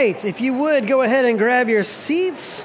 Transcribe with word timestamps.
right, 0.00 0.24
if 0.24 0.40
you 0.40 0.54
would 0.54 0.86
go 0.86 1.02
ahead 1.02 1.26
and 1.26 1.38
grab 1.38 1.68
your 1.68 1.82
seats. 1.82 2.64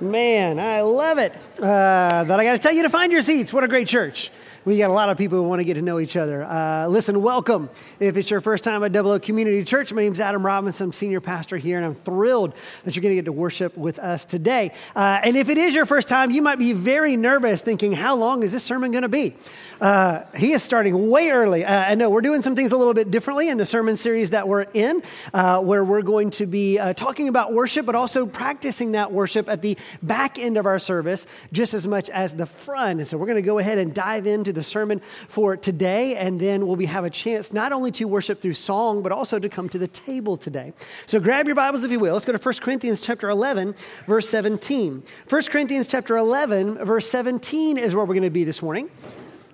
Man, 0.00 0.58
I 0.58 0.80
love 0.80 1.18
it. 1.18 1.32
Uh, 1.56 2.24
that 2.24 2.40
I 2.40 2.44
got 2.44 2.52
to 2.52 2.58
tell 2.58 2.72
you 2.72 2.82
to 2.82 2.90
find 2.90 3.12
your 3.12 3.22
seats. 3.22 3.52
What 3.52 3.62
a 3.62 3.68
great 3.68 3.86
church. 3.86 4.32
We 4.66 4.78
got 4.78 4.88
a 4.88 4.94
lot 4.94 5.10
of 5.10 5.18
people 5.18 5.36
who 5.36 5.46
want 5.46 5.60
to 5.60 5.64
get 5.64 5.74
to 5.74 5.82
know 5.82 6.00
each 6.00 6.16
other. 6.16 6.42
Uh, 6.42 6.86
listen, 6.86 7.20
welcome. 7.20 7.68
If 8.00 8.16
it's 8.16 8.30
your 8.30 8.40
first 8.40 8.64
time 8.64 8.82
at 8.82 8.92
Double 8.92 9.10
Oak 9.10 9.22
Community 9.22 9.62
Church, 9.62 9.92
my 9.92 10.00
name 10.00 10.14
is 10.14 10.20
Adam 10.20 10.44
Robinson. 10.44 10.86
I'm 10.86 10.92
senior 10.92 11.20
pastor 11.20 11.58
here, 11.58 11.76
and 11.76 11.84
I'm 11.84 11.94
thrilled 11.94 12.54
that 12.84 12.96
you're 12.96 13.02
going 13.02 13.12
to 13.12 13.16
get 13.16 13.26
to 13.26 13.32
worship 13.32 13.76
with 13.76 13.98
us 13.98 14.24
today. 14.24 14.72
Uh, 14.96 15.20
and 15.22 15.36
if 15.36 15.50
it 15.50 15.58
is 15.58 15.74
your 15.74 15.84
first 15.84 16.08
time, 16.08 16.30
you 16.30 16.40
might 16.40 16.58
be 16.58 16.72
very 16.72 17.14
nervous 17.14 17.60
thinking, 17.60 17.92
how 17.92 18.16
long 18.16 18.42
is 18.42 18.52
this 18.52 18.64
sermon 18.64 18.90
going 18.90 19.02
to 19.02 19.08
be? 19.10 19.36
Uh, 19.82 20.22
he 20.34 20.52
is 20.52 20.62
starting 20.62 21.10
way 21.10 21.28
early. 21.28 21.62
Uh, 21.62 21.84
I 21.84 21.94
know 21.94 22.08
we're 22.08 22.22
doing 22.22 22.40
some 22.40 22.56
things 22.56 22.72
a 22.72 22.78
little 22.78 22.94
bit 22.94 23.10
differently 23.10 23.50
in 23.50 23.58
the 23.58 23.66
sermon 23.66 23.96
series 23.96 24.30
that 24.30 24.48
we're 24.48 24.62
in, 24.72 25.02
uh, 25.34 25.60
where 25.60 25.84
we're 25.84 26.00
going 26.00 26.30
to 26.30 26.46
be 26.46 26.78
uh, 26.78 26.94
talking 26.94 27.28
about 27.28 27.52
worship, 27.52 27.84
but 27.84 27.96
also 27.96 28.24
practicing 28.24 28.92
that 28.92 29.12
worship 29.12 29.46
at 29.46 29.60
the 29.60 29.76
back 30.02 30.38
end 30.38 30.56
of 30.56 30.64
our 30.64 30.78
service 30.78 31.26
just 31.52 31.74
as 31.74 31.86
much 31.86 32.08
as 32.08 32.34
the 32.34 32.46
front. 32.46 33.00
And 33.00 33.06
so 33.06 33.18
we're 33.18 33.26
going 33.26 33.36
to 33.36 33.42
go 33.42 33.58
ahead 33.58 33.76
and 33.76 33.92
dive 33.92 34.26
into 34.26 34.53
the 34.54 34.62
sermon 34.62 35.00
for 35.28 35.56
today, 35.56 36.16
and 36.16 36.40
then 36.40 36.66
we'll 36.66 36.76
be, 36.76 36.86
have 36.86 37.04
a 37.04 37.10
chance 37.10 37.52
not 37.52 37.72
only 37.72 37.90
to 37.92 38.04
worship 38.06 38.40
through 38.40 38.54
song, 38.54 39.02
but 39.02 39.12
also 39.12 39.38
to 39.38 39.48
come 39.48 39.68
to 39.68 39.78
the 39.78 39.88
table 39.88 40.36
today. 40.36 40.72
So 41.06 41.20
grab 41.20 41.46
your 41.46 41.56
Bibles 41.56 41.84
if 41.84 41.90
you 41.90 42.00
will. 42.00 42.14
Let's 42.14 42.24
go 42.24 42.32
to 42.32 42.38
1 42.38 42.54
Corinthians 42.60 43.00
chapter 43.00 43.28
11, 43.28 43.74
verse 44.06 44.28
17. 44.28 45.02
1 45.28 45.42
Corinthians 45.44 45.86
chapter 45.86 46.16
11, 46.16 46.84
verse 46.84 47.08
17 47.08 47.78
is 47.78 47.94
where 47.94 48.04
we're 48.04 48.14
going 48.14 48.22
to 48.22 48.30
be 48.30 48.44
this 48.44 48.62
morning 48.62 48.90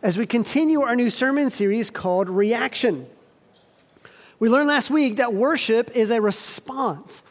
as 0.02 0.16
we 0.16 0.26
continue 0.26 0.80
our 0.80 0.96
new 0.96 1.10
sermon 1.10 1.50
series 1.50 1.90
called 1.90 2.28
Reaction. 2.28 3.06
We 4.38 4.48
learned 4.48 4.68
last 4.68 4.90
week 4.90 5.16
that 5.16 5.34
worship 5.34 5.90
is 5.94 6.10
a 6.10 6.20
response. 6.20 7.22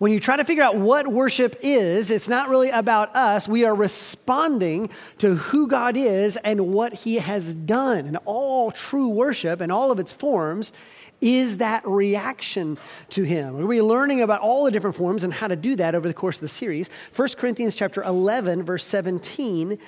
When 0.00 0.12
you 0.12 0.18
try 0.18 0.36
to 0.36 0.46
figure 0.46 0.62
out 0.62 0.76
what 0.76 1.08
worship 1.08 1.56
is, 1.60 2.10
it's 2.10 2.26
not 2.26 2.48
really 2.48 2.70
about 2.70 3.14
us. 3.14 3.46
We 3.46 3.66
are 3.66 3.74
responding 3.74 4.88
to 5.18 5.34
who 5.34 5.68
God 5.68 5.94
is 5.94 6.38
and 6.38 6.72
what 6.72 6.94
He 6.94 7.16
has 7.16 7.52
done. 7.52 8.06
And 8.06 8.16
all 8.24 8.70
true 8.70 9.10
worship 9.10 9.60
and 9.60 9.70
all 9.70 9.92
of 9.92 9.98
its 9.98 10.14
forms 10.14 10.72
is 11.20 11.58
that 11.58 11.86
reaction 11.86 12.78
to 13.10 13.24
Him. 13.24 13.68
We're 13.68 13.82
learning 13.82 14.22
about 14.22 14.40
all 14.40 14.64
the 14.64 14.70
different 14.70 14.96
forms 14.96 15.22
and 15.22 15.34
how 15.34 15.48
to 15.48 15.56
do 15.56 15.76
that 15.76 15.94
over 15.94 16.08
the 16.08 16.14
course 16.14 16.38
of 16.38 16.40
the 16.40 16.48
series. 16.48 16.88
1 17.14 17.28
Corinthians 17.36 17.76
chapter 17.76 18.02
11, 18.02 18.62
verse 18.62 18.86
17 18.86 19.78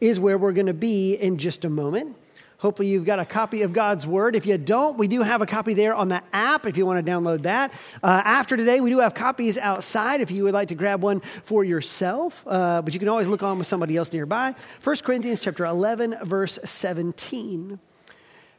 is 0.00 0.18
where 0.18 0.38
we're 0.38 0.52
going 0.52 0.64
to 0.64 0.72
be 0.72 1.12
in 1.16 1.36
just 1.36 1.66
a 1.66 1.68
moment. 1.68 2.16
Hopefully, 2.58 2.88
you've 2.88 3.04
got 3.04 3.20
a 3.20 3.24
copy 3.24 3.62
of 3.62 3.72
God's 3.72 4.04
Word. 4.04 4.34
If 4.34 4.44
you 4.44 4.58
don't, 4.58 4.98
we 4.98 5.06
do 5.06 5.22
have 5.22 5.42
a 5.42 5.46
copy 5.46 5.74
there 5.74 5.94
on 5.94 6.08
the 6.08 6.20
app 6.32 6.66
if 6.66 6.76
you 6.76 6.84
want 6.84 7.04
to 7.04 7.08
download 7.08 7.42
that. 7.42 7.70
Uh, 8.02 8.20
after 8.24 8.56
today, 8.56 8.80
we 8.80 8.90
do 8.90 8.98
have 8.98 9.14
copies 9.14 9.56
outside 9.56 10.20
if 10.20 10.32
you 10.32 10.42
would 10.42 10.54
like 10.54 10.66
to 10.68 10.74
grab 10.74 11.00
one 11.00 11.20
for 11.44 11.62
yourself, 11.62 12.42
uh, 12.48 12.82
but 12.82 12.92
you 12.92 12.98
can 12.98 13.08
always 13.08 13.28
look 13.28 13.44
on 13.44 13.58
with 13.58 13.68
somebody 13.68 13.96
else 13.96 14.12
nearby. 14.12 14.56
1 14.82 14.96
Corinthians 15.04 15.40
chapter 15.40 15.64
11, 15.64 16.16
verse 16.24 16.58
17, 16.64 17.78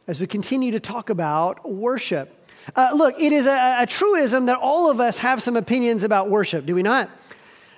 as 0.07 0.21
we 0.21 0.27
continue 0.27 0.71
to 0.71 0.79
talk 0.79 1.09
about 1.09 1.69
worship. 1.69 2.33
Uh, 2.77 2.91
look, 2.95 3.19
it 3.19 3.33
is 3.33 3.47
a, 3.47 3.81
a 3.81 3.85
truism 3.85 4.45
that 4.45 4.55
all 4.55 4.89
of 4.89 5.01
us 5.01 5.17
have 5.17 5.43
some 5.43 5.57
opinions 5.57 6.03
about 6.03 6.29
worship, 6.29 6.65
do 6.65 6.73
we 6.73 6.83
not? 6.83 7.09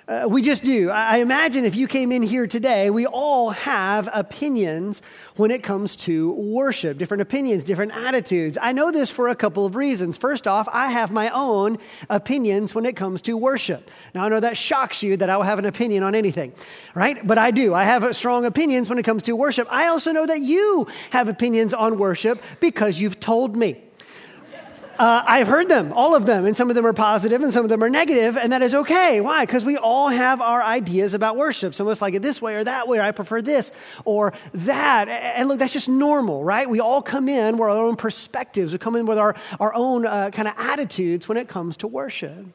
Uh, 0.08 0.26
we 0.28 0.42
just 0.42 0.64
do. 0.64 0.90
I 0.90 1.18
imagine 1.18 1.64
if 1.64 1.76
you 1.76 1.86
came 1.86 2.10
in 2.10 2.22
here 2.22 2.48
today, 2.48 2.90
we 2.90 3.06
all 3.06 3.50
have 3.50 4.08
opinions 4.12 5.00
when 5.36 5.52
it 5.52 5.62
comes 5.62 5.94
to 5.96 6.32
worship, 6.32 6.98
different 6.98 7.20
opinions, 7.20 7.62
different 7.62 7.92
attitudes. 7.92 8.58
I 8.60 8.72
know 8.72 8.90
this 8.90 9.12
for 9.12 9.28
a 9.28 9.36
couple 9.36 9.64
of 9.64 9.76
reasons. 9.76 10.18
First 10.18 10.48
off, 10.48 10.68
I 10.72 10.90
have 10.90 11.12
my 11.12 11.30
own 11.30 11.78
opinions 12.10 12.74
when 12.74 12.84
it 12.84 12.96
comes 12.96 13.22
to 13.22 13.36
worship. 13.36 13.92
Now, 14.12 14.24
I 14.24 14.28
know 14.28 14.40
that 14.40 14.56
shocks 14.56 15.04
you 15.04 15.16
that 15.18 15.30
I 15.30 15.36
will 15.36 15.44
have 15.44 15.60
an 15.60 15.66
opinion 15.66 16.02
on 16.02 16.16
anything, 16.16 16.52
right? 16.96 17.24
But 17.24 17.38
I 17.38 17.52
do. 17.52 17.72
I 17.72 17.84
have 17.84 18.16
strong 18.16 18.44
opinions 18.44 18.88
when 18.88 18.98
it 18.98 19.04
comes 19.04 19.22
to 19.24 19.36
worship. 19.36 19.68
I 19.70 19.86
also 19.86 20.10
know 20.10 20.26
that 20.26 20.40
you 20.40 20.88
have 21.10 21.28
opinions 21.28 21.72
on 21.72 21.96
worship 21.96 22.42
because 22.58 23.00
you've 23.00 23.20
told 23.20 23.54
me. 23.54 23.80
Uh, 24.98 25.24
I've 25.26 25.48
heard 25.48 25.68
them, 25.68 25.92
all 25.92 26.14
of 26.14 26.26
them, 26.26 26.44
and 26.44 26.56
some 26.56 26.68
of 26.68 26.76
them 26.76 26.86
are 26.86 26.92
positive 26.92 27.42
and 27.42 27.52
some 27.52 27.64
of 27.64 27.70
them 27.70 27.82
are 27.82 27.88
negative, 27.88 28.36
and 28.36 28.52
that 28.52 28.62
is 28.62 28.74
okay. 28.74 29.20
Why? 29.20 29.44
Because 29.44 29.64
we 29.64 29.76
all 29.76 30.08
have 30.08 30.40
our 30.40 30.62
ideas 30.62 31.14
about 31.14 31.36
worship. 31.36 31.74
Some 31.74 31.86
of 31.86 31.90
us 31.90 32.02
like 32.02 32.14
it 32.14 32.22
this 32.22 32.42
way 32.42 32.56
or 32.56 32.64
that 32.64 32.88
way, 32.88 32.98
or 32.98 33.02
I 33.02 33.10
prefer 33.10 33.42
this 33.42 33.72
or 34.04 34.32
that. 34.54 35.08
And 35.08 35.48
look, 35.48 35.58
that's 35.58 35.72
just 35.72 35.88
normal, 35.88 36.44
right? 36.44 36.68
We 36.68 36.80
all 36.80 37.02
come 37.02 37.28
in 37.28 37.56
with 37.56 37.68
our 37.68 37.78
own 37.78 37.96
perspectives, 37.96 38.72
we 38.72 38.78
come 38.78 38.96
in 38.96 39.06
with 39.06 39.18
our, 39.18 39.34
our 39.58 39.74
own 39.74 40.06
uh, 40.06 40.30
kind 40.30 40.48
of 40.48 40.54
attitudes 40.56 41.28
when 41.28 41.38
it 41.38 41.48
comes 41.48 41.76
to 41.78 41.86
worship. 41.86 42.46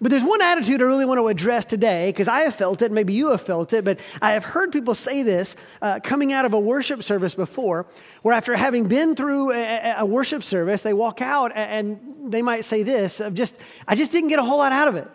But 0.00 0.10
there's 0.10 0.24
one 0.24 0.42
attitude 0.42 0.82
I 0.82 0.84
really 0.84 1.04
want 1.04 1.18
to 1.18 1.28
address 1.28 1.64
today 1.66 2.10
because 2.10 2.28
I 2.28 2.40
have 2.40 2.54
felt 2.54 2.82
it, 2.82 2.90
maybe 2.90 3.12
you 3.12 3.28
have 3.30 3.40
felt 3.40 3.72
it, 3.72 3.84
but 3.84 3.98
I 4.20 4.32
have 4.32 4.44
heard 4.44 4.72
people 4.72 4.94
say 4.94 5.22
this 5.22 5.56
uh, 5.80 6.00
coming 6.02 6.32
out 6.32 6.44
of 6.44 6.52
a 6.52 6.58
worship 6.58 7.02
service 7.02 7.34
before, 7.34 7.86
where 8.22 8.34
after 8.34 8.56
having 8.56 8.88
been 8.88 9.14
through 9.14 9.52
a, 9.52 9.94
a, 9.98 10.04
worship 10.04 10.42
service, 10.42 10.82
they 10.82 10.92
walk 10.92 11.22
out 11.22 11.52
and 11.54 12.32
they 12.32 12.42
might 12.42 12.64
say 12.64 12.82
this 12.82 13.20
of 13.20 13.34
just, 13.34 13.56
I 13.86 13.94
just 13.94 14.12
didn't 14.12 14.30
get 14.30 14.38
a 14.38 14.42
whole 14.42 14.58
lot 14.58 14.72
out 14.72 14.88
of 14.88 14.96
it. 14.96 15.08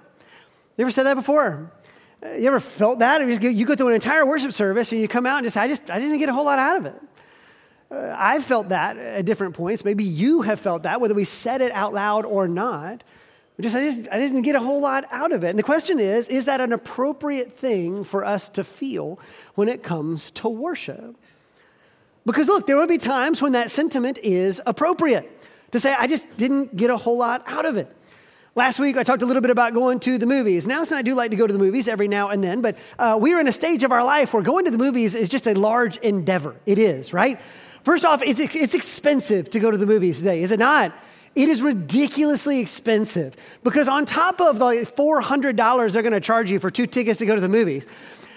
You 0.78 0.84
ever 0.84 0.92
said 0.92 1.04
that 1.04 1.16
before? 1.16 1.72
You 2.24 2.48
ever 2.48 2.60
felt 2.60 3.00
that? 3.00 3.22
You 3.42 3.66
go 3.66 3.76
through 3.76 3.90
an 3.90 3.96
entire 3.96 4.26
worship 4.26 4.54
service 4.54 4.92
and 4.92 5.02
you 5.02 5.08
come 5.08 5.26
out 5.26 5.40
and 5.40 5.46
just, 5.46 5.58
I 5.58 5.68
just, 5.68 5.90
I 5.90 6.00
didn't 6.00 6.18
get 6.20 6.30
a 6.30 6.34
whole 6.34 6.46
lot 6.46 6.58
out 6.58 6.78
of 6.78 6.86
it. 6.86 7.02
Uh, 7.92 8.16
I've 8.18 8.44
felt 8.44 8.70
that 8.70 8.98
at 8.98 9.26
different 9.26 9.56
points. 9.56 9.84
Maybe 9.84 10.04
you 10.04 10.42
have 10.44 10.60
felt 10.60 10.84
that, 10.84 11.02
whether 11.02 11.14
we 11.16 11.26
said 11.26 11.62
it 11.62 11.72
out 11.72 11.94
loud 11.94 12.26
or 12.26 12.48
not. 12.48 13.04
Just, 13.62 13.76
I, 13.76 13.82
just, 13.82 14.08
I 14.10 14.18
didn't 14.18 14.44
get 14.44 14.56
a 14.56 14.60
whole 14.60 14.80
lot 14.80 15.06
out 15.12 15.34
of 15.34 15.44
it. 15.44 15.50
And 15.50 15.60
the 15.60 15.64
question 15.64 16.00
is 16.00 16.28
is 16.30 16.46
that 16.46 16.62
an 16.62 16.72
appropriate 16.72 17.58
thing 17.58 18.04
for 18.04 18.24
us 18.24 18.48
to 18.50 18.64
feel 18.64 19.20
when 19.56 19.68
it 19.68 19.84
comes 19.84 20.32
to 20.32 20.48
worship? 20.48 21.16
Because 22.26 22.48
look, 22.48 22.68
there 22.68 22.78
will 22.78 22.88
be 22.88 22.98
times 22.98 23.42
when 23.42 23.54
that 23.54 23.72
sentiment 23.72 24.18
is 24.20 24.62
appropriate 24.66 25.30
to 25.72 25.80
say, 25.80 25.94
I 25.98 26.08
just 26.08 26.38
didn't 26.38 26.76
get 26.76 26.90
a 26.90 26.98
whole 26.98 27.18
lot 27.18 27.44
out 27.48 27.66
of 27.66 27.76
it. 27.78 27.96
Last 28.56 28.80
week, 28.80 28.98
I 28.98 29.04
talked 29.04 29.22
a 29.22 29.26
little 29.26 29.42
bit 29.42 29.52
about 29.52 29.74
going 29.74 30.00
to 30.02 30.18
the 30.18 30.26
movies. 30.26 30.66
Now, 30.66 30.84
I 30.92 31.02
do 31.02 31.14
like 31.14 31.32
to 31.32 31.38
go 31.38 31.46
to 31.46 31.54
the 31.54 31.60
movies 31.60 31.88
every 31.88 32.08
now 32.08 32.30
and 32.30 32.44
then, 32.44 32.62
but 32.62 32.78
uh, 32.98 33.18
we 33.20 33.34
are 33.34 33.40
in 33.40 33.48
a 33.48 33.52
stage 33.52 33.84
of 33.84 33.92
our 33.92 34.04
life 34.04 34.34
where 34.34 34.42
going 34.42 34.66
to 34.66 34.72
the 34.72 34.78
movies 34.78 35.16
is 35.16 35.30
just 35.30 35.48
a 35.48 35.54
large 35.54 35.98
endeavor. 35.98 36.56
It 36.66 36.78
is, 36.80 37.14
right? 37.14 37.40
First 37.84 38.06
off, 38.06 38.22
it's, 38.24 38.40
it's 38.40 38.74
expensive 38.74 39.50
to 39.52 39.60
go 39.60 39.72
to 39.72 39.78
the 39.78 39.86
movies 39.86 40.18
today, 40.18 40.42
is 40.42 40.52
it 40.52 40.60
not? 40.60 40.94
It 41.40 41.48
is 41.48 41.62
ridiculously 41.62 42.60
expensive 42.60 43.34
because 43.64 43.88
on 43.88 44.06
top 44.06 44.42
of 44.42 44.60
the 44.60 44.66
$400 44.66 45.94
they're 45.94 46.02
going 46.02 46.12
to 46.12 46.20
charge 46.20 46.52
you 46.52 46.60
for 46.60 46.70
two 46.70 46.86
tickets 46.86 47.20
to 47.20 47.26
go 47.26 47.34
to 47.34 47.40
the 47.40 47.48
movies, 47.48 47.88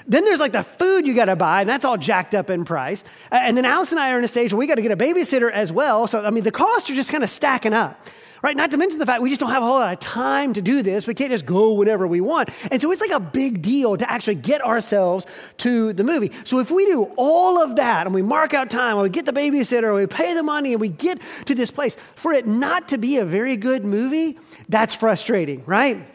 then 0.06 0.24
there's 0.24 0.38
like 0.38 0.52
the 0.52 0.62
food 0.62 1.04
you 1.04 1.12
got 1.12 1.24
to 1.24 1.34
buy, 1.34 1.62
and 1.62 1.68
that's 1.68 1.84
all 1.84 1.96
jacked 1.96 2.32
up 2.32 2.48
in 2.48 2.64
price. 2.64 3.02
And 3.32 3.56
then 3.56 3.64
Alice 3.64 3.90
and 3.90 3.98
I 3.98 4.12
are 4.12 4.18
in 4.18 4.24
a 4.24 4.28
stage 4.28 4.52
where 4.52 4.58
we 4.58 4.68
got 4.68 4.76
to 4.76 4.82
get 4.82 4.92
a 4.92 4.96
babysitter 4.96 5.50
as 5.50 5.72
well. 5.72 6.06
So, 6.06 6.24
I 6.24 6.30
mean, 6.30 6.44
the 6.44 6.52
costs 6.52 6.90
are 6.90 6.94
just 6.94 7.10
kind 7.10 7.24
of 7.24 7.30
stacking 7.30 7.72
up 7.72 8.06
right? 8.42 8.56
Not 8.56 8.72
to 8.72 8.76
mention 8.76 8.98
the 8.98 9.06
fact 9.06 9.22
we 9.22 9.28
just 9.28 9.40
don't 9.40 9.50
have 9.50 9.62
a 9.62 9.66
whole 9.66 9.78
lot 9.78 9.92
of 9.92 10.00
time 10.00 10.52
to 10.54 10.62
do 10.62 10.82
this. 10.82 11.06
We 11.06 11.14
can't 11.14 11.30
just 11.30 11.46
go 11.46 11.72
whenever 11.72 12.06
we 12.08 12.20
want. 12.20 12.50
And 12.72 12.82
so 12.82 12.90
it's 12.90 13.00
like 13.00 13.12
a 13.12 13.20
big 13.20 13.62
deal 13.62 13.96
to 13.96 14.10
actually 14.10 14.34
get 14.34 14.64
ourselves 14.64 15.26
to 15.58 15.92
the 15.92 16.02
movie. 16.02 16.32
So 16.44 16.58
if 16.58 16.70
we 16.70 16.84
do 16.86 17.04
all 17.16 17.62
of 17.62 17.76
that 17.76 18.06
and 18.06 18.14
we 18.14 18.22
mark 18.22 18.52
out 18.52 18.68
time, 18.68 18.94
and 18.94 19.02
we 19.02 19.10
get 19.10 19.26
the 19.26 19.32
babysitter, 19.32 19.88
and 19.88 19.94
we 19.94 20.06
pay 20.06 20.34
the 20.34 20.42
money, 20.42 20.72
and 20.72 20.80
we 20.80 20.88
get 20.88 21.20
to 21.46 21.54
this 21.54 21.70
place, 21.70 21.96
for 22.16 22.32
it 22.32 22.46
not 22.46 22.88
to 22.88 22.98
be 22.98 23.18
a 23.18 23.24
very 23.24 23.56
good 23.56 23.84
movie, 23.84 24.38
that's 24.68 24.94
frustrating, 24.94 25.62
right? 25.64 26.08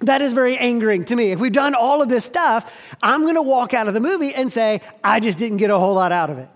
That 0.00 0.20
is 0.20 0.34
very 0.34 0.58
angering 0.58 1.06
to 1.06 1.16
me. 1.16 1.32
If 1.32 1.40
we've 1.40 1.52
done 1.52 1.74
all 1.74 2.02
of 2.02 2.10
this 2.10 2.26
stuff, 2.26 2.70
I'm 3.02 3.22
going 3.22 3.36
to 3.36 3.42
walk 3.42 3.72
out 3.72 3.88
of 3.88 3.94
the 3.94 4.00
movie 4.00 4.34
and 4.34 4.52
say, 4.52 4.82
I 5.02 5.20
just 5.20 5.38
didn't 5.38 5.58
get 5.58 5.70
a 5.70 5.78
whole 5.78 5.94
lot 5.94 6.12
out 6.12 6.28
of 6.28 6.38
it 6.38 6.48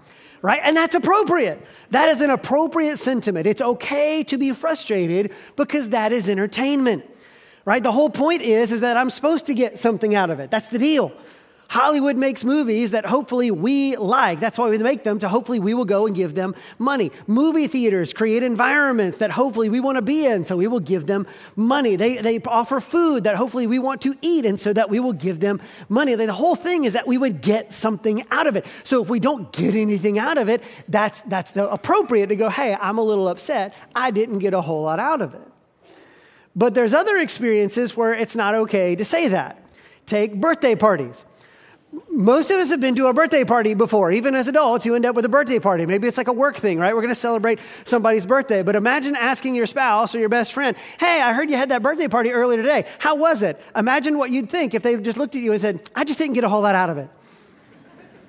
right? 0.43 0.61
And 0.63 0.77
that's 0.77 0.95
appropriate. 0.95 1.65
That 1.91 2.09
is 2.09 2.21
an 2.21 2.31
appropriate 2.31 2.99
sentiment. 2.99 3.47
It's 3.47 3.63
okay 3.63 4.23
to 4.25 4.39
be 4.39 4.53
frustrated 4.53 5.33
because 5.57 5.91
that 5.91 6.13
is 6.13 6.29
entertainment, 6.29 7.05
right? 7.65 7.83
The 7.83 7.93
whole 7.93 8.11
point 8.11 8.43
is, 8.43 8.73
is 8.73 8.81
that 8.81 8.97
I'm 8.97 9.11
supposed 9.11 9.47
to 9.47 9.55
get 9.55 9.79
something 9.79 10.15
out 10.15 10.31
of 10.31 10.41
it. 10.41 10.51
That's 10.51 10.69
the 10.69 10.79
deal. 10.79 11.13
Hollywood 11.71 12.17
makes 12.17 12.45
movies 12.45 12.93
that 12.93 13.05
hopefully 13.05 13.51
we 13.51 13.95
like. 13.97 14.41
That's 14.41 14.57
why 14.57 14.71
we 14.71 14.79
make 14.79 15.05
them, 15.05 15.19
to 15.19 15.29
hopefully 15.29 15.61
we 15.61 15.75
will 15.75 15.85
go 15.85 16.07
and 16.07 16.17
give 16.17 16.35
them 16.35 16.55
money. 16.79 17.13
Movie 17.27 17.67
theaters 17.67 18.15
create 18.15 18.43
environments 18.43 19.19
that 19.19 19.31
hopefully 19.31 19.69
we 19.69 19.79
want 19.79 19.97
to 19.97 20.03
be 20.03 20.25
in, 20.25 20.45
so 20.45 20.57
we 20.57 20.67
will 20.67 20.81
give 20.81 21.07
them 21.07 21.27
money. 21.57 21.95
They, 21.95 22.17
they 22.17 22.41
offer 22.41 22.81
food 22.81 23.25
that 23.25 23.37
hopefully 23.37 23.67
we 23.67 23.79
want 23.79 24.01
to 24.03 24.17
eat, 24.23 24.47
and 24.47 24.59
so 24.59 24.73
that 24.73 24.89
we 24.89 24.99
will 24.99 25.13
give 25.13 25.41
them 25.41 25.61
money. 25.91 26.15
The 26.15 26.33
whole 26.33 26.57
thing 26.57 26.85
is 26.85 26.95
that 26.95 27.07
we 27.07 27.19
would 27.19 27.43
get 27.43 27.75
something 27.75 28.25
out 28.31 28.47
of 28.47 28.57
it. 28.57 28.65
So 28.83 29.03
if 29.03 29.11
we 29.11 29.21
don't 29.21 29.53
get 29.53 29.75
anything 29.75 30.19
out 30.19 30.39
of 30.39 30.49
it, 30.49 30.63
that's, 30.89 31.21
that's 31.23 31.53
the 31.53 31.71
appropriate 31.71 32.29
to 32.29 32.37
go, 32.37 32.49
hey, 32.49 32.79
I'm 32.81 32.97
a 32.97 33.03
little 33.03 33.29
upset. 33.29 33.75
I 33.95 34.11
didn't 34.11 34.39
get 34.39 34.55
a 34.55 34.63
whole 34.63 34.85
lot 34.85 35.01
out 35.01 35.21
of 35.21 35.35
it. 35.35 35.43
But 36.57 36.75
there's 36.75 36.95
other 36.95 37.19
experiences 37.19 37.95
where 37.95 38.15
it's 38.15 38.35
not 38.35 38.55
okay 38.55 38.97
to 38.97 39.05
say 39.05 39.29
that. 39.29 39.63
Take 40.07 40.35
birthday 40.35 40.75
parties. 40.75 41.27
Most 42.11 42.51
of 42.51 42.59
us 42.59 42.71
have 42.71 42.81
been 42.81 42.95
to 42.97 43.07
a 43.07 43.15
birthday 43.15 43.45
party 43.45 43.75
before. 43.75 44.13
Even 44.13 44.35
as 44.35 44.49
adults, 44.49 44.85
you 44.85 44.95
end 44.95 45.07
up 45.07 45.15
with 45.15 45.25
a 45.25 45.29
birthday 45.29 45.59
party. 45.59 45.87
Maybe 45.87 46.07
it's 46.07 46.19
like 46.19 46.29
a 46.29 46.33
work 46.33 46.57
thing, 46.57 46.79
right? 46.79 46.95
We're 46.95 47.01
going 47.01 47.11
to 47.11 47.15
celebrate 47.15 47.59
somebody's 47.85 48.27
birthday. 48.27 48.63
But 48.63 48.77
imagine 48.77 49.17
asking 49.17 49.55
your 49.55 49.67
spouse 49.67 50.15
or 50.15 50.19
your 50.19 50.29
best 50.29 50.53
friend, 50.53 50.77
Hey, 50.99 51.23
I 51.23 51.33
heard 51.33 51.51
you 51.51 51.57
had 51.57 51.71
that 51.71 51.83
birthday 51.83 52.09
party 52.09 52.31
earlier 52.31 52.61
today. 52.61 52.87
How 52.99 53.15
was 53.15 53.43
it? 53.43 53.61
Imagine 53.75 54.19
what 54.19 54.31
you'd 54.31 54.51
think 54.51 54.75
if 54.75 54.83
they 54.83 54.97
just 54.99 55.17
looked 55.17 55.37
at 55.37 55.43
you 55.43 55.53
and 55.53 55.61
said, 55.61 55.89
I 55.95 56.05
just 56.05 56.19
didn't 56.19 56.35
get 56.35 56.45
a 56.45 56.49
whole 56.49 56.63
lot 56.63 56.75
out 56.75 56.91
of 56.91 56.99
it. 56.99 57.09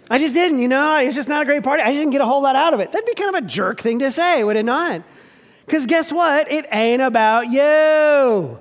I 0.10 0.18
just 0.18 0.34
didn't, 0.34 0.60
you 0.60 0.68
know, 0.68 0.98
it's 0.98 1.16
just 1.16 1.30
not 1.30 1.42
a 1.42 1.46
great 1.46 1.64
party. 1.64 1.84
I 1.84 1.88
just 1.88 2.00
didn't 2.00 2.12
get 2.12 2.22
a 2.22 2.26
whole 2.26 2.42
lot 2.42 2.56
out 2.56 2.74
of 2.74 2.80
it. 2.80 2.92
That'd 2.92 3.06
be 3.06 3.14
kind 3.14 3.36
of 3.36 3.44
a 3.44 3.48
jerk 3.48 3.82
thing 3.82 4.00
to 4.00 4.10
say, 4.10 4.44
would 4.44 4.56
it 4.56 4.66
not? 4.66 5.04
Because 5.66 5.86
guess 5.86 6.12
what? 6.12 6.52
It 6.52 6.66
ain't 6.72 7.02
about 7.02 7.48
you. 7.48 8.60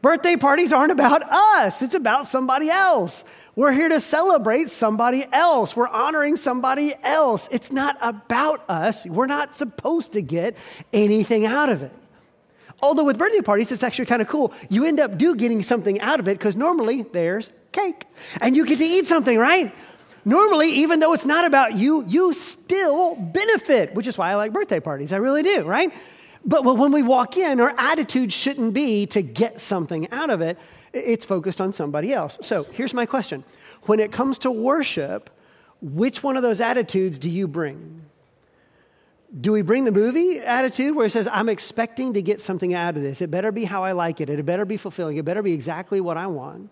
Birthday 0.00 0.36
parties 0.36 0.72
aren't 0.72 0.92
about 0.92 1.22
us, 1.22 1.82
it's 1.82 1.94
about 1.94 2.28
somebody 2.28 2.70
else. 2.70 3.24
We're 3.58 3.72
here 3.72 3.88
to 3.88 3.98
celebrate 3.98 4.70
somebody 4.70 5.26
else. 5.32 5.74
We're 5.74 5.88
honoring 5.88 6.36
somebody 6.36 6.94
else. 7.02 7.48
It's 7.50 7.72
not 7.72 7.98
about 8.00 8.62
us. 8.70 9.04
We're 9.04 9.26
not 9.26 9.52
supposed 9.52 10.12
to 10.12 10.22
get 10.22 10.56
anything 10.92 11.44
out 11.44 11.68
of 11.68 11.82
it. 11.82 11.92
Although 12.80 13.02
with 13.02 13.18
birthday 13.18 13.40
parties, 13.40 13.72
it's 13.72 13.82
actually 13.82 14.06
kind 14.06 14.22
of 14.22 14.28
cool. 14.28 14.54
You 14.70 14.84
end 14.84 15.00
up 15.00 15.18
do 15.18 15.34
getting 15.34 15.64
something 15.64 16.00
out 16.00 16.20
of 16.20 16.28
it 16.28 16.38
because 16.38 16.54
normally 16.54 17.02
there's 17.02 17.52
cake 17.72 18.04
and 18.40 18.54
you 18.54 18.64
get 18.64 18.78
to 18.78 18.84
eat 18.84 19.08
something, 19.08 19.36
right? 19.36 19.74
Normally, 20.24 20.70
even 20.74 21.00
though 21.00 21.12
it's 21.12 21.26
not 21.26 21.44
about 21.44 21.76
you, 21.76 22.04
you 22.06 22.32
still 22.34 23.16
benefit, 23.16 23.92
which 23.92 24.06
is 24.06 24.16
why 24.16 24.30
I 24.30 24.36
like 24.36 24.52
birthday 24.52 24.78
parties. 24.78 25.12
I 25.12 25.16
really 25.16 25.42
do, 25.42 25.64
right? 25.64 25.92
But 26.44 26.62
when 26.64 26.92
we 26.92 27.02
walk 27.02 27.36
in, 27.36 27.58
our 27.58 27.74
attitude 27.76 28.32
shouldn't 28.32 28.72
be 28.72 29.06
to 29.06 29.20
get 29.20 29.60
something 29.60 30.08
out 30.12 30.30
of 30.30 30.42
it. 30.42 30.58
It's 30.92 31.24
focused 31.24 31.60
on 31.60 31.72
somebody 31.72 32.12
else. 32.12 32.38
So 32.42 32.64
here's 32.64 32.94
my 32.94 33.06
question 33.06 33.44
When 33.82 34.00
it 34.00 34.12
comes 34.12 34.38
to 34.38 34.50
worship, 34.50 35.30
which 35.80 36.22
one 36.22 36.36
of 36.36 36.42
those 36.42 36.60
attitudes 36.60 37.18
do 37.18 37.30
you 37.30 37.46
bring? 37.48 38.02
Do 39.38 39.52
we 39.52 39.60
bring 39.60 39.84
the 39.84 39.92
movie 39.92 40.40
attitude 40.40 40.96
where 40.96 41.04
it 41.04 41.10
says, 41.10 41.28
I'm 41.30 41.50
expecting 41.50 42.14
to 42.14 42.22
get 42.22 42.40
something 42.40 42.72
out 42.72 42.96
of 42.96 43.02
this? 43.02 43.20
It 43.20 43.30
better 43.30 43.52
be 43.52 43.64
how 43.64 43.84
I 43.84 43.92
like 43.92 44.22
it. 44.22 44.30
It 44.30 44.44
better 44.46 44.64
be 44.64 44.78
fulfilling. 44.78 45.18
It 45.18 45.24
better 45.26 45.42
be 45.42 45.52
exactly 45.52 46.00
what 46.00 46.16
I 46.16 46.28
want. 46.28 46.70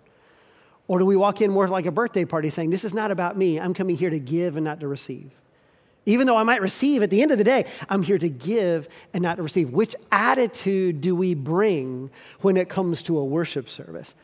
Or 0.88 0.98
do 0.98 1.04
we 1.04 1.16
walk 1.16 1.42
in 1.42 1.50
more 1.50 1.68
like 1.68 1.84
a 1.84 1.90
birthday 1.90 2.24
party 2.24 2.48
saying, 2.48 2.70
This 2.70 2.84
is 2.84 2.94
not 2.94 3.10
about 3.10 3.36
me. 3.36 3.60
I'm 3.60 3.74
coming 3.74 3.96
here 3.96 4.10
to 4.10 4.18
give 4.18 4.56
and 4.56 4.64
not 4.64 4.80
to 4.80 4.88
receive? 4.88 5.30
Even 6.06 6.28
though 6.28 6.36
I 6.36 6.44
might 6.44 6.62
receive 6.62 7.02
at 7.02 7.10
the 7.10 7.20
end 7.20 7.32
of 7.32 7.38
the 7.38 7.44
day, 7.44 7.66
I'm 7.88 8.02
here 8.02 8.18
to 8.18 8.28
give 8.28 8.88
and 9.12 9.22
not 9.22 9.36
to 9.36 9.42
receive. 9.42 9.70
Which 9.70 9.94
attitude 10.12 11.00
do 11.00 11.16
we 11.16 11.34
bring 11.34 12.10
when 12.40 12.56
it 12.56 12.68
comes 12.68 13.02
to 13.04 13.18
a 13.18 13.24
worship 13.24 13.68
service? 13.68 14.14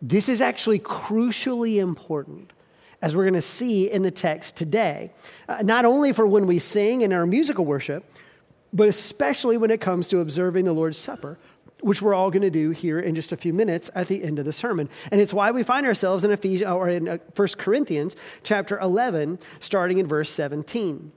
This 0.00 0.30
is 0.30 0.40
actually 0.40 0.78
crucially 0.78 1.76
important, 1.76 2.54
as 3.02 3.14
we're 3.14 3.24
going 3.24 3.34
to 3.34 3.42
see 3.42 3.90
in 3.90 4.02
the 4.02 4.10
text 4.10 4.56
today. 4.56 5.12
Uh, 5.46 5.62
not 5.62 5.84
only 5.84 6.12
for 6.14 6.26
when 6.26 6.46
we 6.46 6.58
sing 6.58 7.02
in 7.02 7.12
our 7.12 7.26
musical 7.26 7.66
worship, 7.66 8.04
but 8.72 8.88
especially 8.88 9.58
when 9.58 9.70
it 9.70 9.80
comes 9.80 10.08
to 10.08 10.20
observing 10.20 10.64
the 10.64 10.72
Lord's 10.72 10.96
Supper, 10.96 11.38
which 11.82 12.02
we're 12.02 12.14
all 12.14 12.30
going 12.30 12.42
to 12.42 12.50
do 12.50 12.70
here 12.70 13.00
in 13.00 13.14
just 13.14 13.32
a 13.32 13.36
few 13.36 13.52
minutes 13.52 13.90
at 13.94 14.08
the 14.08 14.22
end 14.22 14.38
of 14.38 14.44
the 14.44 14.52
sermon. 14.52 14.88
And 15.10 15.20
it's 15.20 15.32
why 15.32 15.50
we 15.50 15.62
find 15.62 15.86
ourselves 15.86 16.24
in 16.24 16.30
Ephesians 16.30 16.70
or 16.70 16.88
in 16.88 17.06
1 17.06 17.20
uh, 17.38 17.46
Corinthians 17.56 18.16
chapter 18.42 18.78
11 18.78 19.38
starting 19.60 19.98
in 19.98 20.06
verse 20.06 20.30
17. 20.30 21.12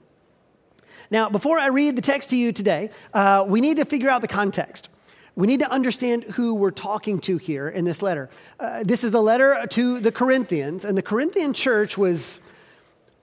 Now, 1.10 1.28
before 1.28 1.58
I 1.58 1.66
read 1.66 1.96
the 1.96 2.02
text 2.02 2.30
to 2.30 2.36
you 2.36 2.52
today, 2.52 2.90
uh, 3.12 3.44
we 3.46 3.60
need 3.60 3.76
to 3.76 3.84
figure 3.84 4.08
out 4.08 4.20
the 4.20 4.28
context. 4.28 4.88
We 5.36 5.46
need 5.46 5.60
to 5.60 5.70
understand 5.70 6.24
who 6.24 6.54
we're 6.54 6.70
talking 6.70 7.18
to 7.20 7.38
here 7.38 7.68
in 7.68 7.84
this 7.84 8.02
letter. 8.02 8.30
Uh, 8.58 8.84
this 8.84 9.02
is 9.04 9.10
the 9.10 9.22
letter 9.22 9.66
to 9.70 10.00
the 10.00 10.12
Corinthians, 10.12 10.84
and 10.84 10.96
the 10.96 11.02
Corinthian 11.02 11.52
church 11.52 11.98
was 11.98 12.40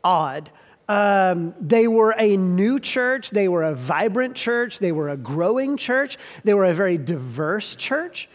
odd. 0.04 0.52
Um, 0.92 1.56
they 1.62 1.88
were 1.88 2.14
a 2.18 2.36
new 2.36 2.78
church, 2.78 3.30
they 3.30 3.48
were 3.48 3.64
a 3.64 3.74
vibrant 3.74 4.36
church, 4.36 4.80
they 4.80 4.92
were 4.92 5.08
a 5.08 5.16
growing 5.16 5.78
church, 5.78 6.18
they 6.44 6.54
were 6.54 6.66
a 6.66 6.74
very 6.74 6.98
diverse 6.98 7.76
church. 7.76 8.28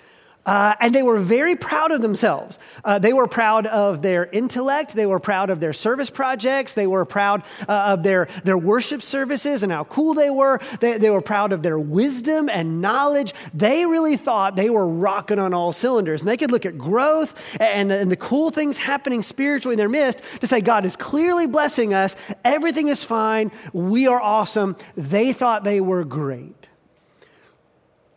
Uh, 0.47 0.77
and 0.81 0.95
they 0.95 1.03
were 1.03 1.19
very 1.19 1.57
proud 1.57 1.91
of 1.91 2.01
themselves. 2.01 2.59
Uh, 2.85 2.99
they 2.99 3.13
were 3.13 3.27
proud 3.27 3.67
of 3.67 4.01
their 4.01 4.27
intellect. 4.27 4.95
They 4.95 5.07
were 5.07 5.19
proud 5.19 5.51
of 5.51 5.59
their 5.59 5.73
service 5.73 6.09
projects. 6.09 6.75
They 6.75 6.87
were 6.87 7.05
proud 7.05 7.43
uh, 7.69 7.95
of 7.95 8.05
their, 8.05 8.29
their 8.45 8.57
worship 8.57 9.03
services 9.03 9.65
and 9.65 9.73
how 9.73 9.85
cool 9.85 10.15
they 10.15 10.31
were. 10.31 10.61
They, 10.81 10.99
they 10.99 11.11
were 11.11 11.21
proud 11.21 11.53
of 11.53 11.63
their 11.63 11.79
wisdom 11.79 12.49
and 12.49 12.81
knowledge. 12.81 13.35
They 13.53 13.85
really 13.85 14.17
thought 14.17 14.55
they 14.55 14.71
were 14.71 14.87
rocking 14.87 15.41
on 15.41 15.53
all 15.53 15.73
cylinders. 15.73 16.23
And 16.23 16.31
they 16.31 16.37
could 16.37 16.53
look 16.53 16.65
at 16.65 16.79
growth 16.79 17.35
and 17.61 17.91
and 17.91 18.13
the 18.13 18.17
cool 18.17 18.51
things 18.51 18.79
happening 18.79 19.23
spiritually 19.23 19.75
in 19.75 19.79
their 19.79 19.89
midst 19.89 20.23
to 20.41 20.47
say, 20.47 20.61
God 20.61 20.85
is 20.85 20.95
clearly 20.95 21.49
blessing 21.49 21.93
us. 21.93 22.15
Everything 22.45 22.87
is 22.87 23.03
fine. 23.03 23.51
We 23.73 24.07
are 24.07 24.21
awesome. 24.21 24.77
They 24.97 25.33
thought 25.33 25.65
they 25.65 25.81
were 25.81 26.05
great. 26.05 26.69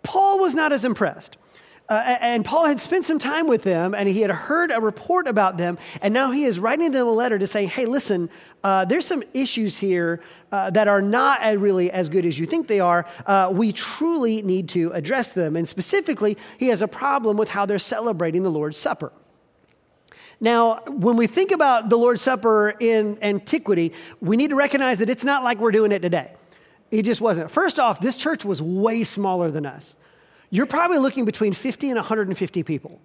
Paul 0.03 0.39
was 0.39 0.53
not 0.53 0.71
as 0.71 0.85
impressed. 0.85 1.38
Uh, 1.89 2.17
and 2.21 2.45
Paul 2.45 2.67
had 2.67 2.79
spent 2.79 3.03
some 3.03 3.17
time 3.17 3.47
with 3.47 3.63
them 3.63 3.95
and 3.95 4.07
he 4.07 4.21
had 4.21 4.29
heard 4.29 4.71
a 4.71 4.79
report 4.79 5.27
about 5.27 5.57
them. 5.57 5.79
And 6.03 6.13
now 6.13 6.31
he 6.31 6.43
is 6.43 6.59
writing 6.59 6.91
them 6.91 7.07
a 7.07 7.11
letter 7.11 7.39
to 7.39 7.47
say, 7.47 7.65
hey, 7.65 7.87
listen, 7.87 8.29
uh, 8.63 8.85
there's 8.85 9.07
some 9.07 9.23
issues 9.33 9.79
here 9.79 10.21
uh, 10.51 10.69
that 10.69 10.87
are 10.87 11.01
not 11.01 11.41
really 11.57 11.89
as 11.89 12.07
good 12.07 12.27
as 12.27 12.37
you 12.37 12.45
think 12.45 12.67
they 12.67 12.79
are. 12.79 13.07
Uh, 13.25 13.49
we 13.51 13.71
truly 13.71 14.43
need 14.43 14.69
to 14.69 14.91
address 14.91 15.31
them. 15.31 15.55
And 15.55 15.67
specifically, 15.67 16.37
he 16.59 16.67
has 16.67 16.83
a 16.83 16.87
problem 16.87 17.37
with 17.37 17.49
how 17.49 17.65
they're 17.65 17.79
celebrating 17.79 18.43
the 18.43 18.51
Lord's 18.51 18.77
Supper. 18.77 19.11
Now, 20.39 20.81
when 20.85 21.17
we 21.17 21.25
think 21.25 21.51
about 21.51 21.89
the 21.89 21.97
Lord's 21.97 22.21
Supper 22.21 22.75
in 22.79 23.17
antiquity, 23.23 23.93
we 24.21 24.37
need 24.37 24.51
to 24.51 24.55
recognize 24.55 24.99
that 24.99 25.09
it's 25.09 25.23
not 25.23 25.43
like 25.43 25.59
we're 25.59 25.71
doing 25.71 25.91
it 25.91 25.99
today. 25.99 26.33
It 26.91 27.03
just 27.03 27.19
wasn't. 27.19 27.49
First 27.49 27.79
off, 27.79 27.99
this 27.99 28.15
church 28.15 28.45
was 28.45 28.61
way 28.61 29.03
smaller 29.03 29.49
than 29.49 29.65
us 29.65 29.95
you're 30.49 30.65
probably 30.65 30.97
looking 30.97 31.25
between 31.25 31.53
50 31.53 31.89
and 31.89 31.97
150 31.97 32.63
people. 32.63 32.99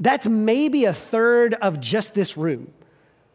That's 0.00 0.26
maybe 0.26 0.84
a 0.84 0.94
third 0.94 1.54
of 1.54 1.80
just 1.80 2.14
this 2.14 2.36
room. 2.36 2.72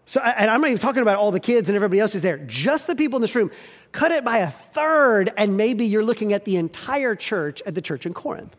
So, 0.05 0.21
and 0.21 0.49
I'm 0.51 0.61
not 0.61 0.67
even 0.67 0.79
talking 0.79 1.01
about 1.01 1.17
all 1.17 1.31
the 1.31 1.39
kids 1.39 1.69
and 1.69 1.75
everybody 1.75 1.99
else 1.99 2.13
is 2.15 2.21
there. 2.21 2.37
Just 2.37 2.87
the 2.87 2.95
people 2.95 3.17
in 3.17 3.21
this 3.21 3.35
room. 3.35 3.51
Cut 3.91 4.11
it 4.11 4.25
by 4.25 4.39
a 4.39 4.49
third, 4.49 5.31
and 5.37 5.55
maybe 5.55 5.85
you're 5.85 6.03
looking 6.03 6.33
at 6.33 6.45
the 6.45 6.57
entire 6.57 7.15
church 7.15 7.61
at 7.65 7.75
the 7.75 7.81
church 7.81 8.05
in 8.05 8.13
Corinth 8.13 8.55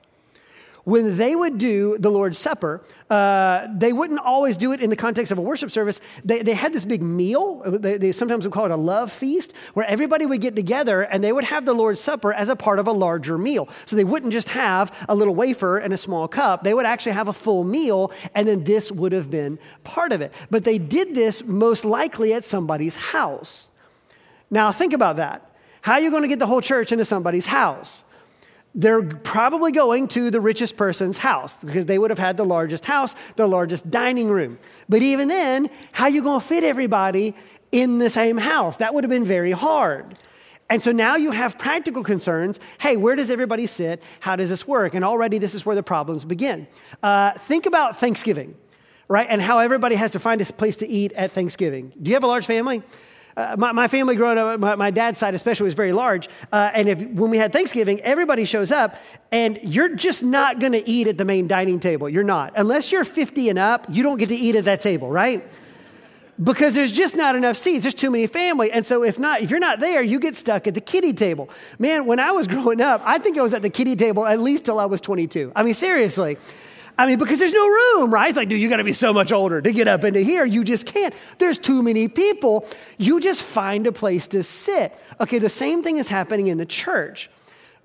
when 0.85 1.17
they 1.17 1.35
would 1.35 1.59
do 1.59 1.97
the 1.99 2.11
Lord's 2.11 2.39
Supper, 2.39 2.83
uh, 3.09 3.67
they 3.75 3.93
wouldn't 3.93 4.21
always 4.21 4.57
do 4.57 4.73
it 4.73 4.81
in 4.81 4.91
the 4.91 4.97
context 4.97 5.33
of 5.33 5.39
a 5.39 5.43
worship 5.43 5.71
service. 5.71 6.01
They, 6.25 6.43
they 6.43 6.55
had 6.55 6.73
this 6.73 6.85
big 6.85 7.03
meal. 7.03 7.63
They, 7.65 7.97
they, 7.97 8.13
sometimes 8.13 8.45
would 8.45 8.53
call 8.53 8.67
it 8.67 8.71
a 8.71 8.77
love 8.77 9.11
feast, 9.11 9.55
where 9.73 9.87
everybody 9.87 10.27
would 10.27 10.41
get 10.41 10.55
together 10.55 11.03
and 11.03 11.25
they 11.25 11.33
would 11.33 11.45
have 11.45 11.65
the 11.65 11.73
Lord's 11.73 12.01
Supper 12.01 12.33
as 12.33 12.49
a 12.49 12.57
part 12.57 12.79
of 12.79 12.87
a 12.87 12.93
larger 12.93 13.39
meal. 13.39 13.69
So 13.87 13.97
they 13.97 14.05
wouldn't 14.05 14.33
just 14.33 14.51
have 14.51 14.95
a 15.09 15.15
little 15.15 15.35
wafer 15.35 15.79
and 15.79 15.95
a 15.95 15.97
small 15.97 16.29
cup. 16.29 16.63
They 16.63 16.75
would 16.75 16.87
actually 16.87 17.13
have 17.13 17.29
a 17.29 17.33
full 17.33 17.65
meal, 17.65 18.13
and 18.35 18.47
then 18.47 18.65
this 18.65 18.93
would 18.93 19.13
have 19.13 19.31
been 19.31 19.59
part 19.85 20.13
of 20.13 20.21
it. 20.21 20.33
But 20.51 20.65
they 20.65 20.79
did 20.79 21.15
this 21.15 21.45
most 21.45 21.85
likely 21.85 22.35
at 22.35 22.45
somebody's 22.45 22.97
house. 22.97 23.69
Now, 24.51 24.71
think 24.71 24.93
about 24.93 25.17
that. 25.17 25.51
How 25.81 25.95
are 25.95 26.01
you 26.01 26.11
going 26.11 26.23
to 26.23 26.29
get 26.29 26.39
the 26.39 26.47
whole 26.47 26.61
church 26.61 26.93
into 26.93 27.05
somebody's 27.05 27.47
house? 27.47 28.05
They're 28.75 29.03
probably 29.03 29.71
going 29.71 30.09
to 30.09 30.31
the 30.31 30.41
richest 30.41 30.77
person's 30.77 31.19
house 31.19 31.63
because 31.63 31.87
they 31.87 31.99
would 31.99 32.11
have 32.11 32.19
had 32.19 32.37
the 32.37 32.45
largest 32.45 32.85
house, 32.85 33.15
the 33.37 33.47
largest 33.47 33.89
dining 33.91 34.29
room. 34.29 34.59
But 34.89 35.03
even 35.03 35.29
then, 35.29 35.71
how 35.93 36.05
are 36.05 36.11
you 36.11 36.23
going 36.23 36.41
to 36.41 36.47
fit 36.47 36.65
everybody 36.65 37.35
in 37.71 37.99
the 37.99 38.11
same 38.11 38.37
house? 38.37 38.79
That 38.79 38.93
would 38.93 39.05
have 39.05 39.11
been 39.11 39.25
very 39.25 39.53
hard. 39.53 40.19
And 40.69 40.83
so 40.83 40.93
now 40.93 41.15
you 41.15 41.31
have 41.31 41.59
practical 41.59 42.03
concerns. 42.03 42.59
Hey, 42.81 42.97
where 42.97 43.15
does 43.15 43.31
everybody 43.31 43.67
sit? 43.67 44.03
How 44.21 44.35
does 44.35 44.51
this 44.51 44.67
work? 44.67 44.95
And 44.95 45.05
already 45.05 45.39
this 45.39 45.55
is 45.55 45.65
where 45.65 45.77
the 45.77 45.83
problems 45.83 46.25
begin. 46.25 46.67
Uh, 47.03 47.33
think 47.33 47.67
about 47.67 48.01
Thanksgiving, 48.01 48.57
right? 49.07 49.27
And 49.29 49.41
how 49.41 49.59
everybody 49.59 49.95
has 49.95 50.13
to 50.13 50.19
find 50.19 50.41
a 50.41 50.45
place 50.47 50.79
to 50.79 50.89
eat 50.89 51.13
at 51.13 51.33
Thanksgiving. 51.33 51.93
Do 52.03 52.11
you 52.11 52.17
have 52.17 52.25
a 52.25 52.29
large 52.29 52.47
family? 52.47 52.83
Uh, 53.37 53.57
my, 53.59 53.73
my, 53.73 53.89
family 53.89 54.15
growing 54.15 54.39
up, 54.39 54.61
my, 54.61 54.77
my, 54.77 54.91
dad's 54.91 55.19
side 55.19 55.35
especially 55.35 55.65
was 55.65 55.75
very 55.75 55.93
large. 55.93 56.29
Uh, 56.53 56.71
and 56.73 56.89
if, 56.89 56.99
when 56.99 57.31
we 57.31 57.37
had 57.37 57.53
Thanksgiving, 57.53 58.01
everybody 58.03 58.45
shows 58.45 58.71
up, 58.71 58.97
and 59.33 59.59
you're 59.63 59.95
just 59.97 60.23
not 60.23 60.61
going 60.61 60.73
to 60.73 60.89
eat 60.89 61.09
at 61.09 61.19
the 61.19 61.25
main 61.25 61.49
dining 61.49 61.81
table. 61.81 62.09
You're 62.09 62.23
not. 62.23 62.53
Unless 62.57 62.93
you're 62.93 63.05
50 63.05 63.49
and 63.49 63.59
up, 63.59 63.87
you 63.89 64.05
don't 64.05 64.19
get 64.19 64.29
to 64.29 64.37
eat 64.37 64.55
at 64.55 64.67
that 64.67 64.81
table, 64.81 65.11
right? 65.11 65.45
Because 66.43 66.75
there's 66.75 66.93
just 66.93 67.17
not 67.17 67.35
enough 67.35 67.57
seats. 67.57 67.83
There's 67.85 67.95
too 67.95 68.11
many 68.11 68.29
family. 68.29 68.71
And 68.71 68.87
so 68.87 69.03
if 69.03 69.19
not, 69.19 69.41
if 69.41 69.51
you're 69.51 69.61
not 69.61 69.81
there, 69.81 70.03
you 70.03 70.21
get 70.21 70.37
stuck 70.37 70.67
at 70.67 70.75
the 70.75 70.81
kiddie 70.81 71.13
table. 71.13 71.49
Man, 71.79 72.07
when 72.07 72.21
I 72.21 72.31
was 72.31 72.47
growing 72.55 72.81
up, 72.81 73.03
I 73.05 73.19
think 73.19 73.37
I 73.37 73.43
was 73.43 73.55
at 73.55 73.63
the 73.63 73.71
kiddie 73.71 73.97
table 73.97 74.27
at 74.27 74.39
least 74.39 74.65
till 74.65 74.79
I 74.79 74.87
was 74.87 75.01
22. 75.01 75.53
I 75.57 75.65
mean, 75.65 75.75
seriously. 75.75 76.39
I 76.97 77.07
mean, 77.07 77.19
because 77.19 77.39
there's 77.41 77.53
no 77.53 77.67
room, 77.67 78.13
right? 78.13 78.29
It's 78.29 78.37
like, 78.37 78.49
dude, 78.49 78.61
you 78.61 78.69
got 78.69 78.77
to 78.77 78.85
be 78.85 78.93
so 78.93 79.13
much 79.13 79.33
older 79.33 79.61
to 79.61 79.73
get 79.73 79.89
up 79.89 80.05
into 80.05 80.21
here. 80.21 80.45
You 80.45 80.63
just 80.63 80.87
can't. 80.87 81.13
There's 81.39 81.59
too 81.59 81.83
many 81.83 82.07
people. 82.07 82.67
You 82.99 83.21
just 83.21 83.43
find 83.43 83.87
a 83.87 83.93
place 83.93 84.29
to 84.29 84.43
sit. 84.43 84.97
Okay, 85.21 85.39
the 85.39 85.51
same 85.51 85.83
thing 85.83 85.97
is 85.97 86.09
happening 86.09 86.47
in 86.47 86.59
the 86.59 86.67
church. 86.67 87.31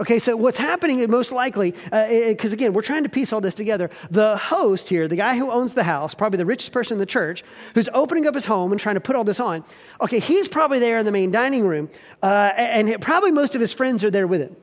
Okay, 0.01 0.17
so 0.17 0.37
what's 0.37 0.57
happening 0.57 1.09
most 1.09 1.33
likely, 1.33 1.71
because 1.71 2.53
uh, 2.53 2.55
again, 2.55 2.71
we're 2.71 2.81
trying 2.81 3.03
to 3.03 3.09
piece 3.09 3.33
all 3.33 3.41
this 3.41 3.53
together. 3.53 3.89
The 4.09 4.37
host 4.37 4.87
here, 4.87 5.09
the 5.09 5.17
guy 5.17 5.37
who 5.37 5.51
owns 5.51 5.73
the 5.73 5.83
house, 5.83 6.13
probably 6.13 6.37
the 6.37 6.45
richest 6.45 6.71
person 6.71 6.95
in 6.95 6.99
the 6.99 7.05
church, 7.05 7.43
who's 7.73 7.89
opening 7.93 8.25
up 8.25 8.33
his 8.33 8.45
home 8.45 8.71
and 8.71 8.79
trying 8.79 8.95
to 8.95 9.01
put 9.01 9.17
all 9.17 9.25
this 9.25 9.41
on, 9.41 9.65
okay, 9.99 10.19
he's 10.19 10.47
probably 10.47 10.79
there 10.79 10.99
in 10.99 11.05
the 11.05 11.11
main 11.11 11.31
dining 11.31 11.67
room, 11.67 11.89
uh, 12.23 12.53
and 12.55 13.01
probably 13.01 13.31
most 13.31 13.55
of 13.55 13.61
his 13.61 13.73
friends 13.73 14.05
are 14.05 14.11
there 14.11 14.25
with 14.25 14.39
him. 14.39 14.55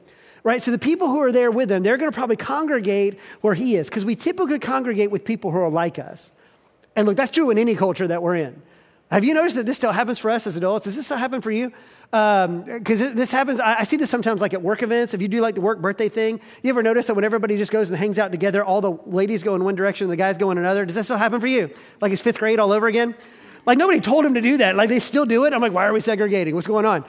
Right? 0.46 0.62
So 0.62 0.70
the 0.70 0.78
people 0.78 1.08
who 1.08 1.20
are 1.22 1.32
there 1.32 1.50
with 1.50 1.72
him, 1.72 1.82
they're 1.82 1.96
going 1.96 2.08
to 2.08 2.14
probably 2.14 2.36
congregate 2.36 3.18
where 3.40 3.54
he 3.54 3.74
is, 3.74 3.88
because 3.88 4.04
we 4.04 4.14
typically 4.14 4.60
congregate 4.60 5.10
with 5.10 5.24
people 5.24 5.50
who 5.50 5.58
are 5.58 5.68
like 5.68 5.98
us. 5.98 6.32
And 6.94 7.04
look, 7.04 7.16
that's 7.16 7.32
true 7.32 7.50
in 7.50 7.58
any 7.58 7.74
culture 7.74 8.06
that 8.06 8.22
we're 8.22 8.36
in. 8.36 8.62
Have 9.10 9.24
you 9.24 9.34
noticed 9.34 9.56
that 9.56 9.66
this 9.66 9.76
still 9.76 9.90
happens 9.90 10.20
for 10.20 10.30
us 10.30 10.46
as 10.46 10.56
adults? 10.56 10.84
Does 10.84 10.94
this 10.94 11.06
still 11.06 11.16
happen 11.16 11.40
for 11.40 11.50
you? 11.50 11.72
because 12.12 13.02
um, 13.02 13.16
this 13.16 13.32
happens 13.32 13.58
I, 13.58 13.80
I, 13.80 13.82
see 13.82 13.96
this 13.96 14.08
sometimes 14.08 14.40
like 14.40 14.54
at 14.54 14.62
work 14.62 14.84
events 14.84 15.12
if 15.12 15.20
you 15.20 15.26
do 15.26 15.40
like 15.40 15.56
the 15.56 15.60
work 15.60 15.80
birthday 15.80 16.08
thing 16.08 16.40
you 16.62 16.70
ever 16.70 16.80
notice 16.80 17.08
that 17.08 17.14
when 17.14 17.24
everybody 17.24 17.56
just 17.56 17.72
goes 17.72 17.90
and 17.90 17.98
hangs 17.98 18.16
out 18.16 18.30
together 18.30 18.64
all 18.64 18.80
the 18.80 18.92
ladies 19.06 19.42
go 19.42 19.56
in 19.56 19.64
one 19.64 19.74
direction 19.74 20.04
and 20.04 20.12
the 20.12 20.16
guys 20.16 20.38
go 20.38 20.52
in 20.52 20.56
another 20.56 20.86
does 20.86 20.94
that 20.94 21.02
still 21.02 21.16
happen 21.16 21.40
for 21.40 21.48
you 21.48 21.68
like 22.00 22.12
it's 22.12 22.22
fifth 22.22 22.38
grade 22.38 22.60
all 22.60 22.70
over 22.70 22.86
again 22.86 23.12
like 23.66 23.76
nobody 23.76 23.98
told 23.98 24.24
them 24.24 24.34
to 24.34 24.40
do 24.40 24.56
that 24.58 24.76
like 24.76 24.88
they 24.88 25.00
still 25.00 25.26
do 25.26 25.46
it 25.46 25.52
i'm 25.52 25.60
like 25.60 25.72
why 25.72 25.84
are 25.84 25.92
we 25.92 25.98
segregating 25.98 26.54
what's 26.54 26.68
going 26.68 26.86
on 26.86 27.04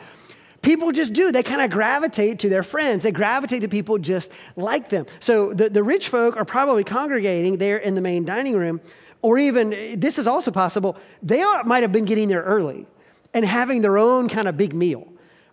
people 0.61 0.91
just 0.91 1.13
do. 1.13 1.31
They 1.31 1.43
kind 1.43 1.61
of 1.61 1.69
gravitate 1.69 2.39
to 2.39 2.49
their 2.49 2.63
friends. 2.63 3.03
They 3.03 3.11
gravitate 3.11 3.61
to 3.61 3.67
people 3.67 3.97
just 3.97 4.31
like 4.55 4.89
them. 4.89 5.05
So 5.19 5.53
the, 5.53 5.69
the 5.69 5.83
rich 5.83 6.09
folk 6.09 6.35
are 6.37 6.45
probably 6.45 6.83
congregating 6.83 7.57
there 7.57 7.77
in 7.77 7.95
the 7.95 8.01
main 8.01 8.25
dining 8.25 8.55
room 8.55 8.81
or 9.21 9.37
even 9.37 9.99
this 9.99 10.19
is 10.19 10.27
also 10.27 10.51
possible 10.51 10.97
they 11.23 11.43
might 11.65 11.83
have 11.83 11.91
been 11.91 12.05
getting 12.05 12.27
there 12.27 12.43
early 12.43 12.85
and 13.33 13.43
having 13.45 13.81
their 13.81 13.97
own 13.97 14.29
kind 14.29 14.47
of 14.47 14.57
big 14.57 14.73
meal. 14.73 15.07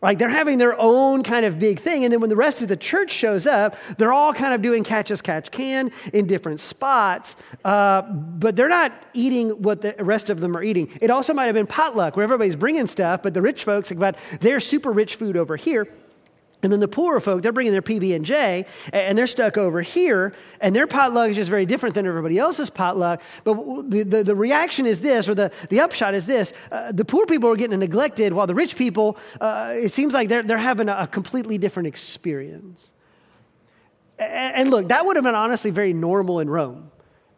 Like 0.05 0.19
they're 0.19 0.29
having 0.29 0.59
their 0.59 0.79
own 0.79 1.23
kind 1.23 1.47
of 1.47 1.59
big 1.59 1.81
thing. 1.81 2.05
And 2.05 2.13
then 2.13 2.21
when 2.21 2.29
the 2.29 2.37
rest 2.37 2.61
of 2.61 2.69
the 2.69 2.77
church 2.77 3.11
shows 3.11 3.47
up, 3.47 3.75
they're 3.97 4.13
all 4.13 4.35
kind 4.35 4.53
of 4.53 4.61
doing 4.61 4.85
catch 4.85 5.11
as 5.11 5.23
catch 5.23 5.51
can 5.51 5.91
in 6.13 6.27
different 6.27 6.61
spots, 6.61 7.37
uh, 7.65 8.03
but 8.03 8.55
they're 8.55 8.69
not 8.69 8.93
eating 9.15 9.63
what 9.63 9.81
the 9.81 9.95
rest 9.99 10.29
of 10.29 10.41
them 10.41 10.59
are 10.59 10.63
eating. 10.63 10.91
It 11.01 11.11
also 11.11 11.33
might 11.33 11.47
have 11.47 11.55
been 11.55 11.67
potluck 11.67 12.17
where 12.17 12.25
everybody's 12.25 12.55
bringing 12.55 12.87
stuff, 12.87 13.23
but 13.23 13.33
the 13.33 13.41
rich 13.41 13.65
folks 13.65 13.89
have 13.89 13.99
got 13.99 14.17
their 14.41 14.61
super 14.61 14.93
rich 14.93 15.17
food 15.17 15.39
over 15.39 15.57
here. 15.57 15.89
And 16.65 16.73
then 16.73 16.81
the 16.81 16.89
poorer 16.89 17.21
folk, 17.21 17.43
they're 17.43 17.53
bringing 17.53 17.73
their 17.73 17.83
PB 17.83 18.17
and 18.17 18.25
J, 18.25 18.67
and 18.93 19.17
they're 19.17 19.27
stuck 19.27 19.57
over 19.57 19.83
here, 19.83 20.35
and 20.61 20.75
their 20.75 20.87
potluck 20.87 21.31
is 21.31 21.37
just 21.37 21.51
very 21.51 21.67
different 21.67 21.95
than 21.95 22.07
everybody 22.07 22.39
else's 22.39 22.71
potluck. 22.71 23.21
But 23.45 23.55
the, 23.91 24.03
the, 24.03 24.23
the 24.25 24.35
reaction 24.35 24.87
is 24.87 25.01
this, 25.01 25.29
or 25.29 25.35
the, 25.35 25.53
the 25.69 25.81
upshot 25.81 26.15
is 26.15 26.27
this: 26.27 26.53
uh, 26.73 26.91
the 26.93 27.05
poor 27.05 27.27
people 27.27 27.51
are 27.51 27.57
getting 27.57 27.79
neglected, 27.79 28.33
while 28.33 28.47
the 28.47 28.55
rich 28.55 28.77
people, 28.77 29.19
uh, 29.41 29.75
it 29.75 29.91
seems 29.91 30.15
like 30.15 30.29
they're 30.29 30.43
they're 30.43 30.59
having 30.59 30.89
a, 30.89 31.07
completely 31.07 31.59
different 31.59 31.87
experience. 31.87 32.93
And, 34.19 34.57
and 34.57 34.71
look, 34.71 34.89
that 34.89 35.05
would 35.05 35.17
have 35.17 35.25
been 35.25 35.35
honestly 35.35 35.71
very 35.71 35.93
normal 35.93 36.41
in 36.41 36.49
Rome. 36.49 36.91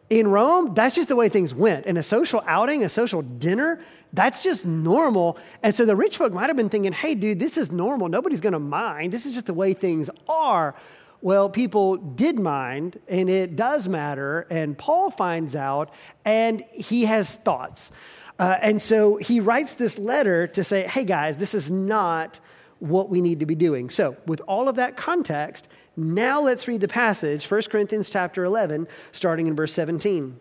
In 0.09 0.29
Rome, 0.29 0.73
that's 0.73 0.95
just 0.95 1.09
the 1.09 1.17
way 1.17 1.27
things 1.27 1.53
went. 1.53 1.85
In 1.85 1.97
a 1.97 2.03
social 2.03 2.41
outing, 2.47 2.83
a 2.83 2.89
social 2.89 3.21
dinner, 3.21 3.81
that's 4.13 4.43
just 4.43 4.65
normal. 4.65 5.37
And 5.63 5.73
so 5.73 5.85
the 5.85 5.95
rich 5.95 6.17
folk 6.17 6.33
might 6.33 6.47
have 6.47 6.57
been 6.57 6.69
thinking, 6.69 6.93
hey, 6.93 7.15
dude, 7.15 7.39
this 7.39 7.57
is 7.57 7.71
normal. 7.71 8.09
Nobody's 8.09 8.41
going 8.41 8.53
to 8.53 8.59
mind. 8.59 9.13
This 9.13 9.25
is 9.25 9.33
just 9.33 9.45
the 9.45 9.53
way 9.53 9.73
things 9.73 10.09
are. 10.27 10.75
Well, 11.21 11.49
people 11.49 11.97
did 11.97 12.39
mind, 12.39 12.99
and 13.07 13.29
it 13.29 13.55
does 13.55 13.87
matter. 13.87 14.47
And 14.49 14.77
Paul 14.77 15.11
finds 15.11 15.55
out, 15.55 15.91
and 16.25 16.63
he 16.71 17.05
has 17.05 17.35
thoughts. 17.35 17.91
Uh, 18.39 18.57
and 18.61 18.81
so 18.81 19.17
he 19.17 19.39
writes 19.39 19.75
this 19.75 19.97
letter 19.97 20.47
to 20.47 20.63
say, 20.63 20.83
hey, 20.83 21.03
guys, 21.03 21.37
this 21.37 21.53
is 21.53 21.71
not 21.71 22.39
what 22.79 23.09
we 23.09 23.21
need 23.21 23.39
to 23.39 23.45
be 23.47 23.55
doing. 23.55 23.89
So, 23.89 24.15
with 24.27 24.39
all 24.41 24.69
of 24.69 24.75
that 24.75 24.95
context, 24.95 25.67
now 25.95 26.39
let's 26.41 26.67
read 26.67 26.81
the 26.81 26.87
passage, 26.87 27.49
1 27.49 27.63
Corinthians 27.71 28.11
chapter 28.11 28.43
11, 28.43 28.87
starting 29.11 29.47
in 29.47 29.55
verse 29.55 29.73
17. 29.73 30.39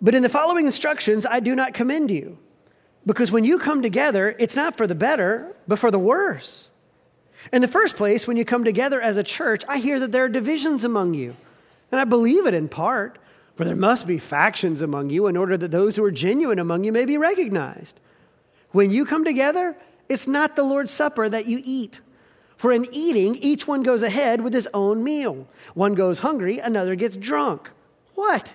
But 0.00 0.14
in 0.14 0.22
the 0.22 0.28
following 0.28 0.66
instructions, 0.66 1.24
I 1.24 1.40
do 1.40 1.54
not 1.54 1.74
commend 1.74 2.10
you, 2.10 2.38
because 3.06 3.32
when 3.32 3.44
you 3.44 3.58
come 3.58 3.82
together, 3.82 4.36
it's 4.38 4.56
not 4.56 4.76
for 4.76 4.86
the 4.86 4.94
better, 4.94 5.56
but 5.66 5.78
for 5.78 5.90
the 5.90 5.98
worse. 5.98 6.70
In 7.52 7.62
the 7.62 7.68
first 7.68 7.96
place, 7.96 8.26
when 8.26 8.36
you 8.36 8.44
come 8.44 8.64
together 8.64 9.00
as 9.00 9.16
a 9.16 9.22
church, 9.22 9.62
I 9.68 9.78
hear 9.78 10.00
that 10.00 10.12
there 10.12 10.24
are 10.24 10.28
divisions 10.28 10.84
among 10.84 11.14
you. 11.14 11.36
And 11.92 12.00
I 12.00 12.04
believe 12.04 12.46
it 12.46 12.54
in 12.54 12.68
part, 12.68 13.18
for 13.54 13.64
there 13.64 13.76
must 13.76 14.06
be 14.06 14.18
factions 14.18 14.82
among 14.82 15.10
you 15.10 15.28
in 15.28 15.36
order 15.36 15.56
that 15.56 15.70
those 15.70 15.96
who 15.96 16.04
are 16.04 16.10
genuine 16.10 16.58
among 16.58 16.84
you 16.84 16.92
may 16.92 17.04
be 17.04 17.16
recognized. 17.16 18.00
When 18.72 18.90
you 18.90 19.06
come 19.06 19.24
together, 19.24 19.76
it's 20.08 20.26
not 20.26 20.56
the 20.56 20.64
Lord's 20.64 20.90
Supper 20.90 21.28
that 21.28 21.46
you 21.46 21.62
eat. 21.64 22.00
For 22.56 22.72
in 22.72 22.86
eating, 22.92 23.36
each 23.36 23.66
one 23.66 23.82
goes 23.82 24.02
ahead 24.02 24.40
with 24.40 24.52
his 24.52 24.68
own 24.74 25.04
meal. 25.04 25.46
One 25.74 25.94
goes 25.94 26.18
hungry, 26.18 26.58
another 26.58 26.94
gets 26.96 27.16
drunk. 27.16 27.70
What? 28.14 28.54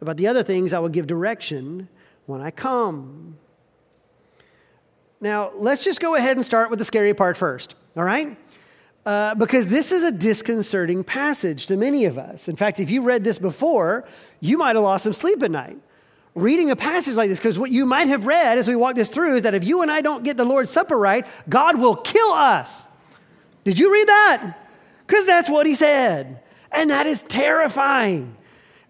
About 0.00 0.16
the 0.16 0.26
other 0.26 0.42
things, 0.42 0.72
I 0.72 0.78
will 0.78 0.88
give 0.88 1.06
direction 1.06 1.88
when 2.26 2.40
I 2.40 2.50
come. 2.50 3.38
Now, 5.20 5.52
let's 5.56 5.82
just 5.82 6.00
go 6.00 6.14
ahead 6.14 6.36
and 6.36 6.44
start 6.44 6.68
with 6.70 6.78
the 6.78 6.84
scary 6.84 7.14
part 7.14 7.36
first, 7.36 7.74
all 7.96 8.04
right? 8.04 8.36
Uh, 9.06 9.34
because 9.36 9.68
this 9.68 9.92
is 9.92 10.02
a 10.02 10.12
disconcerting 10.12 11.04
passage 11.04 11.66
to 11.66 11.76
many 11.76 12.04
of 12.04 12.18
us. 12.18 12.48
In 12.48 12.56
fact, 12.56 12.80
if 12.80 12.90
you 12.90 13.02
read 13.02 13.24
this 13.24 13.38
before, 13.38 14.06
you 14.40 14.58
might 14.58 14.76
have 14.76 14.84
lost 14.84 15.04
some 15.04 15.12
sleep 15.12 15.42
at 15.42 15.50
night. 15.50 15.78
Reading 16.34 16.70
a 16.70 16.76
passage 16.76 17.14
like 17.14 17.30
this, 17.30 17.38
because 17.38 17.58
what 17.58 17.70
you 17.70 17.86
might 17.86 18.08
have 18.08 18.26
read 18.26 18.58
as 18.58 18.68
we 18.68 18.76
walk 18.76 18.94
this 18.94 19.08
through 19.08 19.36
is 19.36 19.42
that 19.42 19.54
if 19.54 19.64
you 19.64 19.80
and 19.80 19.90
I 19.90 20.02
don't 20.02 20.22
get 20.22 20.36
the 20.36 20.44
Lord's 20.44 20.68
Supper 20.70 20.98
right, 20.98 21.26
God 21.48 21.78
will 21.80 21.96
kill 21.96 22.32
us. 22.32 22.88
Did 23.64 23.78
you 23.78 23.90
read 23.90 24.08
that? 24.08 24.52
Because 25.06 25.24
that's 25.24 25.48
what 25.48 25.66
he 25.66 25.74
said. 25.74 26.42
And 26.70 26.90
that 26.90 27.06
is 27.06 27.22
terrifying. 27.22 28.35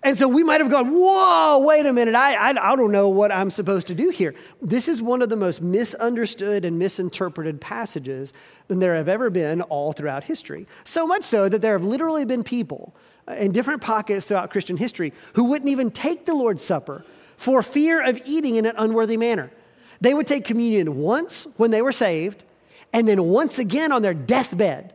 And 0.06 0.16
so 0.16 0.28
we 0.28 0.44
might 0.44 0.60
have 0.60 0.70
gone, 0.70 0.92
whoa, 0.92 1.58
wait 1.66 1.84
a 1.84 1.92
minute, 1.92 2.14
I, 2.14 2.34
I, 2.34 2.72
I, 2.72 2.76
don't 2.76 2.92
know 2.92 3.08
what 3.08 3.32
I'm 3.32 3.50
supposed 3.50 3.88
to 3.88 3.94
do 3.96 4.10
here. 4.10 4.36
This 4.62 4.86
is 4.86 5.02
one 5.02 5.20
of 5.20 5.30
the 5.30 5.36
most 5.36 5.60
misunderstood 5.60 6.64
and 6.64 6.78
misinterpreted 6.78 7.60
passages 7.60 8.32
than 8.68 8.78
there 8.78 8.94
have 8.94 9.08
ever 9.08 9.30
been 9.30 9.62
all 9.62 9.92
throughout 9.92 10.22
history. 10.22 10.68
So 10.84 11.08
much 11.08 11.24
so 11.24 11.48
that 11.48 11.60
there 11.60 11.72
have 11.72 11.84
literally 11.84 12.24
been 12.24 12.44
people 12.44 12.94
uh, 13.26 13.32
in 13.32 13.50
different 13.50 13.82
pockets 13.82 14.26
throughout 14.26 14.52
Christian 14.52 14.76
history 14.76 15.12
who 15.32 15.42
wouldn't 15.42 15.70
even 15.70 15.90
take 15.90 16.24
the 16.24 16.34
Lord's 16.34 16.62
Supper 16.62 17.04
for 17.36 17.60
fear 17.60 18.00
of 18.00 18.22
eating 18.24 18.54
in 18.54 18.64
an 18.64 18.76
unworthy 18.78 19.16
manner. 19.16 19.50
They 20.00 20.14
would 20.14 20.28
take 20.28 20.44
communion 20.44 20.98
once 20.98 21.48
when 21.56 21.72
they 21.72 21.82
were 21.82 21.90
saved, 21.90 22.44
and 22.92 23.08
then 23.08 23.24
once 23.24 23.58
again 23.58 23.90
on 23.90 24.02
their 24.02 24.14
deathbed. 24.14 24.94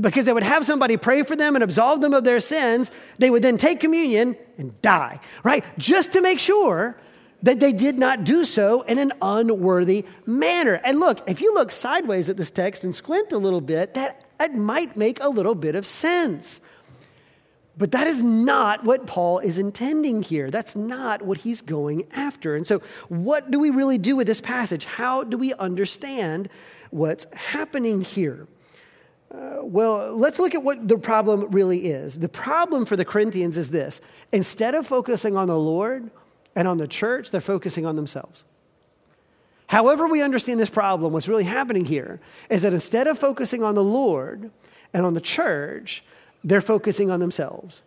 Because 0.00 0.24
they 0.24 0.32
would 0.32 0.42
have 0.42 0.64
somebody 0.64 0.96
pray 0.96 1.22
for 1.22 1.36
them 1.36 1.54
and 1.54 1.62
absolve 1.62 2.00
them 2.00 2.14
of 2.14 2.24
their 2.24 2.40
sins, 2.40 2.90
they 3.18 3.30
would 3.30 3.42
then 3.42 3.56
take 3.56 3.80
communion 3.80 4.36
and 4.58 4.80
die, 4.82 5.20
right? 5.44 5.64
Just 5.78 6.12
to 6.12 6.20
make 6.20 6.38
sure 6.38 6.96
that 7.44 7.60
they 7.60 7.72
did 7.72 7.98
not 7.98 8.24
do 8.24 8.44
so 8.44 8.82
in 8.82 8.98
an 8.98 9.12
unworthy 9.22 10.04
manner. 10.26 10.80
And 10.84 10.98
look, 10.98 11.22
if 11.28 11.40
you 11.40 11.54
look 11.54 11.70
sideways 11.70 12.28
at 12.28 12.36
this 12.36 12.50
text 12.50 12.84
and 12.84 12.94
squint 12.94 13.32
a 13.32 13.38
little 13.38 13.60
bit, 13.60 13.94
that 13.94 14.24
it 14.40 14.54
might 14.54 14.96
make 14.96 15.20
a 15.20 15.28
little 15.28 15.54
bit 15.54 15.74
of 15.74 15.86
sense. 15.86 16.60
But 17.76 17.92
that 17.92 18.06
is 18.06 18.22
not 18.22 18.84
what 18.84 19.06
Paul 19.06 19.40
is 19.40 19.58
intending 19.58 20.22
here. 20.22 20.50
That's 20.50 20.74
not 20.74 21.22
what 21.22 21.38
he's 21.38 21.60
going 21.60 22.06
after. 22.12 22.56
And 22.56 22.66
so, 22.66 22.80
what 23.08 23.50
do 23.50 23.58
we 23.58 23.70
really 23.70 23.98
do 23.98 24.16
with 24.16 24.26
this 24.26 24.40
passage? 24.40 24.84
How 24.84 25.24
do 25.24 25.36
we 25.36 25.52
understand 25.54 26.48
what's 26.90 27.26
happening 27.34 28.00
here? 28.00 28.46
Well, 29.62 30.16
let's 30.16 30.38
look 30.38 30.54
at 30.54 30.62
what 30.62 30.86
the 30.86 30.98
problem 30.98 31.50
really 31.50 31.86
is. 31.86 32.18
The 32.18 32.28
problem 32.28 32.84
for 32.84 32.96
the 32.96 33.04
Corinthians 33.04 33.56
is 33.56 33.70
this 33.70 34.00
instead 34.32 34.74
of 34.74 34.86
focusing 34.86 35.36
on 35.36 35.48
the 35.48 35.58
Lord 35.58 36.10
and 36.54 36.68
on 36.68 36.76
the 36.76 36.86
church, 36.86 37.30
they're 37.30 37.40
focusing 37.40 37.86
on 37.86 37.96
themselves. 37.96 38.44
However, 39.66 40.06
we 40.06 40.20
understand 40.20 40.60
this 40.60 40.70
problem, 40.70 41.12
what's 41.12 41.28
really 41.28 41.44
happening 41.44 41.86
here 41.86 42.20
is 42.50 42.62
that 42.62 42.74
instead 42.74 43.06
of 43.06 43.18
focusing 43.18 43.62
on 43.62 43.74
the 43.74 43.82
Lord 43.82 44.50
and 44.92 45.06
on 45.06 45.14
the 45.14 45.20
church, 45.20 46.04
they're 46.44 46.60
focusing 46.60 47.10
on 47.10 47.18
themselves. 47.18 47.82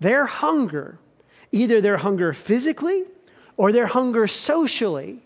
Their 0.00 0.26
hunger, 0.26 0.98
either 1.50 1.80
their 1.80 1.96
hunger 1.96 2.32
physically 2.32 3.04
or 3.56 3.72
their 3.72 3.86
hunger 3.86 4.26
socially, 4.26 5.22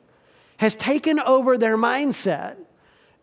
has 0.59 0.77
taken 0.77 1.19
over 1.21 1.59
their 1.59 1.77
mindset. 1.77 2.57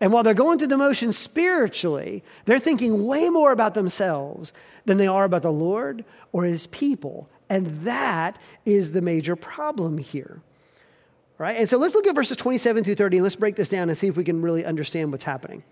And 0.02 0.12
while 0.12 0.24
they're 0.24 0.34
going 0.34 0.58
through 0.58 0.68
the 0.68 0.78
motions 0.78 1.18
spiritually, 1.18 2.24
they're 2.46 2.60
thinking 2.60 3.06
way 3.06 3.30
more 3.30 3.52
about 3.52 3.74
themselves 3.74 4.54
than 4.86 4.98
they 4.98 5.08
are 5.08 5.24
about 5.24 5.42
the 5.42 5.52
Lord 5.52 6.04
or 6.32 6.44
his 6.44 6.68
people. 6.68 7.30
And 7.50 7.68
that 7.82 8.38
is 8.66 8.92
the 8.92 9.02
major 9.02 9.36
problem 9.36 9.98
here. 9.98 10.42
Right? 11.38 11.58
And 11.58 11.70
so 11.70 11.78
let's 11.78 11.94
look 11.94 12.08
at 12.08 12.16
verses 12.16 12.38
27 12.38 12.84
through 12.84 12.96
30 12.96 13.18
and 13.18 13.24
let's 13.24 13.36
break 13.36 13.56
this 13.56 13.70
down 13.70 13.90
and 13.90 13.98
see 13.98 14.08
if 14.08 14.18
we 14.18 14.24
can 14.24 14.42
really 14.42 14.66
understand 14.66 15.12
what's 15.12 15.26
happening. 15.26 15.64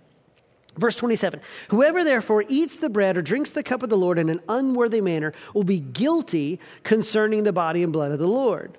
Verse 0.77 0.95
27 0.95 1.39
Whoever 1.69 2.03
therefore 2.03 2.43
eats 2.47 2.77
the 2.77 2.89
bread 2.89 3.17
or 3.17 3.21
drinks 3.21 3.51
the 3.51 3.63
cup 3.63 3.83
of 3.83 3.89
the 3.89 3.97
Lord 3.97 4.17
in 4.17 4.29
an 4.29 4.41
unworthy 4.49 5.01
manner 5.01 5.33
will 5.53 5.63
be 5.63 5.79
guilty 5.79 6.59
concerning 6.83 7.43
the 7.43 7.53
body 7.53 7.83
and 7.83 7.93
blood 7.93 8.11
of 8.11 8.19
the 8.19 8.27
Lord. 8.27 8.77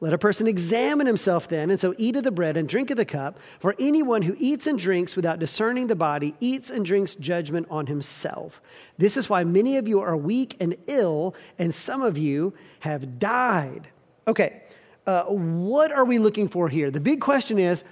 Let 0.00 0.12
a 0.12 0.18
person 0.18 0.46
examine 0.46 1.08
himself 1.08 1.48
then, 1.48 1.70
and 1.70 1.80
so 1.80 1.92
eat 1.98 2.14
of 2.14 2.22
the 2.22 2.30
bread 2.30 2.56
and 2.56 2.68
drink 2.68 2.90
of 2.90 2.96
the 2.96 3.04
cup. 3.04 3.38
For 3.58 3.74
anyone 3.80 4.22
who 4.22 4.36
eats 4.38 4.68
and 4.68 4.78
drinks 4.78 5.16
without 5.16 5.40
discerning 5.40 5.88
the 5.88 5.96
body 5.96 6.36
eats 6.38 6.70
and 6.70 6.84
drinks 6.84 7.16
judgment 7.16 7.66
on 7.68 7.88
himself. 7.88 8.62
This 8.96 9.16
is 9.16 9.28
why 9.28 9.42
many 9.42 9.76
of 9.76 9.88
you 9.88 10.00
are 10.00 10.16
weak 10.16 10.56
and 10.60 10.76
ill, 10.86 11.34
and 11.58 11.74
some 11.74 12.02
of 12.02 12.16
you 12.16 12.54
have 12.80 13.18
died. 13.18 13.88
Okay, 14.28 14.62
uh, 15.06 15.24
what 15.24 15.90
are 15.90 16.04
we 16.04 16.18
looking 16.18 16.46
for 16.46 16.68
here? 16.68 16.92
The 16.92 17.00
big 17.00 17.20
question 17.20 17.58
is 17.58 17.82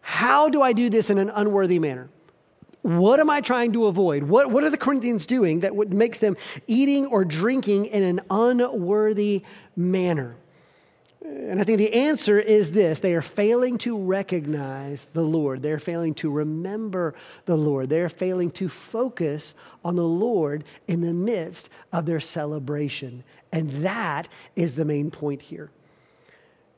how 0.00 0.48
do 0.48 0.62
I 0.62 0.72
do 0.72 0.90
this 0.90 1.10
in 1.10 1.18
an 1.18 1.30
unworthy 1.30 1.78
manner? 1.78 2.08
What 2.82 3.20
am 3.20 3.30
I 3.30 3.40
trying 3.40 3.72
to 3.72 3.86
avoid? 3.86 4.24
What, 4.24 4.50
what 4.50 4.64
are 4.64 4.70
the 4.70 4.76
Corinthians 4.76 5.24
doing 5.24 5.60
that 5.60 5.74
makes 5.74 6.18
them 6.18 6.36
eating 6.66 7.06
or 7.06 7.24
drinking 7.24 7.86
in 7.86 8.02
an 8.02 8.20
unworthy 8.28 9.42
manner? 9.76 10.36
And 11.24 11.60
I 11.60 11.64
think 11.64 11.78
the 11.78 11.92
answer 11.92 12.40
is 12.40 12.72
this 12.72 13.00
they 13.00 13.14
are 13.14 13.22
failing 13.22 13.78
to 13.78 13.96
recognize 13.96 15.08
the 15.12 15.22
Lord. 15.22 15.62
They're 15.62 15.78
failing 15.78 16.14
to 16.14 16.30
remember 16.30 17.14
the 17.44 17.56
Lord. 17.56 17.88
They're 17.88 18.08
failing 18.08 18.50
to 18.52 18.68
focus 18.68 19.54
on 19.84 19.96
the 19.96 20.06
Lord 20.06 20.64
in 20.88 21.00
the 21.00 21.12
midst 21.12 21.70
of 21.92 22.06
their 22.06 22.20
celebration. 22.20 23.22
And 23.52 23.84
that 23.84 24.28
is 24.56 24.74
the 24.74 24.84
main 24.84 25.10
point 25.10 25.42
here. 25.42 25.70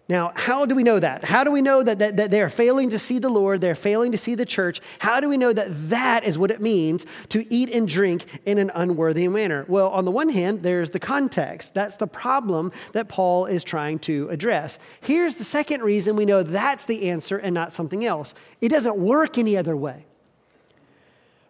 Now, 0.07 0.33
how 0.35 0.67
do 0.67 0.75
we 0.75 0.83
know 0.83 1.01
that? 1.01 1.25
How 1.25 1.45
do 1.45 1.51
we 1.51 1.63
know 1.63 1.83
that, 1.83 1.99
that, 1.99 2.19
that 2.19 2.31
they're 2.31 2.51
failing 2.51 2.91
to 2.91 2.99
see 2.99 3.19
the 3.19 3.31
Lord, 3.31 3.63
they're 3.63 3.75
failing 3.75 4.13
to 4.13 4.19
see 4.19 4.35
the 4.35 4.45
church? 4.45 4.83
How 4.99 5.19
do 5.19 5.31
we 5.31 5.39
know 5.39 5.51
that 5.51 5.69
that 5.89 6.25
is 6.25 6.37
what 6.37 6.51
it 6.51 6.61
means 6.61 7.07
to 7.31 7.47
eat 7.53 7.71
and 7.71 7.89
drink 7.89 8.27
in 8.45 8.59
an 8.59 8.71
unworthy 8.75 9.27
manner? 9.29 9.65
Well, 9.67 9.89
on 9.89 10.05
the 10.05 10.11
one 10.11 10.29
hand, 10.29 10.63
there's 10.63 10.91
the 10.91 11.01
context. 11.01 11.73
That's 11.73 11.97
the 11.97 12.07
problem 12.07 12.71
that 12.93 13.09
Paul 13.09 13.47
is 13.47 13.65
trying 13.65 13.99
to 14.01 14.29
address. 14.29 14.79
Here's 15.01 15.37
the 15.37 15.45
second 15.45 15.81
reason 15.81 16.17
we 16.17 16.27
know 16.27 16.43
that's 16.43 16.85
the 16.85 17.09
answer 17.09 17.39
and 17.39 17.55
not 17.55 17.73
something 17.73 18.05
else 18.05 18.35
it 18.61 18.69
doesn't 18.69 18.97
work 18.97 19.39
any 19.39 19.57
other 19.57 19.77
way. 19.77 20.05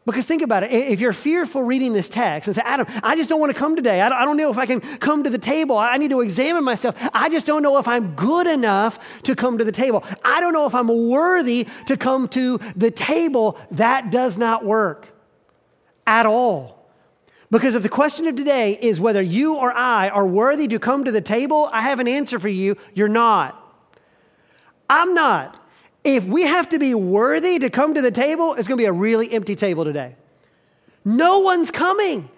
Because 0.07 0.27
think 0.27 0.43
about 0.43 0.63
it. 0.65 0.71
If 0.71 1.01
you're 1.01 1.15
fearful 1.15 1.63
reading 1.63 1.95
this 1.95 2.11
text 2.11 2.47
and 2.47 2.55
say, 2.55 2.63
Adam, 2.63 2.87
I 3.03 3.17
just 3.17 3.31
don't 3.31 3.41
want 3.41 3.55
to 3.55 3.59
come 3.59 3.75
today. 3.75 4.03
I 4.03 4.25
don't 4.27 4.37
know 4.37 4.51
if 4.51 4.59
I 4.59 4.67
can 4.67 4.81
come 4.81 5.25
to 5.25 5.31
the 5.31 5.39
table. 5.39 5.79
I 5.79 5.97
need 5.97 6.11
to 6.11 6.21
examine 6.21 6.63
myself. 6.63 6.95
I 7.15 7.31
just 7.31 7.47
don't 7.47 7.63
know 7.63 7.79
if 7.79 7.89
I'm 7.89 8.15
good 8.15 8.47
enough 8.47 9.23
to 9.23 9.35
come 9.35 9.57
to 9.57 9.65
the 9.65 9.73
table. 9.73 10.05
I 10.23 10.41
don't 10.41 10.53
know 10.53 10.67
if 10.67 10.75
I'm 10.75 11.09
worthy 11.09 11.67
to 11.87 11.97
come 11.97 12.29
to 12.29 12.59
the 12.77 12.91
table. 12.91 13.59
That 13.71 14.11
does 14.11 14.37
not 14.37 14.63
work 14.63 15.09
at 16.07 16.27
all. 16.27 16.87
Because 17.51 17.75
if 17.75 17.83
the 17.83 17.89
question 17.89 18.27
of 18.27 18.37
today 18.37 18.79
is 18.83 19.01
whether 19.01 19.23
you 19.23 19.57
or 19.57 19.73
I 19.73 20.11
are 20.11 20.27
worthy 20.27 20.69
to 20.69 20.79
come 20.79 21.05
to 21.05 21.13
the 21.13 21.23
table, 21.23 21.71
I 21.73 21.81
have 21.81 21.99
an 21.99 22.09
answer 22.09 22.39
for 22.39 22.49
you. 22.49 22.77
You're 22.93 23.09
not. 23.09 23.59
I'm 24.91 25.15
not. 25.15 25.64
If 26.05 26.27
we 26.27 26.43
have 26.43 26.69
to 26.69 26.79
be 26.79 26.95
worthy 26.95 27.59
to 27.59 27.71
come 27.71 27.95
to 27.95 28.03
the 28.03 28.11
table, 28.11 28.55
it's 28.55 28.69
going 28.69 28.79
to 28.79 28.83
be 28.83 28.87
a 28.87 28.93
really 28.93 29.33
empty 29.33 29.55
table 29.55 29.85
today. 29.85 30.15
No 31.05 31.41
one's 31.41 31.71
coming 31.71 32.29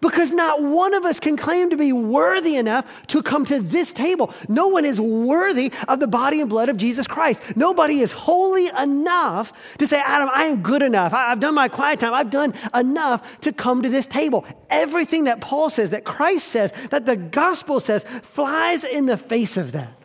because 0.00 0.32
not 0.32 0.62
one 0.62 0.94
of 0.94 1.04
us 1.04 1.20
can 1.20 1.36
claim 1.36 1.70
to 1.70 1.76
be 1.76 1.92
worthy 1.92 2.56
enough 2.56 3.06
to 3.08 3.22
come 3.22 3.44
to 3.44 3.60
this 3.60 3.92
table. 3.92 4.32
No 4.48 4.68
one 4.68 4.84
is 4.84 5.00
worthy 5.00 5.72
of 5.88 6.00
the 6.00 6.06
body 6.06 6.40
and 6.40 6.48
blood 6.48 6.68
of 6.70 6.76
Jesus 6.76 7.06
Christ. 7.06 7.42
Nobody 7.56 8.00
is 8.00 8.12
holy 8.12 8.68
enough 8.68 9.52
to 9.78 9.86
say, 9.86 10.00
Adam, 10.00 10.30
I 10.32 10.44
am 10.44 10.62
good 10.62 10.82
enough. 10.82 11.12
I've 11.12 11.40
done 11.40 11.54
my 11.54 11.68
quiet 11.68 12.00
time. 12.00 12.14
I've 12.14 12.30
done 12.30 12.54
enough 12.74 13.40
to 13.42 13.52
come 13.52 13.82
to 13.82 13.88
this 13.88 14.06
table. 14.06 14.46
Everything 14.70 15.24
that 15.24 15.40
Paul 15.40 15.68
says, 15.68 15.90
that 15.90 16.04
Christ 16.04 16.48
says, 16.48 16.72
that 16.90 17.04
the 17.04 17.16
gospel 17.16 17.80
says, 17.80 18.04
flies 18.22 18.84
in 18.84 19.06
the 19.06 19.18
face 19.18 19.56
of 19.58 19.72
that. 19.72 19.99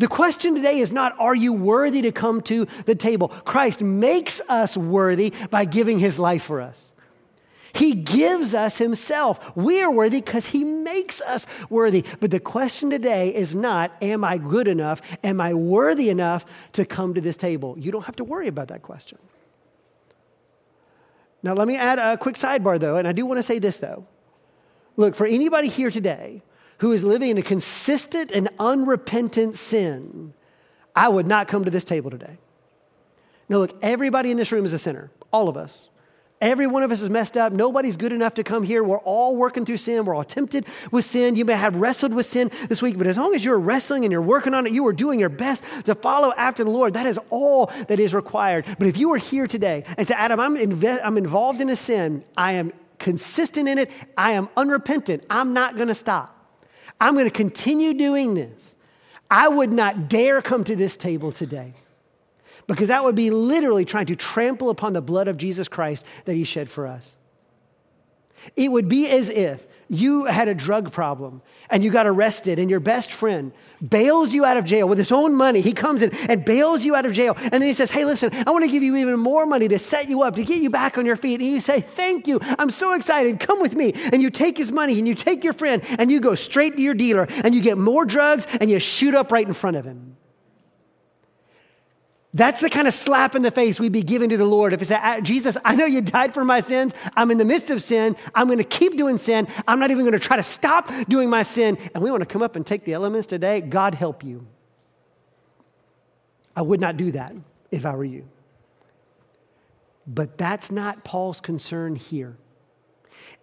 The 0.00 0.08
question 0.08 0.54
today 0.54 0.78
is 0.78 0.92
not, 0.92 1.14
are 1.20 1.34
you 1.34 1.52
worthy 1.52 2.00
to 2.00 2.10
come 2.10 2.40
to 2.42 2.66
the 2.86 2.94
table? 2.94 3.28
Christ 3.28 3.82
makes 3.82 4.40
us 4.48 4.74
worthy 4.74 5.34
by 5.50 5.66
giving 5.66 5.98
his 5.98 6.18
life 6.18 6.42
for 6.42 6.62
us. 6.62 6.94
He 7.74 7.92
gives 7.92 8.54
us 8.54 8.78
himself. 8.78 9.54
We 9.54 9.82
are 9.82 9.90
worthy 9.90 10.22
because 10.22 10.46
he 10.46 10.64
makes 10.64 11.20
us 11.20 11.46
worthy. 11.68 12.02
But 12.18 12.30
the 12.30 12.40
question 12.40 12.88
today 12.88 13.34
is 13.34 13.54
not, 13.54 13.92
am 14.00 14.24
I 14.24 14.38
good 14.38 14.68
enough? 14.68 15.02
Am 15.22 15.38
I 15.38 15.52
worthy 15.52 16.08
enough 16.08 16.46
to 16.72 16.86
come 16.86 17.12
to 17.12 17.20
this 17.20 17.36
table? 17.36 17.76
You 17.78 17.92
don't 17.92 18.06
have 18.06 18.16
to 18.16 18.24
worry 18.24 18.48
about 18.48 18.68
that 18.68 18.80
question. 18.80 19.18
Now, 21.42 21.52
let 21.52 21.68
me 21.68 21.76
add 21.76 21.98
a 21.98 22.16
quick 22.16 22.36
sidebar 22.36 22.80
though, 22.80 22.96
and 22.96 23.06
I 23.06 23.12
do 23.12 23.26
want 23.26 23.36
to 23.36 23.42
say 23.42 23.58
this 23.58 23.76
though. 23.76 24.06
Look, 24.96 25.14
for 25.14 25.26
anybody 25.26 25.68
here 25.68 25.90
today 25.90 26.42
who 26.80 26.92
is 26.92 27.04
living 27.04 27.30
in 27.30 27.38
a 27.38 27.42
consistent 27.42 28.30
and 28.30 28.48
unrepentant 28.58 29.56
sin, 29.56 30.34
I 30.96 31.08
would 31.08 31.26
not 31.26 31.46
come 31.46 31.64
to 31.64 31.70
this 31.70 31.84
table 31.84 32.10
today. 32.10 32.38
Now, 33.48 33.58
look, 33.58 33.78
everybody 33.82 34.30
in 34.30 34.36
this 34.36 34.50
room 34.50 34.64
is 34.64 34.72
a 34.72 34.78
sinner, 34.78 35.10
all 35.32 35.48
of 35.48 35.56
us. 35.56 35.88
Every 36.40 36.66
one 36.66 36.82
of 36.82 36.90
us 36.90 37.02
is 37.02 37.10
messed 37.10 37.36
up. 37.36 37.52
Nobody's 37.52 37.98
good 37.98 38.12
enough 38.12 38.32
to 38.34 38.44
come 38.44 38.62
here. 38.62 38.82
We're 38.82 38.96
all 38.98 39.36
working 39.36 39.66
through 39.66 39.76
sin. 39.76 40.06
We're 40.06 40.14
all 40.14 40.24
tempted 40.24 40.64
with 40.90 41.04
sin. 41.04 41.36
You 41.36 41.44
may 41.44 41.52
have 41.52 41.76
wrestled 41.76 42.14
with 42.14 42.24
sin 42.24 42.50
this 42.70 42.80
week, 42.80 42.96
but 42.96 43.06
as 43.06 43.18
long 43.18 43.34
as 43.34 43.44
you're 43.44 43.58
wrestling 43.58 44.06
and 44.06 44.12
you're 44.12 44.22
working 44.22 44.54
on 44.54 44.66
it, 44.66 44.72
you 44.72 44.86
are 44.86 44.94
doing 44.94 45.20
your 45.20 45.28
best 45.28 45.62
to 45.84 45.94
follow 45.94 46.32
after 46.32 46.64
the 46.64 46.70
Lord. 46.70 46.94
That 46.94 47.04
is 47.04 47.20
all 47.28 47.66
that 47.88 48.00
is 48.00 48.14
required. 48.14 48.64
But 48.78 48.88
if 48.88 48.96
you 48.96 49.12
are 49.12 49.18
here 49.18 49.46
today 49.46 49.84
and 49.98 50.08
say, 50.08 50.14
Adam, 50.14 50.40
I'm, 50.40 50.56
inve- 50.56 51.00
I'm 51.04 51.18
involved 51.18 51.60
in 51.60 51.68
a 51.68 51.76
sin, 51.76 52.24
I 52.38 52.52
am 52.52 52.72
consistent 52.98 53.68
in 53.68 53.76
it, 53.76 53.90
I 54.16 54.32
am 54.32 54.48
unrepentant, 54.56 55.24
I'm 55.28 55.52
not 55.52 55.76
going 55.76 55.88
to 55.88 55.94
stop. 55.94 56.39
I'm 57.00 57.14
going 57.14 57.24
to 57.24 57.30
continue 57.30 57.94
doing 57.94 58.34
this. 58.34 58.76
I 59.30 59.48
would 59.48 59.72
not 59.72 60.08
dare 60.08 60.42
come 60.42 60.64
to 60.64 60.76
this 60.76 60.96
table 60.96 61.32
today 61.32 61.74
because 62.66 62.88
that 62.88 63.02
would 63.04 63.14
be 63.14 63.30
literally 63.30 63.84
trying 63.84 64.06
to 64.06 64.16
trample 64.16 64.70
upon 64.70 64.92
the 64.92 65.00
blood 65.00 65.28
of 65.28 65.36
Jesus 65.36 65.68
Christ 65.68 66.04
that 66.24 66.34
he 66.34 66.44
shed 66.44 66.68
for 66.68 66.86
us. 66.86 67.16
It 68.56 68.70
would 68.70 68.88
be 68.88 69.08
as 69.08 69.30
if 69.30 69.66
you 69.90 70.26
had 70.26 70.46
a 70.46 70.54
drug 70.54 70.92
problem 70.92 71.42
and 71.68 71.82
you 71.82 71.90
got 71.90 72.06
arrested, 72.06 72.58
and 72.58 72.70
your 72.70 72.80
best 72.80 73.12
friend 73.12 73.52
bails 73.86 74.32
you 74.32 74.44
out 74.44 74.56
of 74.56 74.64
jail 74.64 74.88
with 74.88 74.98
his 74.98 75.12
own 75.12 75.34
money. 75.34 75.60
He 75.60 75.72
comes 75.72 76.02
in 76.02 76.14
and 76.28 76.44
bails 76.44 76.84
you 76.84 76.94
out 76.94 77.06
of 77.06 77.12
jail. 77.12 77.34
And 77.36 77.52
then 77.52 77.62
he 77.62 77.72
says, 77.72 77.90
Hey, 77.90 78.04
listen, 78.04 78.32
I 78.46 78.50
want 78.50 78.64
to 78.64 78.70
give 78.70 78.82
you 78.82 78.96
even 78.96 79.18
more 79.18 79.46
money 79.46 79.68
to 79.68 79.78
set 79.78 80.08
you 80.08 80.22
up, 80.22 80.36
to 80.36 80.44
get 80.44 80.62
you 80.62 80.70
back 80.70 80.98
on 80.98 81.06
your 81.06 81.16
feet. 81.16 81.40
And 81.40 81.48
you 81.48 81.60
say, 81.60 81.80
Thank 81.80 82.26
you. 82.26 82.40
I'm 82.42 82.70
so 82.70 82.94
excited. 82.94 83.40
Come 83.40 83.60
with 83.60 83.74
me. 83.74 83.92
And 84.12 84.22
you 84.22 84.30
take 84.30 84.56
his 84.56 84.72
money 84.72 84.98
and 84.98 85.06
you 85.06 85.14
take 85.14 85.44
your 85.44 85.52
friend 85.52 85.82
and 85.98 86.10
you 86.10 86.20
go 86.20 86.34
straight 86.34 86.76
to 86.76 86.82
your 86.82 86.94
dealer 86.94 87.26
and 87.44 87.54
you 87.54 87.60
get 87.60 87.78
more 87.78 88.04
drugs 88.04 88.46
and 88.60 88.70
you 88.70 88.78
shoot 88.78 89.14
up 89.14 89.32
right 89.32 89.46
in 89.46 89.54
front 89.54 89.76
of 89.76 89.84
him. 89.84 90.16
That's 92.32 92.60
the 92.60 92.70
kind 92.70 92.86
of 92.86 92.94
slap 92.94 93.34
in 93.34 93.42
the 93.42 93.50
face 93.50 93.80
we'd 93.80 93.90
be 93.90 94.04
giving 94.04 94.30
to 94.30 94.36
the 94.36 94.44
Lord 94.44 94.72
if 94.72 94.84
said, 94.86 95.20
Jesus, 95.22 95.56
I 95.64 95.74
know 95.74 95.84
you 95.84 96.00
died 96.00 96.32
for 96.32 96.44
my 96.44 96.60
sins. 96.60 96.92
I'm 97.16 97.30
in 97.32 97.38
the 97.38 97.44
midst 97.44 97.70
of 97.70 97.82
sin. 97.82 98.16
I'm 98.34 98.46
going 98.46 98.58
to 98.58 98.64
keep 98.64 98.96
doing 98.96 99.18
sin. 99.18 99.48
I'm 99.66 99.80
not 99.80 99.90
even 99.90 100.04
going 100.04 100.12
to 100.12 100.20
try 100.20 100.36
to 100.36 100.42
stop 100.42 100.92
doing 101.08 101.28
my 101.28 101.42
sin. 101.42 101.76
And 101.92 102.04
we 102.04 102.10
want 102.10 102.20
to 102.20 102.26
come 102.26 102.42
up 102.42 102.54
and 102.54 102.64
take 102.64 102.84
the 102.84 102.92
elements 102.92 103.26
today. 103.26 103.60
God 103.60 103.96
help 103.96 104.22
you. 104.22 104.46
I 106.54 106.62
would 106.62 106.80
not 106.80 106.96
do 106.96 107.10
that 107.12 107.34
if 107.72 107.84
I 107.84 107.94
were 107.96 108.04
you. 108.04 108.28
But 110.06 110.38
that's 110.38 110.70
not 110.70 111.04
Paul's 111.04 111.40
concern 111.40 111.96
here. 111.96 112.36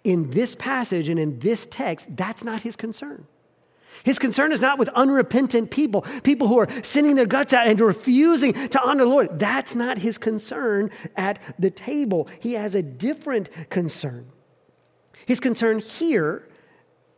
In 0.06 0.30
this 0.32 0.56
passage 0.56 1.10
and 1.10 1.20
in 1.20 1.40
this 1.40 1.66
text, 1.66 2.16
that's 2.16 2.44
not 2.44 2.62
his 2.62 2.78
concern. 2.78 3.28
His 4.04 4.20
concern 4.20 4.52
is 4.52 4.62
not 4.62 4.80
with 4.80 4.90
unrepentant 4.90 5.72
people, 5.72 6.02
people 6.24 6.48
who 6.48 6.60
are 6.60 6.68
sending 6.84 7.16
their 7.16 7.26
guts 7.26 7.54
out 7.54 7.68
and 7.68 7.80
refusing 7.80 8.54
to 8.70 8.82
honor 8.82 9.04
the 9.04 9.10
Lord. 9.10 9.40
That's 9.40 9.76
not 9.76 10.00
his 10.00 10.18
concern 10.18 10.92
at 11.16 11.40
the 11.60 11.72
table. 11.72 12.28
He 12.40 12.54
has 12.54 12.76
a 12.76 12.82
different 12.82 13.50
concern. 13.70 14.28
His 15.26 15.40
concern 15.40 15.80
here 15.80 16.48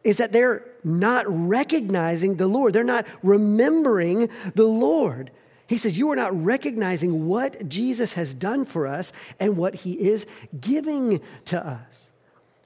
is 0.03 0.17
that 0.17 0.31
they're 0.31 0.65
not 0.83 1.25
recognizing 1.27 2.35
the 2.35 2.47
Lord, 2.47 2.73
they're 2.73 2.83
not 2.83 3.05
remembering 3.21 4.29
the 4.55 4.65
Lord. 4.65 5.31
He 5.67 5.77
says, 5.77 5.97
You 5.97 6.09
are 6.11 6.15
not 6.15 6.43
recognizing 6.43 7.27
what 7.27 7.69
Jesus 7.69 8.13
has 8.13 8.33
done 8.33 8.65
for 8.65 8.87
us 8.87 9.13
and 9.39 9.55
what 9.55 9.75
he 9.75 9.93
is 9.93 10.25
giving 10.59 11.21
to 11.45 11.63
us. 11.63 12.11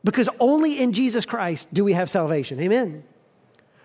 Because 0.04 0.30
only 0.40 0.80
in 0.80 0.94
Jesus 0.94 1.26
Christ 1.26 1.74
do 1.74 1.84
we 1.84 1.94
have 1.94 2.10
salvation. 2.10 2.60
Amen. 2.62 3.04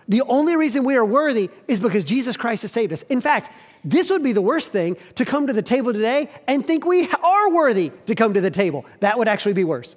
The 0.08 0.22
only 0.22 0.56
reason 0.56 0.84
we 0.84 0.96
are 0.96 1.04
worthy 1.04 1.50
is 1.68 1.80
because 1.80 2.04
Jesus 2.04 2.36
Christ 2.36 2.62
has 2.62 2.72
saved 2.72 2.92
us. 2.92 3.02
In 3.02 3.20
fact, 3.20 3.50
this 3.84 4.10
would 4.10 4.22
be 4.22 4.32
the 4.32 4.42
worst 4.42 4.72
thing 4.72 4.96
to 5.16 5.24
come 5.24 5.46
to 5.46 5.52
the 5.52 5.62
table 5.62 5.92
today 5.92 6.30
and 6.46 6.66
think 6.66 6.86
we 6.86 7.08
are 7.10 7.50
worthy 7.50 7.92
to 8.06 8.14
come 8.14 8.34
to 8.34 8.40
the 8.40 8.50
table. 8.50 8.86
That 9.00 9.18
would 9.18 9.28
actually 9.28 9.52
be 9.52 9.64
worse. 9.64 9.96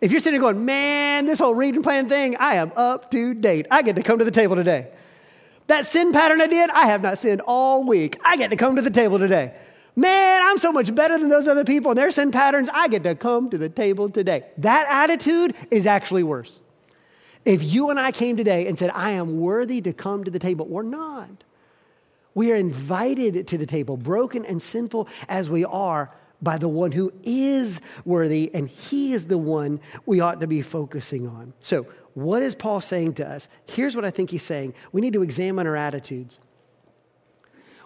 If 0.00 0.10
you're 0.10 0.20
sitting 0.20 0.40
going, 0.40 0.64
man, 0.64 1.26
this 1.26 1.38
whole 1.38 1.54
reading 1.54 1.82
plan 1.82 2.08
thing, 2.08 2.36
I 2.36 2.54
am 2.54 2.72
up 2.76 3.10
to 3.12 3.34
date. 3.34 3.66
I 3.70 3.82
get 3.82 3.96
to 3.96 4.02
come 4.02 4.18
to 4.18 4.24
the 4.24 4.30
table 4.30 4.56
today. 4.56 4.88
That 5.66 5.86
sin 5.86 6.12
pattern 6.12 6.40
I 6.40 6.46
did, 6.46 6.70
I 6.70 6.86
have 6.86 7.02
not 7.02 7.18
sinned 7.18 7.42
all 7.46 7.84
week. 7.84 8.18
I 8.24 8.36
get 8.36 8.50
to 8.50 8.56
come 8.56 8.76
to 8.76 8.82
the 8.82 8.90
table 8.90 9.18
today. 9.18 9.54
Man, 9.96 10.42
I'm 10.44 10.58
so 10.58 10.72
much 10.72 10.94
better 10.94 11.18
than 11.18 11.28
those 11.28 11.48
other 11.48 11.64
people 11.64 11.90
and 11.90 11.98
their 11.98 12.10
sin 12.10 12.30
patterns. 12.30 12.68
I 12.72 12.88
get 12.88 13.02
to 13.04 13.14
come 13.14 13.50
to 13.50 13.58
the 13.58 13.68
table 13.68 14.10
today. 14.10 14.44
That 14.58 14.86
attitude 14.88 15.54
is 15.70 15.86
actually 15.86 16.22
worse. 16.22 16.60
If 17.46 17.62
you 17.62 17.90
and 17.90 17.98
I 17.98 18.10
came 18.10 18.36
today 18.36 18.66
and 18.66 18.76
said, 18.76 18.90
I 18.92 19.12
am 19.12 19.38
worthy 19.38 19.80
to 19.82 19.92
come 19.92 20.24
to 20.24 20.30
the 20.32 20.40
table, 20.40 20.66
we're 20.66 20.82
not. 20.82 21.44
We 22.34 22.50
are 22.50 22.56
invited 22.56 23.46
to 23.46 23.56
the 23.56 23.66
table, 23.66 23.96
broken 23.96 24.44
and 24.44 24.60
sinful 24.60 25.08
as 25.28 25.48
we 25.48 25.64
are, 25.64 26.10
by 26.42 26.58
the 26.58 26.68
one 26.68 26.92
who 26.92 27.12
is 27.22 27.80
worthy, 28.04 28.50
and 28.52 28.68
he 28.68 29.14
is 29.14 29.26
the 29.26 29.38
one 29.38 29.80
we 30.04 30.20
ought 30.20 30.40
to 30.40 30.46
be 30.46 30.60
focusing 30.60 31.26
on. 31.26 31.54
So, 31.60 31.86
what 32.12 32.42
is 32.42 32.54
Paul 32.54 32.80
saying 32.80 33.14
to 33.14 33.26
us? 33.26 33.48
Here's 33.66 33.96
what 33.96 34.04
I 34.04 34.10
think 34.10 34.30
he's 34.30 34.42
saying 34.42 34.74
we 34.92 35.00
need 35.00 35.14
to 35.14 35.22
examine 35.22 35.66
our 35.66 35.76
attitudes. 35.76 36.38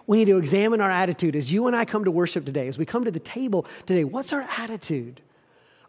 We 0.07 0.17
need 0.17 0.25
to 0.25 0.37
examine 0.37 0.81
our 0.81 0.89
attitude 0.89 1.35
as 1.35 1.53
you 1.53 1.67
and 1.67 1.75
I 1.75 1.85
come 1.85 2.03
to 2.03 2.11
worship 2.11 2.45
today, 2.45 2.67
as 2.67 2.77
we 2.77 2.85
come 2.85 3.05
to 3.05 3.11
the 3.11 3.19
table 3.19 3.65
today. 3.85 4.03
What's 4.03 4.33
our 4.33 4.45
attitude? 4.57 5.21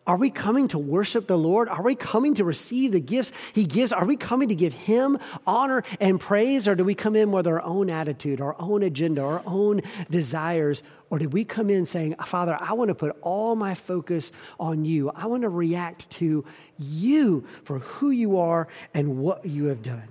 Are 0.04 0.16
we 0.16 0.30
coming 0.30 0.66
to 0.68 0.78
worship 0.78 1.28
the 1.28 1.38
Lord? 1.38 1.68
Are 1.68 1.82
we 1.82 1.94
coming 1.94 2.34
to 2.34 2.44
receive 2.44 2.90
the 2.90 3.00
gifts 3.00 3.30
He 3.52 3.64
gives? 3.64 3.92
Are 3.92 4.04
we 4.04 4.16
coming 4.16 4.48
to 4.48 4.54
give 4.54 4.72
Him 4.72 5.18
honor 5.46 5.84
and 6.00 6.18
praise? 6.18 6.66
Or 6.66 6.74
do 6.74 6.84
we 6.84 6.96
come 6.96 7.14
in 7.14 7.30
with 7.30 7.46
our 7.46 7.62
own 7.62 7.88
attitude, 7.88 8.40
our 8.40 8.56
own 8.58 8.82
agenda, 8.82 9.22
our 9.22 9.42
own 9.46 9.82
desires? 10.10 10.82
Or 11.08 11.20
did 11.20 11.32
we 11.32 11.44
come 11.44 11.70
in 11.70 11.86
saying, 11.86 12.16
Father, 12.26 12.58
I 12.60 12.72
want 12.72 12.88
to 12.88 12.96
put 12.96 13.16
all 13.20 13.54
my 13.54 13.74
focus 13.74 14.32
on 14.58 14.84
you? 14.84 15.10
I 15.14 15.26
want 15.26 15.42
to 15.42 15.48
react 15.48 16.10
to 16.12 16.44
you 16.78 17.46
for 17.62 17.78
who 17.78 18.10
you 18.10 18.38
are 18.38 18.66
and 18.94 19.18
what 19.18 19.46
you 19.46 19.66
have 19.66 19.82
done. 19.82 20.08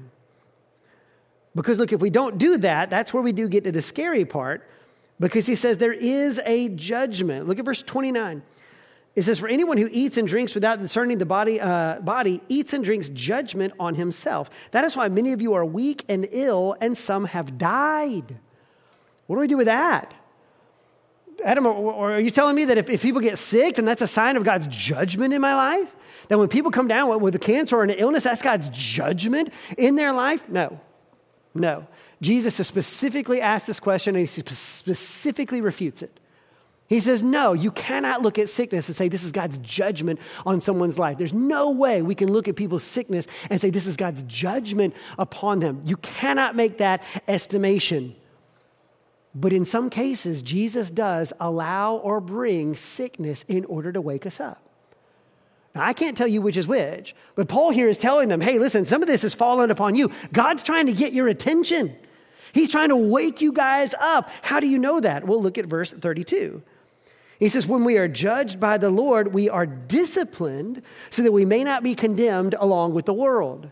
Because 1.54 1.80
look, 1.80 1.91
if 1.91 1.99
we 1.99 2.10
don't 2.10 2.38
do 2.38 2.58
that, 2.60 2.89
that's 2.89 3.13
where 3.13 3.21
we 3.21 3.34
do 3.34 3.49
get 3.49 3.65
to 3.65 3.73
the 3.73 3.82
scary 3.82 4.23
part 4.23 4.65
because 5.19 5.45
he 5.45 5.56
says 5.56 5.77
there 5.80 5.91
is 5.91 6.39
a 6.45 6.69
judgment. 6.69 7.45
Look 7.45 7.60
at 7.60 7.65
verse 7.65 7.84
29. 7.84 8.41
It 9.15 9.24
says, 9.24 9.39
For 9.39 9.47
anyone 9.47 9.78
who 9.78 9.89
eats 9.91 10.17
and 10.17 10.28
drinks 10.28 10.54
without 10.56 10.82
discerning 10.82 11.17
the 11.17 11.26
body, 11.26 11.60
uh, 11.60 12.00
body 12.00 12.41
eats 12.47 12.74
and 12.74 12.84
drinks 12.84 13.10
judgment 13.10 13.74
on 13.80 13.95
himself. 13.95 14.50
That 14.71 14.86
is 14.86 14.95
why 14.95 15.10
many 15.10 15.34
of 15.34 15.41
you 15.41 15.54
are 15.54 15.65
weak 15.65 16.06
and 16.08 16.28
ill, 16.32 16.76
and 16.80 16.95
some 16.95 17.26
have 17.26 17.58
died. 17.58 18.39
What 19.28 19.36
do 19.36 19.39
we 19.41 19.47
do 19.47 19.58
with 19.58 19.67
that? 19.67 20.13
Adam, 21.43 21.65
or 21.65 22.13
are 22.13 22.19
you 22.19 22.30
telling 22.30 22.56
me 22.56 22.65
that 22.65 22.78
if, 22.78 22.89
if 22.89 23.02
people 23.02 23.21
get 23.21 23.38
sick, 23.38 23.76
then 23.76 23.86
that's 23.86 24.02
a 24.02 24.08
sign 24.08 24.38
of 24.38 24.43
God's 24.43 24.67
judgment 24.67 25.34
in 25.34 25.41
my 25.41 25.56
life? 25.56 25.93
That 26.28 26.38
when 26.38 26.47
people 26.47 26.71
come 26.71 26.88
down 26.88 27.19
with 27.19 27.36
a 27.36 27.39
cancer 27.39 27.78
or 27.78 27.84
an 27.84 27.89
illness, 27.89 28.24
that's 28.24 28.41
God's 28.41 28.69
judgment 28.69 29.52
in 29.78 29.95
their 29.95 30.13
life? 30.13 30.47
No. 30.47 30.80
No. 31.54 31.88
Jesus 32.21 32.58
has 32.60 32.67
specifically 32.67 33.41
asked 33.41 33.67
this 33.67 33.80
question 33.80 34.15
and 34.15 34.21
he 34.21 34.28
specifically 34.28 35.62
refutes 35.62 36.02
it. 36.02 36.19
He 36.91 36.99
says, 36.99 37.23
No, 37.23 37.54
you 37.54 37.71
cannot 37.71 38.21
look 38.21 38.38
at 38.38 38.49
sickness 38.49 38.89
and 38.89 38.95
say 38.97 39.08
this 39.08 39.23
is 39.23 39.32
God's 39.32 39.58
judgment 39.60 40.19
on 40.45 40.60
someone's 40.60 40.99
life. 40.99 41.17
There's 41.17 41.34
no 41.34 41.71
way 41.71 42.01
we 42.01 42.15
can 42.15 42.30
look 42.30 42.49
at 42.49 42.58
people's 42.58 42.84
sickness 42.84 43.27
and 43.49 43.62
say 43.62 43.69
this 43.69 43.86
is 43.86 43.95
God's 43.95 44.23
judgment 44.23 44.93
upon 45.17 45.62
them. 45.62 45.80
You 45.86 45.95
cannot 45.95 46.54
make 46.54 46.80
that 46.80 47.01
estimation. 47.30 48.13
But 49.34 49.54
in 49.54 49.63
some 49.63 49.89
cases, 49.89 50.41
Jesus 50.41 50.91
does 50.91 51.32
allow 51.39 51.95
or 51.95 52.19
bring 52.19 52.75
sickness 52.75 53.45
in 53.47 53.63
order 53.63 53.93
to 53.93 54.01
wake 54.01 54.25
us 54.25 54.41
up. 54.41 54.62
Now, 55.73 55.86
I 55.86 55.93
can't 55.93 56.17
tell 56.17 56.27
you 56.27 56.41
which 56.41 56.58
is 56.58 56.67
which, 56.67 57.15
but 57.36 57.47
Paul 57.47 57.69
here 57.69 57.88
is 57.88 57.97
telling 57.97 58.27
them, 58.27 58.41
hey, 58.41 58.60
listen, 58.60 58.86
some 58.86 59.01
of 59.01 59.08
this 59.08 59.21
has 59.21 59.34
fallen 59.34 59.71
upon 59.71 59.95
you. 59.95 60.12
God's 60.34 60.62
trying 60.62 60.88
to 60.88 60.93
get 60.93 61.13
your 61.13 61.30
attention. 61.30 61.95
He's 62.51 62.69
trying 62.69 62.89
to 62.89 62.97
wake 62.97 63.39
you 63.39 63.54
guys 63.54 63.95
up. 63.97 64.30
How 64.41 64.60
do 64.60 64.67
you 64.67 64.77
know 64.77 64.99
that? 64.99 65.25
Well, 65.25 65.41
look 65.41 65.58
at 65.58 65.67
verse 65.67 65.93
32. 65.93 66.62
He 67.41 67.49
says, 67.49 67.65
When 67.65 67.84
we 67.84 67.97
are 67.97 68.08
judged 68.08 68.60
by 68.60 68.77
the 68.77 68.91
Lord, 68.91 69.34
we 69.34 69.49
are 69.49 69.65
disciplined 69.65 70.84
so 71.10 71.23
that 71.23 71.32
we 71.32 71.43
may 71.43 71.63
not 71.63 71.82
be 71.82 71.95
condemned 71.95 72.54
along 72.54 72.93
with 72.93 73.06
the 73.06 73.15
world. 73.15 73.71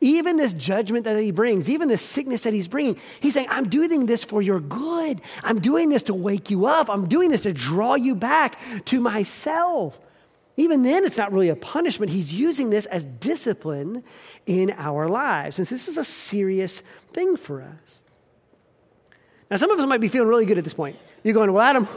Even 0.00 0.38
this 0.38 0.54
judgment 0.54 1.04
that 1.04 1.20
he 1.20 1.30
brings, 1.30 1.68
even 1.68 1.88
this 1.88 2.00
sickness 2.00 2.44
that 2.44 2.54
he's 2.54 2.66
bringing, 2.66 2.98
he's 3.20 3.34
saying, 3.34 3.48
I'm 3.50 3.68
doing 3.68 4.06
this 4.06 4.24
for 4.24 4.40
your 4.40 4.58
good. 4.58 5.20
I'm 5.44 5.60
doing 5.60 5.90
this 5.90 6.04
to 6.04 6.14
wake 6.14 6.50
you 6.50 6.64
up. 6.64 6.88
I'm 6.88 7.08
doing 7.08 7.30
this 7.30 7.42
to 7.42 7.52
draw 7.52 7.94
you 7.94 8.14
back 8.14 8.58
to 8.86 9.00
myself. 9.00 10.00
Even 10.56 10.82
then, 10.82 11.04
it's 11.04 11.18
not 11.18 11.30
really 11.30 11.50
a 11.50 11.56
punishment. 11.56 12.10
He's 12.10 12.32
using 12.32 12.70
this 12.70 12.86
as 12.86 13.04
discipline 13.04 14.02
in 14.46 14.70
our 14.78 15.08
lives. 15.08 15.58
And 15.58 15.68
this 15.68 15.88
is 15.88 15.98
a 15.98 16.04
serious 16.04 16.82
thing 17.12 17.36
for 17.36 17.60
us. 17.60 18.00
Now, 19.50 19.56
some 19.56 19.70
of 19.70 19.80
us 19.80 19.86
might 19.86 20.00
be 20.00 20.08
feeling 20.08 20.28
really 20.28 20.46
good 20.46 20.58
at 20.58 20.64
this 20.64 20.74
point. 20.74 20.96
You're 21.24 21.34
going, 21.34 21.52
Well, 21.52 21.62
Adam, 21.62 21.88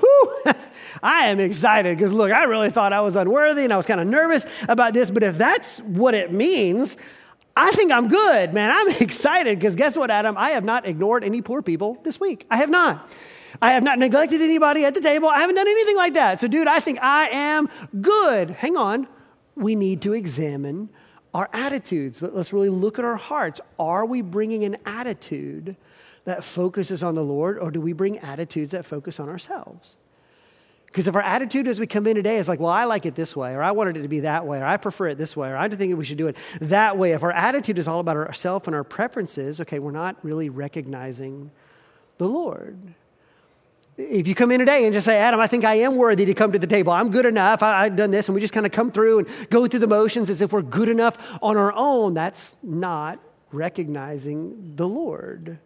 I 1.04 1.28
am 1.28 1.40
excited 1.40 1.96
because 1.96 2.12
look, 2.12 2.32
I 2.32 2.46
really 2.46 2.72
thought 2.72 2.94
I 2.94 3.02
was 3.02 3.16
unworthy 3.16 3.64
and 3.64 3.72
I 3.72 3.78
was 3.78 3.86
kind 3.86 4.02
of 4.02 4.08
nervous 4.08 4.46
about 4.68 4.94
this. 4.94 5.12
But 5.12 5.22
if 5.22 5.38
that's 5.38 5.80
what 5.80 6.16
it 6.16 6.34
means, 6.34 6.98
I 7.56 7.72
think 7.72 7.92
I'm 7.92 8.08
good, 8.08 8.54
man. 8.54 8.72
I'm 8.72 8.90
excited 9.02 9.60
because 9.60 9.76
guess 9.76 9.96
what, 9.96 10.10
Adam? 10.10 10.36
I 10.38 10.52
have 10.52 10.64
not 10.64 10.88
ignored 10.88 11.24
any 11.24 11.42
poor 11.42 11.62
people 11.62 12.00
this 12.04 12.20
week. 12.20 12.46
I 12.50 12.58
have 12.58 12.70
not. 12.70 13.08
I 13.62 13.74
have 13.74 13.84
not 13.84 14.00
neglected 14.00 14.42
anybody 14.42 14.84
at 14.84 14.96
the 14.96 15.02
table. 15.02 15.30
I 15.30 15.40
haven't 15.40 15.56
done 15.56 15.68
anything 15.68 15.96
like 15.96 16.16
that. 16.16 16.40
So, 16.40 16.48
dude, 16.48 16.68
I 16.68 16.80
think 16.80 17.00
I 17.04 17.30
am 17.30 17.70
good. 18.02 18.50
Hang 18.50 18.78
on. 18.78 19.08
We 19.56 19.76
need 19.76 20.02
to 20.02 20.14
examine 20.14 20.90
our 21.36 21.50
attitudes. 21.54 22.22
Let's 22.24 22.52
really 22.52 22.70
look 22.70 22.98
at 22.98 23.06
our 23.06 23.16
hearts. 23.16 23.62
Are 23.78 24.08
we 24.08 24.24
bringing 24.24 24.64
an 24.64 24.78
attitude 24.88 25.76
that 26.26 26.44
focuses 26.44 27.04
on 27.04 27.16
the 27.16 27.24
Lord, 27.24 27.60
or 27.60 27.72
do 27.72 27.82
we 27.82 27.94
bring 27.94 28.18
attitudes 28.20 28.72
that 28.72 28.86
focus 28.86 29.20
on 29.20 29.30
ourselves? 29.30 29.98
Because 30.86 31.08
if 31.08 31.16
our 31.16 31.22
attitude 31.22 31.68
as 31.68 31.80
we 31.80 31.88
come 31.88 32.06
in 32.06 32.16
today 32.16 32.38
is 32.38 32.48
like, 32.48 32.60
well, 32.60 32.70
I 32.70 32.84
like 32.84 33.08
it 33.08 33.16
this 33.16 33.36
way, 33.36 33.54
or 33.54 33.64
I 33.64 33.72
wanted 33.72 33.98
it 33.98 34.04
to 34.04 34.08
be 34.08 34.20
that 34.22 34.46
way, 34.46 34.60
or 34.60 34.66
I 34.66 34.78
prefer 34.78 35.08
it 35.08 35.18
this 35.18 35.36
way, 35.36 35.50
or 35.50 35.58
I 35.58 35.68
think 35.68 35.98
we 35.98 36.06
should 36.06 36.20
do 36.20 36.28
it 36.28 36.38
that 36.62 36.98
way, 36.98 37.14
if 37.14 37.24
our 37.24 37.32
attitude 37.32 37.80
is 37.80 37.88
all 37.88 38.00
about 38.00 38.16
ourselves 38.16 38.68
and 38.68 38.76
our 38.76 38.84
preferences, 38.84 39.60
okay, 39.60 39.80
we're 39.80 39.92
not 39.92 40.18
really 40.24 40.50
recognizing 40.50 41.50
the 42.20 42.28
Lord. 42.28 42.78
If 43.98 44.28
you 44.28 44.36
come 44.36 44.52
in 44.52 44.60
today 44.60 44.86
and 44.86 44.94
just 44.94 45.06
say, 45.06 45.18
Adam, 45.18 45.40
I 45.40 45.48
think 45.48 45.66
I 45.66 45.76
am 45.76 45.96
worthy 45.96 46.26
to 46.26 46.34
come 46.34 46.52
to 46.52 46.60
the 46.60 46.68
table. 46.68 46.94
I'm 46.94 47.10
good 47.12 47.26
enough. 47.26 47.62
I, 47.62 47.86
have 47.86 47.96
done 47.96 48.12
this. 48.12 48.28
And 48.28 48.36
we 48.36 48.42
just 48.42 48.54
kind 48.54 48.66
of 48.66 48.72
come 48.72 48.92
through 48.92 49.20
and 49.20 49.28
go 49.50 49.68
through 49.68 49.80
the 49.80 49.88
motions 49.88 50.30
as 50.30 50.42
if 50.42 50.52
we're 50.52 50.64
good 50.64 50.90
enough 50.90 51.18
on 51.44 51.58
our 51.58 51.74
own. 51.76 52.16
That's 52.16 52.56
not 52.64 53.20
recognizing 53.52 54.76
the 54.76 54.88
Lord. 54.88 55.60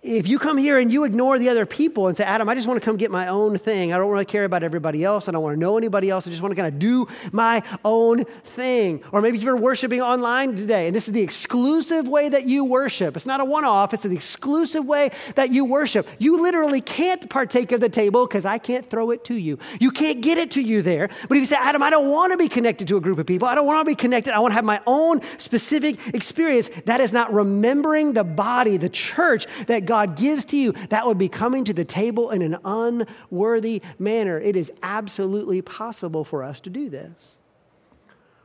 If 0.00 0.28
you 0.28 0.38
come 0.38 0.56
here 0.56 0.78
and 0.78 0.92
you 0.92 1.02
ignore 1.02 1.40
the 1.40 1.48
other 1.48 1.66
people 1.66 2.06
and 2.06 2.16
say, 2.16 2.22
Adam, 2.22 2.48
I 2.48 2.54
just 2.54 2.68
want 2.68 2.80
to 2.80 2.84
come 2.84 2.96
get 2.96 3.10
my 3.10 3.26
own 3.26 3.58
thing. 3.58 3.92
I 3.92 3.96
don't 3.96 4.10
really 4.10 4.24
care 4.24 4.44
about 4.44 4.62
everybody 4.62 5.02
else. 5.02 5.28
I 5.28 5.32
don't 5.32 5.42
want 5.42 5.56
to 5.56 5.60
know 5.60 5.76
anybody 5.76 6.08
else. 6.08 6.24
I 6.24 6.30
just 6.30 6.40
want 6.40 6.52
to 6.52 6.56
kind 6.56 6.72
of 6.72 6.78
do 6.78 7.08
my 7.32 7.64
own 7.84 8.24
thing. 8.24 9.02
Or 9.10 9.20
maybe 9.20 9.38
you're 9.38 9.56
worshiping 9.56 10.00
online 10.00 10.54
today 10.54 10.86
and 10.86 10.94
this 10.94 11.08
is 11.08 11.14
the 11.14 11.20
exclusive 11.20 12.06
way 12.06 12.28
that 12.28 12.44
you 12.44 12.64
worship. 12.64 13.16
It's 13.16 13.26
not 13.26 13.40
a 13.40 13.44
one 13.44 13.64
off, 13.64 13.92
it's 13.92 14.04
the 14.04 14.14
exclusive 14.14 14.84
way 14.84 15.10
that 15.34 15.50
you 15.50 15.64
worship. 15.64 16.06
You 16.18 16.42
literally 16.42 16.80
can't 16.80 17.28
partake 17.28 17.72
of 17.72 17.80
the 17.80 17.88
table 17.88 18.24
because 18.24 18.44
I 18.44 18.58
can't 18.58 18.88
throw 18.88 19.10
it 19.10 19.24
to 19.24 19.34
you. 19.34 19.58
You 19.80 19.90
can't 19.90 20.20
get 20.20 20.38
it 20.38 20.52
to 20.52 20.60
you 20.60 20.80
there. 20.80 21.08
But 21.28 21.36
if 21.36 21.40
you 21.40 21.46
say, 21.46 21.56
Adam, 21.56 21.82
I 21.82 21.90
don't 21.90 22.08
want 22.08 22.32
to 22.32 22.38
be 22.38 22.48
connected 22.48 22.86
to 22.88 22.98
a 22.98 23.00
group 23.00 23.18
of 23.18 23.26
people, 23.26 23.48
I 23.48 23.56
don't 23.56 23.66
want 23.66 23.84
to 23.84 23.90
be 23.90 23.96
connected, 23.96 24.32
I 24.32 24.38
want 24.38 24.52
to 24.52 24.56
have 24.56 24.64
my 24.64 24.80
own 24.86 25.22
specific 25.38 26.14
experience, 26.14 26.70
that 26.84 27.00
is 27.00 27.12
not 27.12 27.32
remembering 27.32 28.12
the 28.12 28.24
body, 28.24 28.76
the 28.76 28.88
church 28.88 29.46
that 29.66 29.87
God 29.88 30.16
gives 30.16 30.44
to 30.46 30.56
you, 30.58 30.72
that 30.90 31.06
would 31.06 31.16
be 31.16 31.30
coming 31.30 31.64
to 31.64 31.72
the 31.72 31.84
table 31.84 32.30
in 32.30 32.42
an 32.42 32.58
unworthy 32.62 33.80
manner. 33.98 34.38
It 34.38 34.54
is 34.54 34.70
absolutely 34.82 35.62
possible 35.62 36.24
for 36.24 36.44
us 36.44 36.60
to 36.60 36.70
do 36.70 36.90
this. 36.90 37.38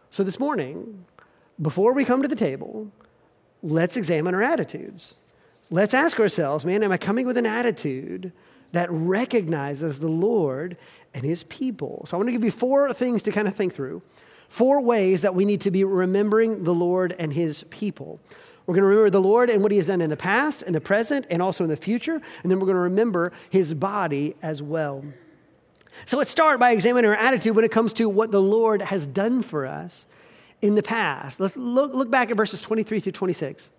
So 0.10 0.24
this 0.24 0.40
morning, 0.40 1.04
before 1.62 1.92
we 1.92 2.06
come 2.06 2.22
to 2.22 2.30
the 2.30 2.36
table, 2.36 2.90
let's 3.62 3.98
examine 3.98 4.34
our 4.34 4.42
attitudes. 4.42 5.16
Let's 5.70 5.94
ask 5.94 6.18
ourselves, 6.18 6.64
man, 6.64 6.82
am 6.82 6.94
I 6.94 6.98
coming 6.98 7.26
with 7.26 7.36
an 7.36 7.46
attitude 7.46 8.32
that 8.72 8.88
recognizes 8.90 10.00
the 10.00 10.08
Lord 10.08 10.78
and 11.14 11.26
his 11.26 11.44
people? 11.44 12.06
So 12.08 12.16
I 12.16 12.18
want 12.20 12.30
to 12.30 12.32
give 12.32 12.46
you 12.46 12.52
four 12.52 12.94
things 12.94 13.22
to 13.24 13.34
kind 13.34 13.50
of 13.50 13.56
think 13.56 13.76
through. 13.76 14.02
Four 14.48 14.80
ways 14.80 15.24
that 15.24 15.36
we 15.36 15.44
need 15.44 15.60
to 15.62 15.72
be 15.72 15.84
remembering 15.84 16.64
the 16.64 16.74
Lord 16.74 17.14
and 17.20 17.34
his 17.34 17.64
people. 17.70 18.22
We're 18.65 18.76
going 18.76 18.84
to 18.84 18.88
remember 18.88 19.10
the 19.10 19.21
Lord 19.21 19.49
and 19.49 19.62
what 19.62 19.71
He 19.71 19.78
has 19.78 19.88
done 19.88 20.02
in 20.02 20.10
the 20.10 20.17
past, 20.17 20.62
in 20.63 20.73
the 20.73 20.82
present, 20.82 21.26
and 21.30 21.41
also 21.41 21.63
in 21.63 21.69
the 21.69 21.78
future. 21.78 22.21
And 22.43 22.52
then 22.52 22.60
we're 22.60 22.65
going 22.65 22.76
to 22.76 22.82
remember 22.82 23.34
His 23.49 23.73
body 23.73 24.36
as 24.41 24.62
well. 24.62 25.04
So 26.06 26.17
let's 26.17 26.30
start 26.30 26.60
by 26.60 26.71
examining 26.71 27.10
our 27.10 27.15
attitude 27.15 27.56
when 27.56 27.65
it 27.65 27.71
comes 27.71 27.93
to 27.93 28.10
what 28.10 28.32
the 28.32 28.41
Lord 28.41 28.82
has 28.82 29.06
done 29.06 29.41
for 29.41 29.65
us 29.65 30.08
in 30.62 30.76
the 30.76 30.84
past. 30.84 31.39
Let's 31.39 31.58
look, 31.58 31.93
look 31.93 32.10
back 32.10 32.32
at 32.32 32.38
verses 32.38 32.62
23 32.62 32.99
through 32.99 33.12
26. 33.12 33.69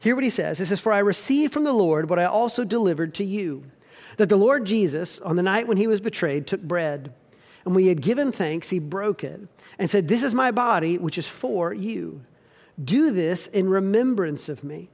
Hear 0.00 0.14
what 0.14 0.24
he 0.24 0.30
says. 0.30 0.60
It 0.60 0.66
says, 0.66 0.80
For 0.80 0.92
I 0.92 0.98
received 0.98 1.52
from 1.52 1.64
the 1.64 1.72
Lord 1.72 2.08
what 2.08 2.18
I 2.18 2.24
also 2.24 2.64
delivered 2.64 3.14
to 3.14 3.24
you 3.24 3.64
that 4.16 4.28
the 4.28 4.36
Lord 4.36 4.64
Jesus, 4.64 5.20
on 5.20 5.36
the 5.36 5.42
night 5.42 5.66
when 5.66 5.76
he 5.76 5.86
was 5.86 6.00
betrayed, 6.00 6.46
took 6.46 6.62
bread. 6.62 7.12
And 7.64 7.74
when 7.74 7.82
he 7.82 7.88
had 7.88 8.00
given 8.00 8.32
thanks, 8.32 8.70
he 8.70 8.78
broke 8.78 9.24
it 9.24 9.40
and 9.78 9.90
said, 9.90 10.08
This 10.08 10.22
is 10.22 10.34
my 10.34 10.50
body, 10.50 10.98
which 10.98 11.18
is 11.18 11.26
for 11.26 11.72
you. 11.72 12.22
Do 12.82 13.10
this 13.10 13.46
in 13.46 13.68
remembrance 13.68 14.48
of 14.48 14.62
me. 14.62 14.90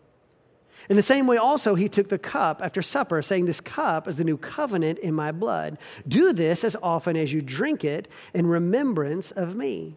In 0.88 0.96
the 0.96 1.02
same 1.02 1.26
way, 1.26 1.36
also, 1.36 1.74
he 1.74 1.88
took 1.88 2.08
the 2.08 2.18
cup 2.18 2.60
after 2.62 2.82
supper, 2.82 3.22
saying, 3.22 3.46
This 3.46 3.60
cup 3.60 4.08
is 4.08 4.16
the 4.16 4.24
new 4.24 4.36
covenant 4.36 4.98
in 4.98 5.14
my 5.14 5.32
blood. 5.32 5.78
Do 6.06 6.32
this 6.32 6.64
as 6.64 6.76
often 6.82 7.16
as 7.16 7.32
you 7.32 7.40
drink 7.40 7.84
it 7.84 8.08
in 8.34 8.46
remembrance 8.46 9.30
of 9.30 9.54
me. 9.54 9.96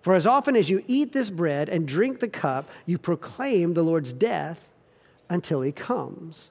For 0.00 0.14
as 0.14 0.26
often 0.26 0.56
as 0.56 0.68
you 0.68 0.82
eat 0.88 1.12
this 1.12 1.30
bread 1.30 1.68
and 1.68 1.86
drink 1.86 2.18
the 2.18 2.28
cup, 2.28 2.68
you 2.86 2.98
proclaim 2.98 3.74
the 3.74 3.84
Lord's 3.84 4.12
death 4.12 4.72
until 5.30 5.62
he 5.62 5.70
comes. 5.70 6.50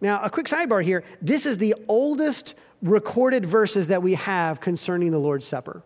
Now, 0.00 0.20
a 0.22 0.30
quick 0.30 0.46
sidebar 0.46 0.82
here 0.82 1.04
this 1.22 1.46
is 1.46 1.58
the 1.58 1.74
oldest 1.86 2.54
recorded 2.82 3.46
verses 3.46 3.86
that 3.86 4.02
we 4.02 4.14
have 4.14 4.60
concerning 4.60 5.12
the 5.12 5.18
Lord's 5.18 5.46
Supper. 5.46 5.82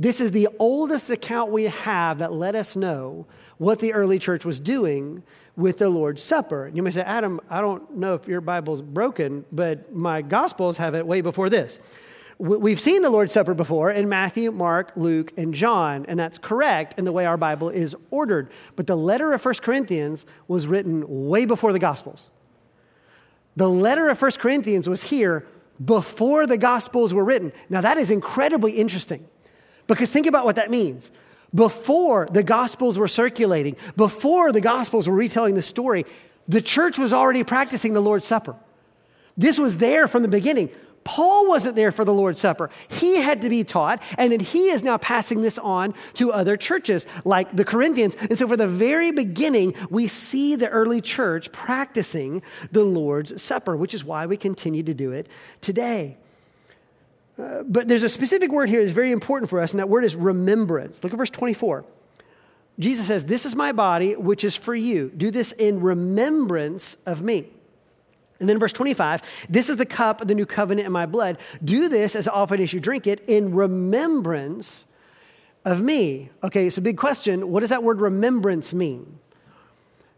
This 0.00 0.18
is 0.18 0.30
the 0.30 0.48
oldest 0.58 1.10
account 1.10 1.52
we 1.52 1.64
have 1.64 2.20
that 2.20 2.32
let 2.32 2.54
us 2.54 2.74
know 2.74 3.26
what 3.58 3.80
the 3.80 3.92
early 3.92 4.18
church 4.18 4.46
was 4.46 4.58
doing 4.58 5.22
with 5.56 5.76
the 5.76 5.90
Lord's 5.90 6.22
Supper. 6.22 6.70
You 6.72 6.82
may 6.82 6.90
say, 6.90 7.02
Adam, 7.02 7.38
I 7.50 7.60
don't 7.60 7.98
know 7.98 8.14
if 8.14 8.26
your 8.26 8.40
Bible's 8.40 8.80
broken, 8.80 9.44
but 9.52 9.94
my 9.94 10.22
Gospels 10.22 10.78
have 10.78 10.94
it 10.94 11.06
way 11.06 11.20
before 11.20 11.50
this. 11.50 11.78
We've 12.38 12.80
seen 12.80 13.02
the 13.02 13.10
Lord's 13.10 13.34
Supper 13.34 13.52
before 13.52 13.90
in 13.90 14.08
Matthew, 14.08 14.50
Mark, 14.52 14.92
Luke, 14.96 15.34
and 15.36 15.52
John, 15.52 16.06
and 16.08 16.18
that's 16.18 16.38
correct 16.38 16.98
in 16.98 17.04
the 17.04 17.12
way 17.12 17.26
our 17.26 17.36
Bible 17.36 17.68
is 17.68 17.94
ordered. 18.10 18.50
But 18.76 18.86
the 18.86 18.96
letter 18.96 19.34
of 19.34 19.44
1 19.44 19.54
Corinthians 19.60 20.24
was 20.48 20.66
written 20.66 21.28
way 21.28 21.44
before 21.44 21.74
the 21.74 21.78
Gospels. 21.78 22.30
The 23.54 23.68
letter 23.68 24.08
of 24.08 24.22
1 24.22 24.30
Corinthians 24.38 24.88
was 24.88 25.02
here 25.02 25.46
before 25.84 26.46
the 26.46 26.56
Gospels 26.56 27.12
were 27.12 27.24
written. 27.24 27.52
Now, 27.68 27.82
that 27.82 27.98
is 27.98 28.10
incredibly 28.10 28.72
interesting 28.72 29.28
because 29.94 30.10
think 30.10 30.26
about 30.26 30.44
what 30.44 30.56
that 30.56 30.70
means. 30.70 31.10
Before 31.54 32.28
the 32.30 32.42
Gospels 32.42 32.98
were 32.98 33.08
circulating, 33.08 33.76
before 33.96 34.52
the 34.52 34.60
Gospels 34.60 35.08
were 35.08 35.14
retelling 35.14 35.54
the 35.54 35.62
story, 35.62 36.06
the 36.46 36.62
church 36.62 36.98
was 36.98 37.12
already 37.12 37.42
practicing 37.42 37.92
the 37.92 38.00
Lord's 38.00 38.24
Supper. 38.24 38.54
This 39.36 39.58
was 39.58 39.78
there 39.78 40.06
from 40.06 40.22
the 40.22 40.28
beginning. 40.28 40.70
Paul 41.02 41.48
wasn't 41.48 41.76
there 41.76 41.90
for 41.90 42.04
the 42.04 42.14
Lord's 42.14 42.38
Supper. 42.38 42.70
He 42.88 43.16
had 43.16 43.42
to 43.42 43.48
be 43.48 43.64
taught, 43.64 44.02
and 44.16 44.30
then 44.30 44.40
he 44.40 44.68
is 44.68 44.82
now 44.84 44.98
passing 44.98 45.42
this 45.42 45.58
on 45.58 45.94
to 46.14 46.32
other 46.32 46.56
churches 46.56 47.06
like 47.24 47.56
the 47.56 47.64
Corinthians. 47.64 48.16
And 48.16 48.38
so, 48.38 48.46
for 48.46 48.56
the 48.56 48.68
very 48.68 49.10
beginning, 49.10 49.74
we 49.88 50.06
see 50.06 50.56
the 50.56 50.68
early 50.68 51.00
church 51.00 51.50
practicing 51.50 52.42
the 52.70 52.84
Lord's 52.84 53.42
Supper, 53.42 53.76
which 53.76 53.94
is 53.94 54.04
why 54.04 54.26
we 54.26 54.36
continue 54.36 54.82
to 54.82 54.94
do 54.94 55.10
it 55.10 55.26
today 55.60 56.18
Uh, 57.40 57.62
but 57.62 57.88
there's 57.88 58.02
a 58.02 58.08
specific 58.08 58.52
word 58.52 58.68
here 58.68 58.80
that's 58.80 58.92
very 58.92 59.12
important 59.12 59.48
for 59.48 59.60
us, 59.60 59.72
and 59.72 59.80
that 59.80 59.88
word 59.88 60.04
is 60.04 60.14
remembrance. 60.14 61.02
Look 61.02 61.12
at 61.12 61.16
verse 61.16 61.30
24. 61.30 61.84
Jesus 62.78 63.06
says, 63.06 63.24
This 63.24 63.46
is 63.46 63.56
my 63.56 63.72
body, 63.72 64.16
which 64.16 64.44
is 64.44 64.56
for 64.56 64.74
you. 64.74 65.10
Do 65.16 65.30
this 65.30 65.52
in 65.52 65.80
remembrance 65.80 66.96
of 67.06 67.22
me. 67.22 67.46
And 68.40 68.48
then 68.48 68.58
verse 68.58 68.72
25, 68.72 69.22
this 69.50 69.68
is 69.68 69.76
the 69.76 69.84
cup 69.84 70.22
of 70.22 70.28
the 70.28 70.34
new 70.34 70.46
covenant 70.46 70.86
in 70.86 70.92
my 70.92 71.04
blood. 71.04 71.36
Do 71.62 71.88
this 71.88 72.16
as 72.16 72.26
often 72.26 72.60
as 72.62 72.72
you 72.72 72.80
drink 72.80 73.06
it 73.06 73.22
in 73.26 73.54
remembrance 73.54 74.86
of 75.64 75.82
me. 75.82 76.30
Okay, 76.42 76.70
so 76.70 76.80
big 76.80 76.96
question. 76.96 77.50
What 77.50 77.60
does 77.60 77.68
that 77.68 77.82
word 77.84 78.00
remembrance 78.00 78.72
mean? 78.72 79.18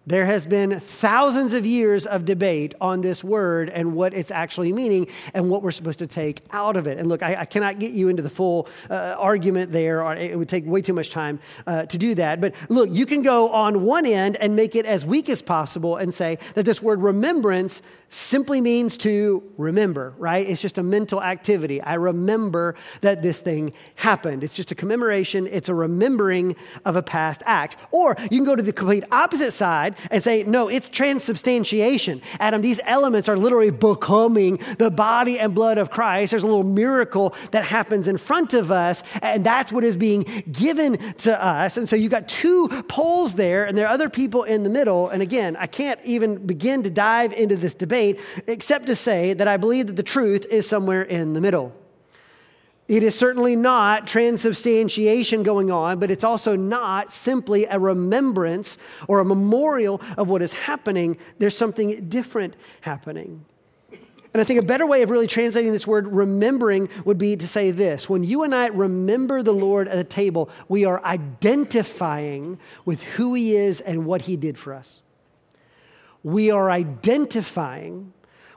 There 0.04 0.26
has 0.26 0.46
been 0.46 0.80
thousands 0.80 1.52
of 1.52 1.64
years 1.64 2.06
of 2.06 2.24
debate 2.24 2.74
on 2.80 3.02
this 3.02 3.22
word 3.22 3.70
and 3.70 3.94
what 3.94 4.12
it's 4.12 4.32
actually 4.32 4.72
meaning 4.72 5.06
and 5.32 5.48
what 5.48 5.62
we're 5.62 5.70
supposed 5.70 6.00
to 6.00 6.08
take 6.08 6.42
out 6.50 6.76
of 6.76 6.88
it. 6.88 6.98
And 6.98 7.08
look, 7.08 7.22
I, 7.22 7.36
I 7.36 7.44
cannot 7.44 7.78
get 7.78 7.92
you 7.92 8.08
into 8.08 8.20
the 8.20 8.30
full 8.30 8.68
uh, 8.90 9.14
argument 9.16 9.70
there, 9.70 10.02
or 10.02 10.14
it 10.16 10.36
would 10.36 10.48
take 10.48 10.66
way 10.66 10.82
too 10.82 10.92
much 10.92 11.10
time 11.10 11.38
uh, 11.68 11.86
to 11.86 11.98
do 11.98 12.16
that. 12.16 12.40
But 12.40 12.54
look, 12.68 12.90
you 12.90 13.06
can 13.06 13.22
go 13.22 13.50
on 13.50 13.84
one 13.84 14.04
end 14.04 14.34
and 14.36 14.56
make 14.56 14.74
it 14.74 14.86
as 14.86 15.06
weak 15.06 15.28
as 15.28 15.40
possible 15.40 15.96
and 15.96 16.12
say 16.12 16.38
that 16.54 16.64
this 16.64 16.82
word 16.82 17.00
remembrance 17.00 17.80
simply 18.08 18.60
means 18.60 18.98
to 18.98 19.42
remember, 19.56 20.12
right? 20.18 20.46
It's 20.46 20.60
just 20.60 20.76
a 20.76 20.82
mental 20.82 21.22
activity. 21.22 21.80
I 21.80 21.94
remember 21.94 22.74
that 23.00 23.22
this 23.22 23.40
thing 23.40 23.72
happened. 23.94 24.44
It's 24.44 24.54
just 24.54 24.70
a 24.70 24.74
commemoration, 24.74 25.46
it's 25.46 25.70
a 25.70 25.74
remembering 25.74 26.56
of 26.84 26.96
a 26.96 27.02
past 27.02 27.42
act. 27.46 27.76
Or 27.90 28.14
you 28.30 28.36
can 28.36 28.44
go 28.44 28.54
to 28.54 28.62
the 28.62 28.72
complete 28.72 29.04
opposite 29.10 29.52
side 29.52 29.91
and 30.10 30.22
say, 30.22 30.42
no, 30.44 30.68
it's 30.68 30.88
transubstantiation. 30.88 32.22
Adam, 32.40 32.62
these 32.62 32.80
elements 32.84 33.28
are 33.28 33.36
literally 33.36 33.70
becoming 33.70 34.58
the 34.78 34.90
body 34.90 35.38
and 35.38 35.54
blood 35.54 35.78
of 35.78 35.90
Christ. 35.90 36.30
There's 36.30 36.42
a 36.42 36.46
little 36.46 36.62
miracle 36.62 37.34
that 37.50 37.64
happens 37.64 38.08
in 38.08 38.16
front 38.16 38.54
of 38.54 38.70
us, 38.70 39.02
and 39.20 39.44
that's 39.44 39.72
what 39.72 39.84
is 39.84 39.96
being 39.96 40.22
given 40.50 40.98
to 41.18 41.44
us. 41.44 41.76
And 41.76 41.88
so 41.88 41.96
you've 41.96 42.10
got 42.10 42.28
two 42.28 42.68
poles 42.88 43.34
there, 43.34 43.64
and 43.64 43.76
there 43.76 43.86
are 43.86 43.92
other 43.92 44.08
people 44.08 44.44
in 44.44 44.62
the 44.62 44.70
middle. 44.70 45.08
And 45.08 45.22
again, 45.22 45.56
I 45.56 45.66
can't 45.66 46.00
even 46.04 46.46
begin 46.46 46.82
to 46.82 46.90
dive 46.90 47.32
into 47.32 47.56
this 47.56 47.74
debate 47.74 48.20
except 48.46 48.86
to 48.86 48.96
say 48.96 49.32
that 49.34 49.48
I 49.48 49.56
believe 49.56 49.86
that 49.88 49.96
the 49.96 50.02
truth 50.02 50.46
is 50.46 50.68
somewhere 50.68 51.02
in 51.02 51.32
the 51.32 51.40
middle. 51.40 51.72
It 52.88 53.02
is 53.02 53.14
certainly 53.14 53.56
not 53.56 54.06
transubstantiation 54.06 55.42
going 55.42 55.70
on, 55.70 55.98
but 55.98 56.10
it's 56.10 56.24
also 56.24 56.56
not 56.56 57.12
simply 57.12 57.64
a 57.66 57.78
remembrance 57.78 58.76
or 59.08 59.20
a 59.20 59.24
memorial 59.24 60.00
of 60.18 60.28
what 60.28 60.42
is 60.42 60.52
happening. 60.52 61.16
There's 61.38 61.56
something 61.56 62.08
different 62.08 62.54
happening. 62.82 63.44
And 64.34 64.40
I 64.40 64.44
think 64.44 64.58
a 64.58 64.64
better 64.64 64.86
way 64.86 65.02
of 65.02 65.10
really 65.10 65.26
translating 65.26 65.72
this 65.72 65.86
word 65.86 66.06
remembering 66.08 66.88
would 67.04 67.18
be 67.18 67.36
to 67.36 67.46
say 67.46 67.70
this 67.70 68.08
When 68.08 68.24
you 68.24 68.42
and 68.42 68.54
I 68.54 68.66
remember 68.66 69.42
the 69.42 69.54
Lord 69.54 69.88
at 69.88 69.96
the 69.96 70.04
table, 70.04 70.50
we 70.68 70.84
are 70.84 71.02
identifying 71.04 72.58
with 72.84 73.02
who 73.02 73.34
He 73.34 73.54
is 73.56 73.80
and 73.80 74.06
what 74.06 74.22
He 74.22 74.36
did 74.36 74.58
for 74.58 74.74
us 74.74 75.02
we 76.22 76.50
are 76.50 76.70
identifying 76.70 78.12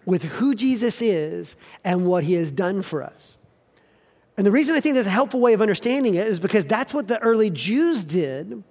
with 0.05 0.23
who 0.23 0.53
Jesus 0.53 1.01
is 1.01 1.55
and 1.83 2.05
what 2.05 2.25
he 2.25 2.33
has 2.33 2.51
done 2.51 2.81
for 2.81 3.03
us. 3.03 3.37
And 4.37 4.45
the 4.45 4.51
reason 4.51 4.75
I 4.75 4.81
think 4.81 4.95
that's 4.95 5.07
a 5.07 5.11
helpful 5.11 5.39
way 5.39 5.53
of 5.53 5.61
understanding 5.61 6.15
it 6.15 6.27
is 6.27 6.39
because 6.39 6.65
that's 6.65 6.93
what 6.93 7.07
the 7.07 7.19
early 7.19 7.49
Jews 7.49 8.03
did 8.03 8.63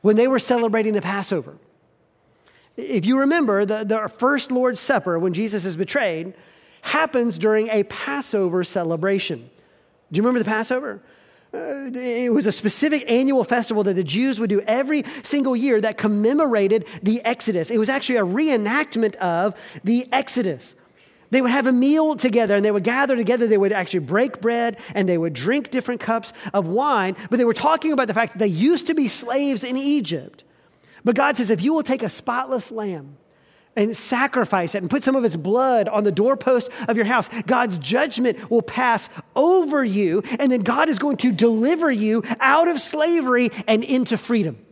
when 0.00 0.16
they 0.16 0.26
were 0.26 0.38
celebrating 0.38 0.92
the 0.92 1.02
Passover. 1.02 1.56
If 2.76 3.06
you 3.06 3.18
remember, 3.20 3.64
the, 3.64 3.84
the 3.84 4.08
first 4.08 4.50
Lord's 4.50 4.80
Supper, 4.80 5.18
when 5.18 5.32
Jesus 5.32 5.64
is 5.64 5.76
betrayed, 5.76 6.34
happens 6.82 7.38
during 7.38 7.68
a 7.68 7.84
Passover 7.84 8.64
celebration. 8.64 9.50
Do 10.10 10.18
you 10.18 10.22
remember 10.22 10.40
the 10.40 10.50
Passover? 10.50 11.00
Uh, 11.54 11.88
it 11.94 12.32
was 12.32 12.46
a 12.46 12.52
specific 12.52 13.08
annual 13.08 13.44
festival 13.44 13.84
that 13.84 13.94
the 13.94 14.02
Jews 14.02 14.40
would 14.40 14.50
do 14.50 14.60
every 14.62 15.04
single 15.22 15.54
year 15.54 15.80
that 15.80 15.96
commemorated 15.96 16.84
the 17.00 17.24
Exodus. 17.24 17.70
It 17.70 17.78
was 17.78 17.88
actually 17.88 18.16
a 18.16 18.24
reenactment 18.24 19.14
of 19.16 19.54
the 19.84 20.08
Exodus. 20.10 20.74
They 21.34 21.42
would 21.42 21.50
have 21.50 21.66
a 21.66 21.72
meal 21.72 22.14
together 22.14 22.54
and 22.54 22.64
they 22.64 22.70
would 22.70 22.84
gather 22.84 23.16
together. 23.16 23.48
They 23.48 23.58
would 23.58 23.72
actually 23.72 23.98
break 23.98 24.40
bread 24.40 24.78
and 24.94 25.08
they 25.08 25.18
would 25.18 25.32
drink 25.32 25.72
different 25.72 26.00
cups 26.00 26.32
of 26.52 26.68
wine. 26.68 27.16
But 27.28 27.38
they 27.38 27.44
were 27.44 27.52
talking 27.52 27.90
about 27.90 28.06
the 28.06 28.14
fact 28.14 28.34
that 28.34 28.38
they 28.38 28.46
used 28.46 28.86
to 28.86 28.94
be 28.94 29.08
slaves 29.08 29.64
in 29.64 29.76
Egypt. 29.76 30.44
But 31.02 31.16
God 31.16 31.36
says, 31.36 31.50
if 31.50 31.60
you 31.60 31.74
will 31.74 31.82
take 31.82 32.04
a 32.04 32.08
spotless 32.08 32.70
lamb, 32.70 33.16
and 33.74 33.96
sacrifice 33.96 34.76
it 34.76 34.82
and 34.82 34.88
put 34.88 35.02
some 35.02 35.16
of 35.16 35.24
its 35.24 35.34
blood 35.34 35.88
on 35.88 36.04
the 36.04 36.12
doorpost 36.12 36.70
of 36.86 36.96
your 36.96 37.06
house, 37.06 37.28
God's 37.44 37.76
judgment 37.78 38.48
will 38.48 38.62
pass 38.62 39.10
over 39.34 39.82
you, 39.82 40.22
and 40.38 40.52
then 40.52 40.60
God 40.60 40.88
is 40.88 41.00
going 41.00 41.16
to 41.16 41.32
deliver 41.32 41.90
you 41.90 42.22
out 42.38 42.68
of 42.68 42.78
slavery 42.78 43.50
and 43.66 43.82
into 43.82 44.16
freedom. 44.16 44.63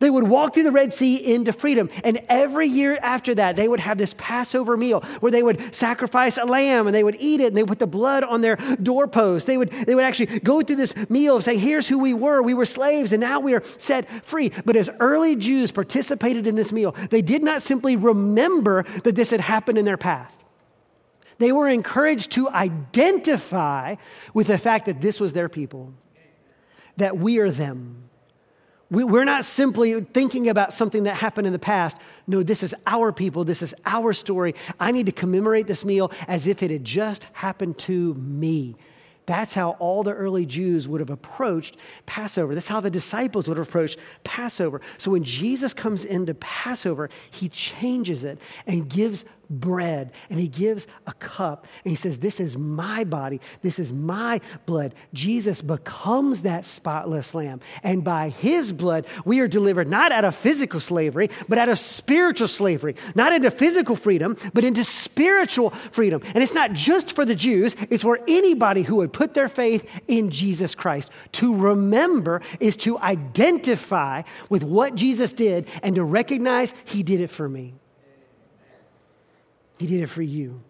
They 0.00 0.08
would 0.08 0.24
walk 0.24 0.54
through 0.54 0.62
the 0.62 0.70
Red 0.70 0.94
Sea 0.94 1.34
into 1.34 1.52
freedom. 1.52 1.90
And 2.04 2.22
every 2.26 2.66
year 2.66 2.98
after 3.02 3.34
that, 3.34 3.54
they 3.54 3.68
would 3.68 3.80
have 3.80 3.98
this 3.98 4.14
Passover 4.16 4.76
meal 4.78 5.00
where 5.20 5.30
they 5.30 5.42
would 5.42 5.74
sacrifice 5.74 6.38
a 6.38 6.46
lamb 6.46 6.86
and 6.86 6.94
they 6.94 7.04
would 7.04 7.18
eat 7.20 7.40
it 7.40 7.48
and 7.48 7.56
they 7.56 7.62
would 7.62 7.68
put 7.68 7.78
the 7.78 7.86
blood 7.86 8.24
on 8.24 8.40
their 8.40 8.56
doorpost. 8.82 9.46
They 9.46 9.58
would, 9.58 9.70
they 9.70 9.94
would 9.94 10.04
actually 10.04 10.40
go 10.40 10.62
through 10.62 10.76
this 10.76 10.94
meal 11.10 11.36
of 11.36 11.44
saying, 11.44 11.60
Here's 11.60 11.86
who 11.86 11.98
we 11.98 12.14
were. 12.14 12.40
We 12.40 12.54
were 12.54 12.64
slaves 12.64 13.12
and 13.12 13.20
now 13.20 13.40
we 13.40 13.54
are 13.54 13.62
set 13.62 14.08
free. 14.24 14.50
But 14.64 14.74
as 14.74 14.88
early 15.00 15.36
Jews 15.36 15.70
participated 15.70 16.46
in 16.46 16.56
this 16.56 16.72
meal, 16.72 16.94
they 17.10 17.20
did 17.20 17.44
not 17.44 17.60
simply 17.60 17.94
remember 17.94 18.84
that 19.04 19.16
this 19.16 19.30
had 19.30 19.40
happened 19.40 19.76
in 19.76 19.84
their 19.84 19.98
past. 19.98 20.40
They 21.36 21.52
were 21.52 21.68
encouraged 21.68 22.32
to 22.32 22.48
identify 22.48 23.96
with 24.32 24.46
the 24.46 24.58
fact 24.58 24.86
that 24.86 25.02
this 25.02 25.20
was 25.20 25.34
their 25.34 25.50
people, 25.50 25.92
that 26.96 27.18
we 27.18 27.38
are 27.38 27.50
them 27.50 27.99
we, 28.90 29.04
are 29.04 29.24
not 29.24 29.44
simply 29.44 30.00
thinking 30.00 30.48
about 30.48 30.72
something 30.72 31.04
that 31.04 31.14
happened 31.14 31.46
in 31.46 31.52
the 31.52 31.60
past. 31.60 31.96
No, 32.26 32.42
this 32.42 32.62
is 32.62 32.74
our 32.86 33.12
people. 33.12 33.44
This 33.44 33.62
is 33.62 33.74
our 33.86 34.12
story. 34.12 34.54
I 34.80 34.90
need 34.90 35.06
to 35.06 35.12
commemorate 35.12 35.68
this 35.68 35.84
meal 35.84 36.10
as 36.26 36.48
if 36.48 36.62
it 36.62 36.70
had 36.70 36.84
just 36.84 37.24
happened 37.32 37.78
to 37.78 38.14
me. 38.14 38.74
That's 39.26 39.54
how 39.54 39.76
all 39.78 40.02
the 40.02 40.12
early 40.12 40.44
Jews 40.44 40.88
would 40.88 41.00
have 41.00 41.10
approached 41.10 41.76
Passover. 42.04 42.52
That's 42.52 42.66
how 42.66 42.80
the 42.80 42.90
disciples 42.90 43.46
would 43.46 43.58
have 43.58 43.68
approached 43.68 44.00
Passover. 44.24 44.80
So 44.98 45.12
when 45.12 45.22
Jesus 45.22 45.72
comes 45.72 46.04
into 46.04 46.34
Passover, 46.34 47.10
he 47.30 47.48
changes 47.48 48.24
it 48.24 48.40
and 48.66 48.88
gives 48.88 49.24
bread 49.50 50.12
and 50.30 50.38
he 50.38 50.48
gives 50.48 50.86
a 51.06 51.12
cup 51.14 51.66
and 51.84 51.90
he 51.90 51.96
says, 51.96 52.20
This 52.20 52.40
is 52.40 52.56
my 52.56 53.04
body, 53.04 53.40
this 53.62 53.78
is 53.78 53.92
my 53.92 54.40
blood. 54.64 54.94
Jesus 55.12 55.60
becomes 55.60 56.42
that 56.42 56.64
spotless 56.64 57.34
lamb. 57.34 57.60
And 57.82 58.04
by 58.04 58.28
his 58.28 58.72
blood, 58.72 59.06
we 59.24 59.40
are 59.40 59.48
delivered 59.48 59.88
not 59.88 60.12
out 60.12 60.24
of 60.24 60.36
physical 60.36 60.80
slavery, 60.80 61.30
but 61.48 61.58
out 61.58 61.68
of 61.68 61.78
spiritual 61.78 62.48
slavery. 62.48 62.94
Not 63.14 63.32
into 63.32 63.50
physical 63.50 63.96
freedom, 63.96 64.36
but 64.54 64.64
into 64.64 64.84
spiritual 64.84 65.70
freedom. 65.70 66.22
And 66.34 66.42
it's 66.42 66.54
not 66.54 66.72
just 66.72 67.14
for 67.14 67.24
the 67.24 67.34
Jews, 67.34 67.74
it's 67.90 68.04
for 68.04 68.20
anybody 68.28 68.82
who 68.82 68.96
would 68.96 69.12
put 69.12 69.34
their 69.34 69.48
faith 69.48 69.88
in 70.06 70.30
Jesus 70.30 70.74
Christ. 70.74 71.10
To 71.32 71.54
remember 71.56 72.42
is 72.60 72.76
to 72.78 72.98
identify 72.98 74.22
with 74.48 74.62
what 74.62 74.94
Jesus 74.94 75.32
did 75.32 75.66
and 75.82 75.96
to 75.96 76.04
recognize 76.04 76.74
he 76.84 77.02
did 77.02 77.20
it 77.20 77.30
for 77.30 77.48
me. 77.48 77.74
He 79.80 79.86
did 79.86 80.02
it 80.02 80.08
for 80.08 80.20
you. 80.20 80.60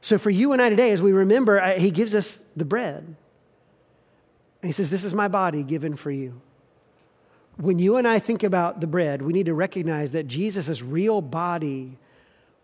So, 0.00 0.18
for 0.18 0.30
you 0.30 0.52
and 0.52 0.62
I 0.62 0.68
today, 0.68 0.92
as 0.92 1.02
we 1.02 1.10
remember, 1.10 1.60
He 1.76 1.90
gives 1.90 2.14
us 2.14 2.44
the 2.54 2.64
bread. 2.64 3.02
And 3.02 3.16
He 4.68 4.70
says, 4.70 4.88
This 4.88 5.02
is 5.02 5.12
my 5.12 5.26
body 5.26 5.64
given 5.64 5.96
for 5.96 6.12
you. 6.12 6.40
When 7.56 7.80
you 7.80 7.96
and 7.96 8.06
I 8.06 8.20
think 8.20 8.44
about 8.44 8.80
the 8.80 8.86
bread, 8.86 9.20
we 9.20 9.32
need 9.32 9.46
to 9.46 9.54
recognize 9.54 10.12
that 10.12 10.28
Jesus' 10.28 10.80
real 10.80 11.20
body 11.20 11.98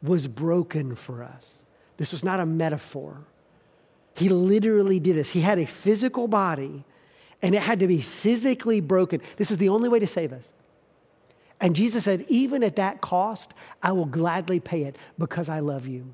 was 0.05 0.29
broken 0.29 0.95
for 0.95 1.25
us. 1.25 1.65
This 1.97 2.13
was 2.13 2.23
not 2.23 2.39
a 2.39 2.47
metaphor. 2.47 3.25
He 4.15 4.29
literally 4.29 5.01
did 5.01 5.17
this. 5.17 5.33
He 5.33 5.41
had 5.41 5.59
a 5.59 5.67
physical 5.67 6.29
body, 6.29 6.85
and 7.43 7.57
it 7.57 7.63
had 7.63 7.81
to 7.81 7.89
be 7.89 8.01
physically 8.01 8.81
broken. 8.81 9.21
This 9.37 9.51
is 9.51 9.59
the 9.59 9.69
only 9.69 9.89
way 9.89 9.99
to 9.99 10.07
save 10.07 10.33
us. 10.33 10.53
And 11.63 11.77
Jesus 11.77 12.05
said, 12.05 12.27
Even 12.29 12.65
at 12.65 12.77
that 12.77 13.01
cost, 13.01 13.55
I 13.83 13.93
will 13.93 14.05
gladly 14.05 14.61
pay 14.61 14.83
it 14.83 14.99
because 15.17 15.49
I 15.49 15.61
love 15.61 15.87
you. 15.87 16.13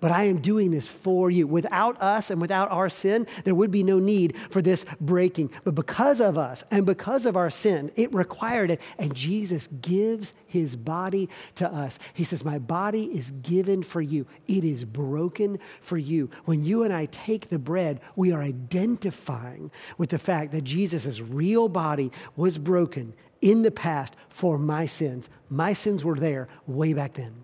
But 0.00 0.12
I 0.12 0.24
am 0.24 0.40
doing 0.40 0.70
this 0.70 0.86
for 0.86 1.28
you. 1.28 1.46
Without 1.46 2.00
us 2.00 2.30
and 2.30 2.40
without 2.40 2.70
our 2.70 2.88
sin, 2.88 3.26
there 3.42 3.54
would 3.54 3.72
be 3.72 3.82
no 3.82 3.98
need 3.98 4.36
for 4.50 4.62
this 4.62 4.84
breaking. 5.00 5.50
But 5.64 5.74
because 5.74 6.20
of 6.20 6.38
us 6.38 6.62
and 6.70 6.86
because 6.86 7.26
of 7.26 7.36
our 7.36 7.50
sin, 7.50 7.90
it 7.96 8.14
required 8.14 8.70
it. 8.70 8.80
And 8.96 9.14
Jesus 9.14 9.68
gives 9.80 10.34
his 10.46 10.76
body 10.76 11.28
to 11.56 11.72
us. 11.72 11.98
He 12.14 12.22
says, 12.22 12.44
My 12.44 12.58
body 12.58 13.06
is 13.06 13.32
given 13.42 13.82
for 13.82 14.00
you, 14.00 14.26
it 14.46 14.64
is 14.64 14.84
broken 14.84 15.58
for 15.80 15.98
you. 15.98 16.30
When 16.44 16.62
you 16.64 16.84
and 16.84 16.92
I 16.92 17.06
take 17.06 17.48
the 17.48 17.58
bread, 17.58 18.00
we 18.14 18.30
are 18.30 18.42
identifying 18.42 19.72
with 19.98 20.10
the 20.10 20.18
fact 20.18 20.52
that 20.52 20.62
Jesus' 20.62 21.20
real 21.20 21.68
body 21.68 22.12
was 22.36 22.56
broken 22.56 23.14
in 23.40 23.62
the 23.62 23.70
past 23.70 24.14
for 24.28 24.58
my 24.58 24.86
sins. 24.86 25.28
My 25.48 25.72
sins 25.72 26.04
were 26.04 26.16
there 26.16 26.48
way 26.66 26.92
back 26.92 27.14
then. 27.14 27.42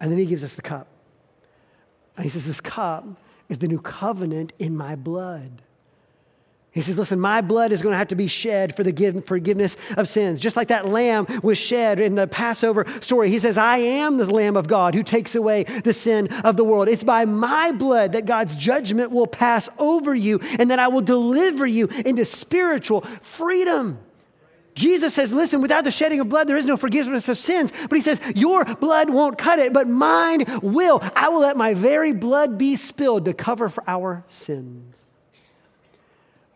And 0.00 0.10
then 0.10 0.18
he 0.18 0.26
gives 0.26 0.42
us 0.42 0.54
the 0.54 0.62
cup. 0.62 0.88
And 2.16 2.24
he 2.24 2.30
says, 2.30 2.46
This 2.46 2.60
cup 2.60 3.06
is 3.48 3.58
the 3.58 3.68
new 3.68 3.80
covenant 3.80 4.52
in 4.58 4.76
my 4.76 4.96
blood. 4.96 5.62
He 6.72 6.80
says, 6.80 6.98
Listen, 6.98 7.20
my 7.20 7.42
blood 7.42 7.70
is 7.70 7.82
going 7.82 7.92
to 7.92 7.98
have 7.98 8.08
to 8.08 8.14
be 8.14 8.26
shed 8.26 8.74
for 8.74 8.82
the 8.82 9.22
forgiveness 9.26 9.76
of 9.98 10.08
sins. 10.08 10.40
Just 10.40 10.56
like 10.56 10.68
that 10.68 10.88
lamb 10.88 11.26
was 11.42 11.58
shed 11.58 12.00
in 12.00 12.14
the 12.14 12.26
Passover 12.26 12.86
story. 13.00 13.28
He 13.28 13.38
says, 13.38 13.58
I 13.58 13.76
am 13.76 14.16
the 14.16 14.24
Lamb 14.24 14.56
of 14.56 14.68
God 14.68 14.94
who 14.94 15.02
takes 15.02 15.34
away 15.34 15.64
the 15.64 15.92
sin 15.92 16.28
of 16.44 16.56
the 16.56 16.64
world. 16.64 16.88
It's 16.88 17.04
by 17.04 17.26
my 17.26 17.72
blood 17.72 18.12
that 18.12 18.24
God's 18.24 18.56
judgment 18.56 19.10
will 19.10 19.26
pass 19.26 19.68
over 19.78 20.14
you 20.14 20.40
and 20.58 20.70
that 20.70 20.78
I 20.78 20.88
will 20.88 21.02
deliver 21.02 21.66
you 21.66 21.88
into 21.88 22.24
spiritual 22.24 23.02
freedom. 23.20 23.98
Jesus 24.74 25.12
says, 25.12 25.30
Listen, 25.30 25.60
without 25.60 25.84
the 25.84 25.90
shedding 25.90 26.20
of 26.20 26.30
blood, 26.30 26.48
there 26.48 26.56
is 26.56 26.64
no 26.64 26.78
forgiveness 26.78 27.28
of 27.28 27.36
sins. 27.36 27.70
But 27.70 27.96
he 27.96 28.00
says, 28.00 28.18
Your 28.34 28.64
blood 28.64 29.10
won't 29.10 29.36
cut 29.36 29.58
it, 29.58 29.74
but 29.74 29.88
mine 29.88 30.46
will. 30.62 31.02
I 31.14 31.28
will 31.28 31.40
let 31.40 31.58
my 31.58 31.74
very 31.74 32.14
blood 32.14 32.56
be 32.56 32.76
spilled 32.76 33.26
to 33.26 33.34
cover 33.34 33.68
for 33.68 33.84
our 33.86 34.24
sins. 34.30 35.11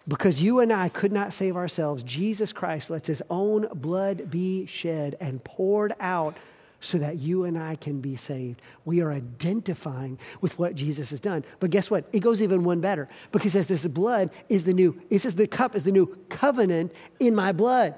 Because 0.09 0.41
you 0.41 0.61
and 0.61 0.73
I 0.73 0.89
could 0.89 1.13
not 1.13 1.33
save 1.33 1.57
ourselves, 1.57 2.03
Jesus 2.03 2.53
Christ 2.53 2.91
lets 2.91 3.09
his 3.09 3.23
own 3.29 3.69
blood 3.75 4.31
be 4.31 4.67
shed 4.67 5.17
and 5.21 5.43
poured 5.43 5.95
out 5.99 6.37
so 6.81 6.99
that 6.99 7.17
you 7.17 7.45
and 7.45 7.59
I 7.59 7.75
can 7.75 8.01
be 8.01 8.15
saved. 8.15 8.63
We 8.85 9.01
are 9.01 9.11
identifying 9.11 10.19
with 10.41 10.59
what 10.59 10.75
Jesus 10.75 11.11
has 11.11 11.19
done. 11.19 11.45
But 11.59 11.71
guess 11.71 11.91
what? 11.91 12.05
It 12.13 12.21
goes 12.21 12.41
even 12.41 12.63
one 12.63 12.81
better 12.81 13.09
because 13.33 13.53
he 13.53 13.59
says 13.59 13.67
this 13.67 13.87
blood 13.87 14.31
is 14.49 14.65
the 14.65 14.75
new, 14.75 15.01
it 15.11 15.21
says 15.21 15.35
the 15.35 15.49
cup 15.49 15.75
is 15.75 15.85
the 15.85 15.91
new 15.91 16.07
covenant 16.29 16.93
in 17.19 17.35
my 17.35 17.53
blood. 17.53 17.95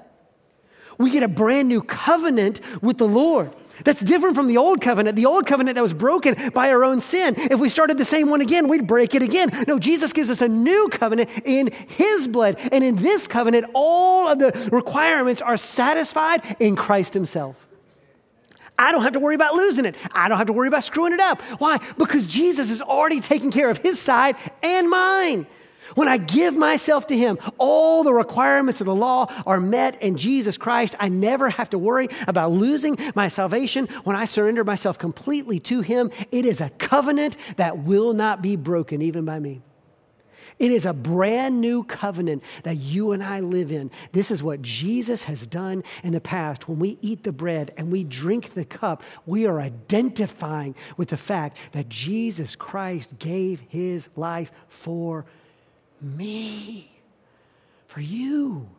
We 0.97 1.11
get 1.11 1.23
a 1.23 1.27
brand 1.27 1.67
new 1.69 1.81
covenant 1.81 2.61
with 2.81 2.97
the 2.97 3.07
Lord. 3.07 3.53
That's 3.85 4.01
different 4.01 4.35
from 4.35 4.47
the 4.47 4.57
old 4.57 4.81
covenant, 4.81 5.15
the 5.15 5.25
old 5.25 5.45
covenant 5.45 5.75
that 5.75 5.81
was 5.81 5.93
broken 5.93 6.51
by 6.51 6.69
our 6.69 6.83
own 6.83 7.01
sin. 7.01 7.33
If 7.37 7.59
we 7.59 7.69
started 7.69 7.97
the 7.97 8.05
same 8.05 8.29
one 8.29 8.41
again, 8.41 8.67
we'd 8.67 8.87
break 8.87 9.15
it 9.15 9.21
again. 9.21 9.65
No, 9.67 9.79
Jesus 9.79 10.13
gives 10.13 10.29
us 10.29 10.41
a 10.41 10.47
new 10.47 10.89
covenant 10.89 11.29
in 11.45 11.71
his 11.87 12.27
blood. 12.27 12.57
And 12.71 12.83
in 12.83 12.97
this 12.97 13.27
covenant, 13.27 13.67
all 13.73 14.27
of 14.27 14.39
the 14.39 14.69
requirements 14.71 15.41
are 15.41 15.57
satisfied 15.57 16.57
in 16.59 16.75
Christ 16.75 17.13
himself. 17.13 17.67
I 18.77 18.93
don't 18.93 19.01
have 19.01 19.13
to 19.13 19.19
worry 19.19 19.35
about 19.35 19.55
losing 19.55 19.85
it. 19.85 19.95
I 20.13 20.29
don't 20.29 20.37
have 20.37 20.47
to 20.47 20.53
worry 20.53 20.69
about 20.69 20.85
screwing 20.85 21.11
it 21.11 21.19
up. 21.19 21.41
Why? 21.59 21.79
Because 21.97 22.25
Jesus 22.25 22.71
is 22.71 22.81
already 22.81 23.19
taking 23.19 23.51
care 23.51 23.69
of 23.69 23.77
his 23.77 23.99
side 23.99 24.37
and 24.63 24.89
mine. 24.89 25.47
When 25.95 26.07
I 26.07 26.17
give 26.17 26.55
myself 26.55 27.07
to 27.07 27.17
Him, 27.17 27.37
all 27.57 28.03
the 28.03 28.13
requirements 28.13 28.81
of 28.81 28.85
the 28.85 28.95
law 28.95 29.31
are 29.45 29.59
met 29.59 30.01
in 30.01 30.17
Jesus 30.17 30.57
Christ. 30.57 30.95
I 30.99 31.09
never 31.09 31.49
have 31.49 31.69
to 31.71 31.77
worry 31.77 32.09
about 32.27 32.51
losing 32.51 32.97
my 33.15 33.27
salvation. 33.27 33.87
When 34.03 34.15
I 34.15 34.25
surrender 34.25 34.63
myself 34.63 34.97
completely 34.97 35.59
to 35.61 35.81
Him, 35.81 36.11
it 36.31 36.45
is 36.45 36.61
a 36.61 36.69
covenant 36.71 37.37
that 37.57 37.79
will 37.79 38.13
not 38.13 38.41
be 38.41 38.55
broken, 38.55 39.01
even 39.01 39.25
by 39.25 39.39
me. 39.39 39.61
It 40.59 40.71
is 40.71 40.85
a 40.85 40.93
brand 40.93 41.61
new 41.61 41.83
covenant 41.83 42.43
that 42.63 42.75
you 42.75 43.13
and 43.13 43.23
I 43.23 43.39
live 43.39 43.71
in. 43.71 43.89
This 44.11 44.29
is 44.29 44.43
what 44.43 44.61
Jesus 44.61 45.23
has 45.23 45.47
done 45.47 45.83
in 46.03 46.11
the 46.11 46.19
past. 46.19 46.67
When 46.67 46.79
we 46.79 46.97
eat 47.01 47.23
the 47.23 47.31
bread 47.31 47.73
and 47.77 47.89
we 47.89 48.03
drink 48.03 48.53
the 48.53 48.65
cup, 48.65 49.01
we 49.25 49.47
are 49.47 49.61
identifying 49.61 50.75
with 50.97 51.09
the 51.09 51.17
fact 51.17 51.57
that 51.71 51.87
Jesus 51.87 52.57
Christ 52.57 53.17
gave 53.19 53.61
his 53.69 54.09
life 54.17 54.51
for 54.67 55.25
me, 56.01 56.91
for 57.87 58.01
you, 58.01 58.69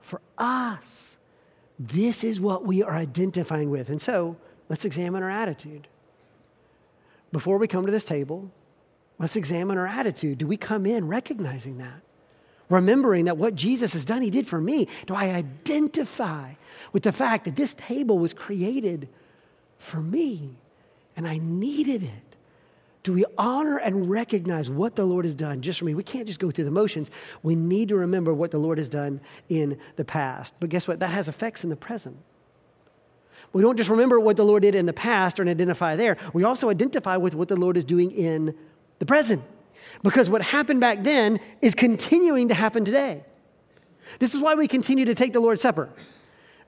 for 0.00 0.20
us. 0.38 1.16
This 1.78 2.22
is 2.22 2.40
what 2.40 2.64
we 2.64 2.82
are 2.82 2.94
identifying 2.94 3.70
with. 3.70 3.88
And 3.88 4.00
so 4.00 4.36
let's 4.68 4.84
examine 4.84 5.22
our 5.22 5.30
attitude. 5.30 5.88
Before 7.32 7.58
we 7.58 7.66
come 7.66 7.84
to 7.86 7.92
this 7.92 8.04
table, 8.04 8.52
let's 9.18 9.36
examine 9.36 9.76
our 9.76 9.86
attitude. 9.86 10.38
Do 10.38 10.46
we 10.46 10.56
come 10.56 10.86
in 10.86 11.08
recognizing 11.08 11.78
that? 11.78 12.00
Remembering 12.68 13.26
that 13.26 13.36
what 13.36 13.54
Jesus 13.54 13.92
has 13.92 14.04
done, 14.04 14.22
he 14.22 14.30
did 14.30 14.46
for 14.46 14.60
me. 14.60 14.88
Do 15.06 15.14
I 15.14 15.30
identify 15.30 16.54
with 16.92 17.02
the 17.02 17.12
fact 17.12 17.44
that 17.44 17.56
this 17.56 17.74
table 17.74 18.18
was 18.18 18.32
created 18.32 19.08
for 19.78 20.00
me 20.00 20.56
and 21.16 21.26
I 21.26 21.38
needed 21.38 22.04
it? 22.04 22.23
Do 23.04 23.12
we 23.12 23.24
honor 23.36 23.76
and 23.76 24.08
recognize 24.08 24.70
what 24.70 24.96
the 24.96 25.04
Lord 25.04 25.26
has 25.26 25.34
done 25.34 25.60
just 25.60 25.78
for 25.78 25.84
me? 25.84 25.94
We 25.94 26.02
can't 26.02 26.26
just 26.26 26.40
go 26.40 26.50
through 26.50 26.64
the 26.64 26.70
motions. 26.70 27.10
We 27.42 27.54
need 27.54 27.90
to 27.90 27.96
remember 27.96 28.32
what 28.32 28.50
the 28.50 28.58
Lord 28.58 28.78
has 28.78 28.88
done 28.88 29.20
in 29.50 29.78
the 29.96 30.06
past. 30.06 30.54
But 30.58 30.70
guess 30.70 30.88
what? 30.88 31.00
That 31.00 31.10
has 31.10 31.28
effects 31.28 31.64
in 31.64 31.70
the 31.70 31.76
present. 31.76 32.16
We 33.52 33.60
don't 33.60 33.76
just 33.76 33.90
remember 33.90 34.18
what 34.18 34.38
the 34.38 34.44
Lord 34.44 34.62
did 34.62 34.74
in 34.74 34.86
the 34.86 34.94
past 34.94 35.38
and 35.38 35.50
identify 35.50 35.96
there. 35.96 36.16
We 36.32 36.44
also 36.44 36.70
identify 36.70 37.18
with 37.18 37.34
what 37.34 37.48
the 37.48 37.56
Lord 37.56 37.76
is 37.76 37.84
doing 37.84 38.10
in 38.10 38.56
the 38.98 39.06
present. 39.06 39.42
Because 40.02 40.30
what 40.30 40.40
happened 40.40 40.80
back 40.80 41.02
then 41.02 41.40
is 41.60 41.74
continuing 41.74 42.48
to 42.48 42.54
happen 42.54 42.86
today. 42.86 43.22
This 44.18 44.34
is 44.34 44.40
why 44.40 44.54
we 44.54 44.66
continue 44.66 45.04
to 45.04 45.14
take 45.14 45.34
the 45.34 45.40
Lord's 45.40 45.60
Supper. 45.60 45.90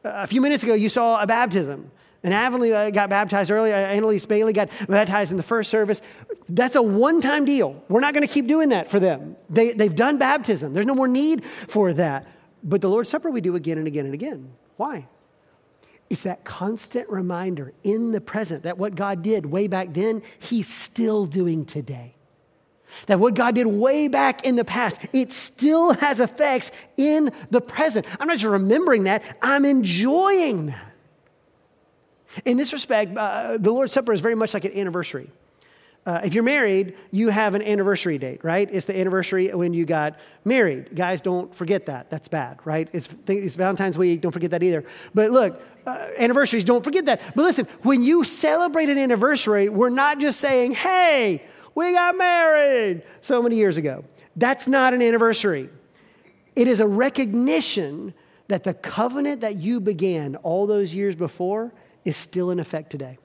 A 0.04 0.26
few 0.26 0.42
minutes 0.42 0.62
ago, 0.62 0.74
you 0.74 0.90
saw 0.90 1.22
a 1.22 1.26
baptism. 1.26 1.90
And 2.26 2.34
Avonlea 2.34 2.74
uh, 2.74 2.90
got 2.90 3.08
baptized 3.08 3.52
early. 3.52 3.72
Uh, 3.72 3.76
Annalise 3.76 4.26
Bailey 4.26 4.52
got 4.52 4.68
baptized 4.88 5.30
in 5.30 5.36
the 5.36 5.44
first 5.44 5.70
service. 5.70 6.02
That's 6.48 6.74
a 6.74 6.82
one 6.82 7.20
time 7.20 7.44
deal. 7.44 7.84
We're 7.88 8.00
not 8.00 8.14
going 8.14 8.26
to 8.26 8.34
keep 8.34 8.48
doing 8.48 8.70
that 8.70 8.90
for 8.90 8.98
them. 8.98 9.36
They, 9.48 9.72
they've 9.72 9.94
done 9.94 10.18
baptism, 10.18 10.74
there's 10.74 10.86
no 10.86 10.94
more 10.96 11.06
need 11.06 11.44
for 11.44 11.92
that. 11.92 12.26
But 12.64 12.80
the 12.80 12.88
Lord's 12.90 13.10
Supper 13.10 13.30
we 13.30 13.40
do 13.40 13.54
again 13.54 13.78
and 13.78 13.86
again 13.86 14.06
and 14.06 14.14
again. 14.14 14.50
Why? 14.76 15.06
It's 16.10 16.24
that 16.24 16.42
constant 16.42 17.08
reminder 17.08 17.72
in 17.84 18.10
the 18.10 18.20
present 18.20 18.64
that 18.64 18.76
what 18.76 18.96
God 18.96 19.22
did 19.22 19.46
way 19.46 19.68
back 19.68 19.94
then, 19.94 20.20
He's 20.40 20.66
still 20.66 21.26
doing 21.26 21.64
today. 21.64 22.16
That 23.06 23.20
what 23.20 23.34
God 23.34 23.54
did 23.54 23.68
way 23.68 24.08
back 24.08 24.44
in 24.44 24.56
the 24.56 24.64
past, 24.64 25.00
it 25.12 25.30
still 25.30 25.92
has 25.92 26.18
effects 26.18 26.72
in 26.96 27.30
the 27.50 27.60
present. 27.60 28.04
I'm 28.18 28.26
not 28.26 28.38
just 28.38 28.50
remembering 28.50 29.04
that, 29.04 29.22
I'm 29.40 29.64
enjoying 29.64 30.66
that. 30.66 30.95
In 32.44 32.56
this 32.56 32.72
respect, 32.72 33.16
uh, 33.16 33.56
the 33.58 33.72
Lord's 33.72 33.92
Supper 33.92 34.12
is 34.12 34.20
very 34.20 34.34
much 34.34 34.54
like 34.54 34.64
an 34.64 34.76
anniversary. 34.76 35.30
Uh, 36.06 36.20
if 36.22 36.34
you're 36.34 36.44
married, 36.44 36.94
you 37.10 37.30
have 37.30 37.56
an 37.56 37.62
anniversary 37.62 38.16
date, 38.16 38.44
right? 38.44 38.68
It's 38.70 38.86
the 38.86 38.96
anniversary 38.96 39.52
when 39.52 39.74
you 39.74 39.84
got 39.84 40.16
married. 40.44 40.94
Guys, 40.94 41.20
don't 41.20 41.52
forget 41.52 41.86
that. 41.86 42.10
That's 42.10 42.28
bad, 42.28 42.60
right? 42.64 42.88
It's, 42.92 43.08
it's 43.26 43.56
Valentine's 43.56 43.98
week. 43.98 44.20
Don't 44.20 44.30
forget 44.30 44.52
that 44.52 44.62
either. 44.62 44.84
But 45.14 45.32
look, 45.32 45.60
uh, 45.84 46.10
anniversaries, 46.16 46.64
don't 46.64 46.84
forget 46.84 47.06
that. 47.06 47.20
But 47.34 47.42
listen, 47.42 47.66
when 47.82 48.04
you 48.04 48.22
celebrate 48.22 48.88
an 48.88 48.98
anniversary, 48.98 49.68
we're 49.68 49.88
not 49.88 50.20
just 50.20 50.38
saying, 50.38 50.74
hey, 50.74 51.42
we 51.74 51.92
got 51.92 52.16
married 52.16 53.02
so 53.20 53.42
many 53.42 53.56
years 53.56 53.76
ago. 53.76 54.04
That's 54.36 54.68
not 54.68 54.94
an 54.94 55.02
anniversary. 55.02 55.70
It 56.54 56.68
is 56.68 56.78
a 56.78 56.86
recognition 56.86 58.14
that 58.46 58.62
the 58.62 58.74
covenant 58.74 59.40
that 59.40 59.56
you 59.56 59.80
began 59.80 60.36
all 60.36 60.68
those 60.68 60.94
years 60.94 61.16
before 61.16 61.72
is 62.06 62.16
still 62.16 62.50
in 62.50 62.58
effect 62.58 62.88
today. 62.88 63.18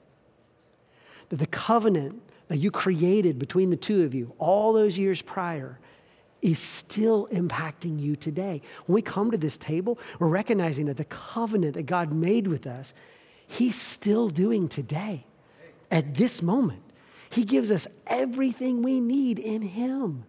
That 1.30 1.36
the 1.36 1.46
covenant 1.46 2.20
that 2.48 2.58
you 2.58 2.70
created 2.70 3.38
between 3.38 3.70
the 3.70 3.76
two 3.76 4.02
of 4.02 4.12
you 4.12 4.34
all 4.38 4.74
those 4.74 4.98
years 4.98 5.22
prior 5.22 5.78
is 6.42 6.58
still 6.58 7.28
impacting 7.28 8.00
you 8.00 8.16
today. 8.16 8.60
When 8.86 8.94
we 8.96 9.00
come 9.00 9.30
to 9.30 9.38
this 9.38 9.56
table, 9.56 9.98
we're 10.18 10.26
recognizing 10.28 10.86
that 10.86 10.96
the 10.96 11.04
covenant 11.04 11.74
that 11.74 11.84
God 11.84 12.12
made 12.12 12.48
with 12.48 12.66
us, 12.66 12.92
He's 13.46 13.80
still 13.80 14.28
doing 14.28 14.68
today 14.68 15.24
at 15.90 16.16
this 16.16 16.42
moment. 16.42 16.82
He 17.30 17.44
gives 17.44 17.70
us 17.70 17.86
everything 18.08 18.82
we 18.82 18.98
need 18.98 19.38
in 19.38 19.62
Him. 19.62 20.24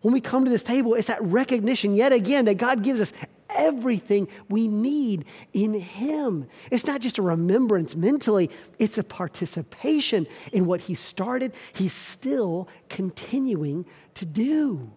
When 0.00 0.12
we 0.12 0.20
come 0.20 0.44
to 0.44 0.50
this 0.50 0.64
table, 0.64 0.94
it's 0.94 1.06
that 1.06 1.22
recognition 1.22 1.94
yet 1.94 2.12
again 2.12 2.46
that 2.46 2.56
God 2.56 2.82
gives 2.82 3.00
us 3.00 3.12
everything 3.54 4.28
we 4.48 4.68
need 4.68 5.24
in 5.52 5.74
Him. 5.74 6.46
It's 6.70 6.86
not 6.86 7.00
just 7.00 7.18
a 7.18 7.22
remembrance 7.22 7.94
mentally, 7.94 8.50
it's 8.78 8.98
a 8.98 9.04
participation 9.04 10.26
in 10.52 10.66
what 10.66 10.82
He 10.82 10.94
started, 10.94 11.52
He's 11.72 11.92
still 11.92 12.68
continuing 12.88 13.86
to 14.14 14.26
do. 14.26 14.90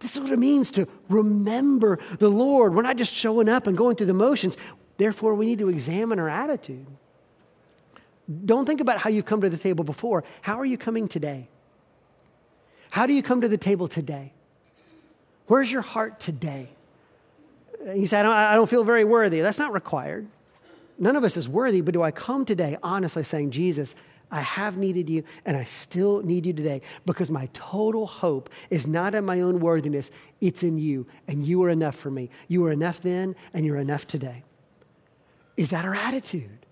This 0.00 0.16
is 0.16 0.22
what 0.22 0.32
it 0.32 0.38
means 0.38 0.70
to 0.72 0.88
remember 1.08 1.98
the 2.18 2.30
Lord. 2.30 2.74
We're 2.74 2.82
not 2.82 2.96
just 2.96 3.14
showing 3.14 3.48
up 3.48 3.66
and 3.66 3.76
going 3.76 3.96
through 3.96 4.06
the 4.06 4.14
motions. 4.14 4.56
Therefore, 4.96 5.34
we 5.34 5.46
need 5.46 5.58
to 5.58 5.68
examine 5.68 6.18
our 6.18 6.28
attitude. 6.28 6.86
Don't 8.44 8.64
think 8.64 8.80
about 8.80 8.98
how 8.98 9.10
you've 9.10 9.26
come 9.26 9.40
to 9.42 9.50
the 9.50 9.58
table 9.58 9.84
before. 9.84 10.24
How 10.40 10.58
are 10.58 10.64
you 10.64 10.78
coming 10.78 11.08
today? 11.08 11.48
How 12.90 13.06
do 13.06 13.12
you 13.12 13.22
come 13.22 13.42
to 13.42 13.48
the 13.48 13.58
table 13.58 13.88
today? 13.88 14.32
Where's 15.46 15.70
your 15.70 15.82
heart 15.82 16.20
today? 16.20 16.70
You 17.86 18.06
say, 18.06 18.20
I 18.20 18.22
don't, 18.22 18.32
I 18.32 18.54
don't 18.54 18.68
feel 18.68 18.84
very 18.84 19.04
worthy. 19.04 19.40
That's 19.40 19.58
not 19.58 19.72
required. 19.72 20.26
None 20.98 21.16
of 21.16 21.24
us 21.24 21.36
is 21.36 21.48
worthy, 21.48 21.80
but 21.80 21.94
do 21.94 22.02
I 22.02 22.10
come 22.10 22.44
today 22.44 22.76
honestly 22.82 23.24
saying, 23.24 23.52
Jesus, 23.52 23.94
I 24.30 24.40
have 24.40 24.76
needed 24.76 25.08
you 25.08 25.24
and 25.44 25.56
I 25.56 25.64
still 25.64 26.22
need 26.22 26.46
you 26.46 26.52
today 26.52 26.82
because 27.06 27.30
my 27.30 27.48
total 27.52 28.06
hope 28.06 28.50
is 28.68 28.86
not 28.86 29.14
in 29.14 29.24
my 29.24 29.40
own 29.40 29.60
worthiness, 29.60 30.10
it's 30.40 30.62
in 30.62 30.78
you. 30.78 31.06
And 31.26 31.44
you 31.44 31.62
are 31.64 31.70
enough 31.70 31.96
for 31.96 32.10
me. 32.10 32.30
You 32.48 32.62
were 32.62 32.70
enough 32.70 33.00
then 33.00 33.34
and 33.54 33.64
you're 33.64 33.78
enough 33.78 34.06
today. 34.06 34.44
Is 35.56 35.70
that 35.70 35.84
our 35.84 35.94
attitude? 35.94 36.66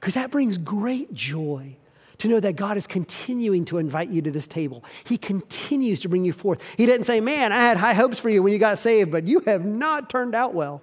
Because 0.00 0.14
that 0.14 0.30
brings 0.30 0.58
great 0.58 1.12
joy 1.12 1.76
to 2.18 2.28
know 2.28 2.40
that 2.40 2.56
God 2.56 2.76
is 2.76 2.88
continuing 2.88 3.64
to 3.66 3.78
invite 3.78 4.08
you 4.08 4.20
to 4.22 4.30
this 4.32 4.48
table. 4.48 4.84
He 5.04 5.16
continues 5.16 6.00
to 6.00 6.08
bring 6.08 6.24
you 6.24 6.32
forth. 6.32 6.62
He 6.76 6.84
didn't 6.84 7.04
say, 7.04 7.20
Man, 7.20 7.52
I 7.52 7.60
had 7.60 7.76
high 7.76 7.94
hopes 7.94 8.18
for 8.18 8.28
you 8.28 8.42
when 8.42 8.52
you 8.52 8.58
got 8.58 8.78
saved, 8.78 9.12
but 9.12 9.24
you 9.24 9.40
have 9.46 9.64
not 9.64 10.10
turned 10.10 10.34
out 10.34 10.52
well. 10.52 10.82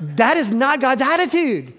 That 0.00 0.38
is 0.38 0.50
not 0.50 0.80
God's 0.80 1.02
attitude. 1.02 1.74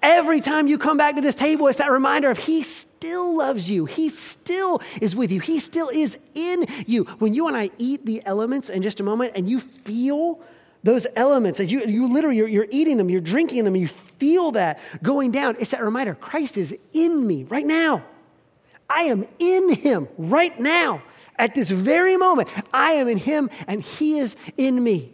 Every 0.00 0.40
time 0.40 0.68
you 0.68 0.78
come 0.78 0.96
back 0.96 1.16
to 1.16 1.20
this 1.20 1.34
table, 1.34 1.66
it's 1.66 1.78
that 1.78 1.90
reminder 1.90 2.30
of 2.30 2.38
He 2.38 2.62
still 2.62 3.36
loves 3.36 3.68
you. 3.68 3.86
He 3.86 4.08
still 4.08 4.80
is 5.00 5.16
with 5.16 5.32
you. 5.32 5.40
He 5.40 5.58
still 5.58 5.88
is 5.88 6.16
in 6.34 6.66
you. 6.86 7.04
When 7.18 7.34
you 7.34 7.48
and 7.48 7.56
I 7.56 7.70
eat 7.78 8.06
the 8.06 8.22
elements 8.24 8.70
in 8.70 8.82
just 8.82 9.00
a 9.00 9.02
moment 9.02 9.32
and 9.34 9.50
you 9.50 9.58
feel 9.58 10.40
those 10.82 11.06
elements, 11.16 11.60
as 11.60 11.72
you, 11.72 11.84
you 11.84 12.12
literally, 12.12 12.36
you're, 12.36 12.48
you're 12.48 12.66
eating 12.70 12.96
them, 12.96 13.10
you're 13.10 13.20
drinking 13.20 13.64
them, 13.64 13.74
you 13.76 13.88
feel 13.88 14.52
that 14.52 14.78
going 15.02 15.30
down. 15.32 15.56
It's 15.58 15.70
that 15.70 15.82
reminder 15.82 16.14
Christ 16.14 16.56
is 16.56 16.76
in 16.92 17.26
me 17.26 17.44
right 17.44 17.66
now. 17.66 18.04
I 18.88 19.02
am 19.02 19.26
in 19.38 19.74
him 19.74 20.08
right 20.16 20.58
now. 20.58 21.02
At 21.36 21.54
this 21.54 21.70
very 21.70 22.16
moment, 22.16 22.48
I 22.72 22.92
am 22.92 23.08
in 23.08 23.18
him 23.18 23.50
and 23.66 23.82
he 23.82 24.18
is 24.18 24.36
in 24.56 24.82
me. 24.82 25.12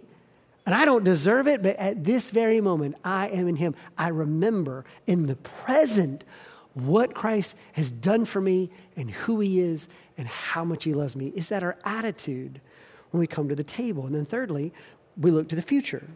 And 0.67 0.75
I 0.75 0.87
don't 0.87 1.05
deserve 1.05 1.47
it, 1.47 1.63
but 1.63 1.77
at 1.77 2.05
this 2.05 2.31
very 2.31 2.61
moment, 2.61 2.97
I 3.05 3.29
am 3.29 3.49
in 3.49 3.57
him. 3.57 3.75
I 3.99 4.09
remember 4.09 4.87
in 5.07 5.27
the 5.27 5.37
present 5.37 6.25
what 6.73 7.15
Christ 7.15 7.55
has 7.73 7.93
done 7.93 8.25
for 8.25 8.41
me 8.41 8.71
and 8.97 9.11
who 9.11 9.41
he 9.41 9.61
is 9.61 9.89
and 10.17 10.27
how 10.27 10.65
much 10.65 10.85
he 10.85 10.95
loves 10.95 11.17
me. 11.17 11.29
Is 11.35 11.49
that 11.51 11.63
our 11.63 11.77
attitude 11.85 12.61
when 13.11 13.21
we 13.21 13.27
come 13.27 13.49
to 13.51 13.55
the 13.55 13.65
table? 13.65 14.07
And 14.07 14.15
then, 14.15 14.25
thirdly, 14.25 14.73
we 15.17 15.31
look 15.31 15.49
to 15.49 15.57
the 15.57 15.63
future. 15.63 16.07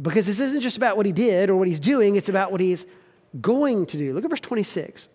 Because 0.00 0.26
this 0.26 0.40
isn't 0.40 0.60
just 0.60 0.76
about 0.76 0.96
what 0.96 1.06
he 1.06 1.12
did 1.12 1.50
or 1.50 1.56
what 1.56 1.68
he's 1.68 1.80
doing, 1.80 2.16
it's 2.16 2.28
about 2.28 2.50
what 2.50 2.60
he's 2.60 2.86
going 3.40 3.86
to 3.86 3.96
do. 3.96 4.12
Look 4.12 4.24
at 4.24 4.30
verse 4.30 4.40
26. 4.40 5.08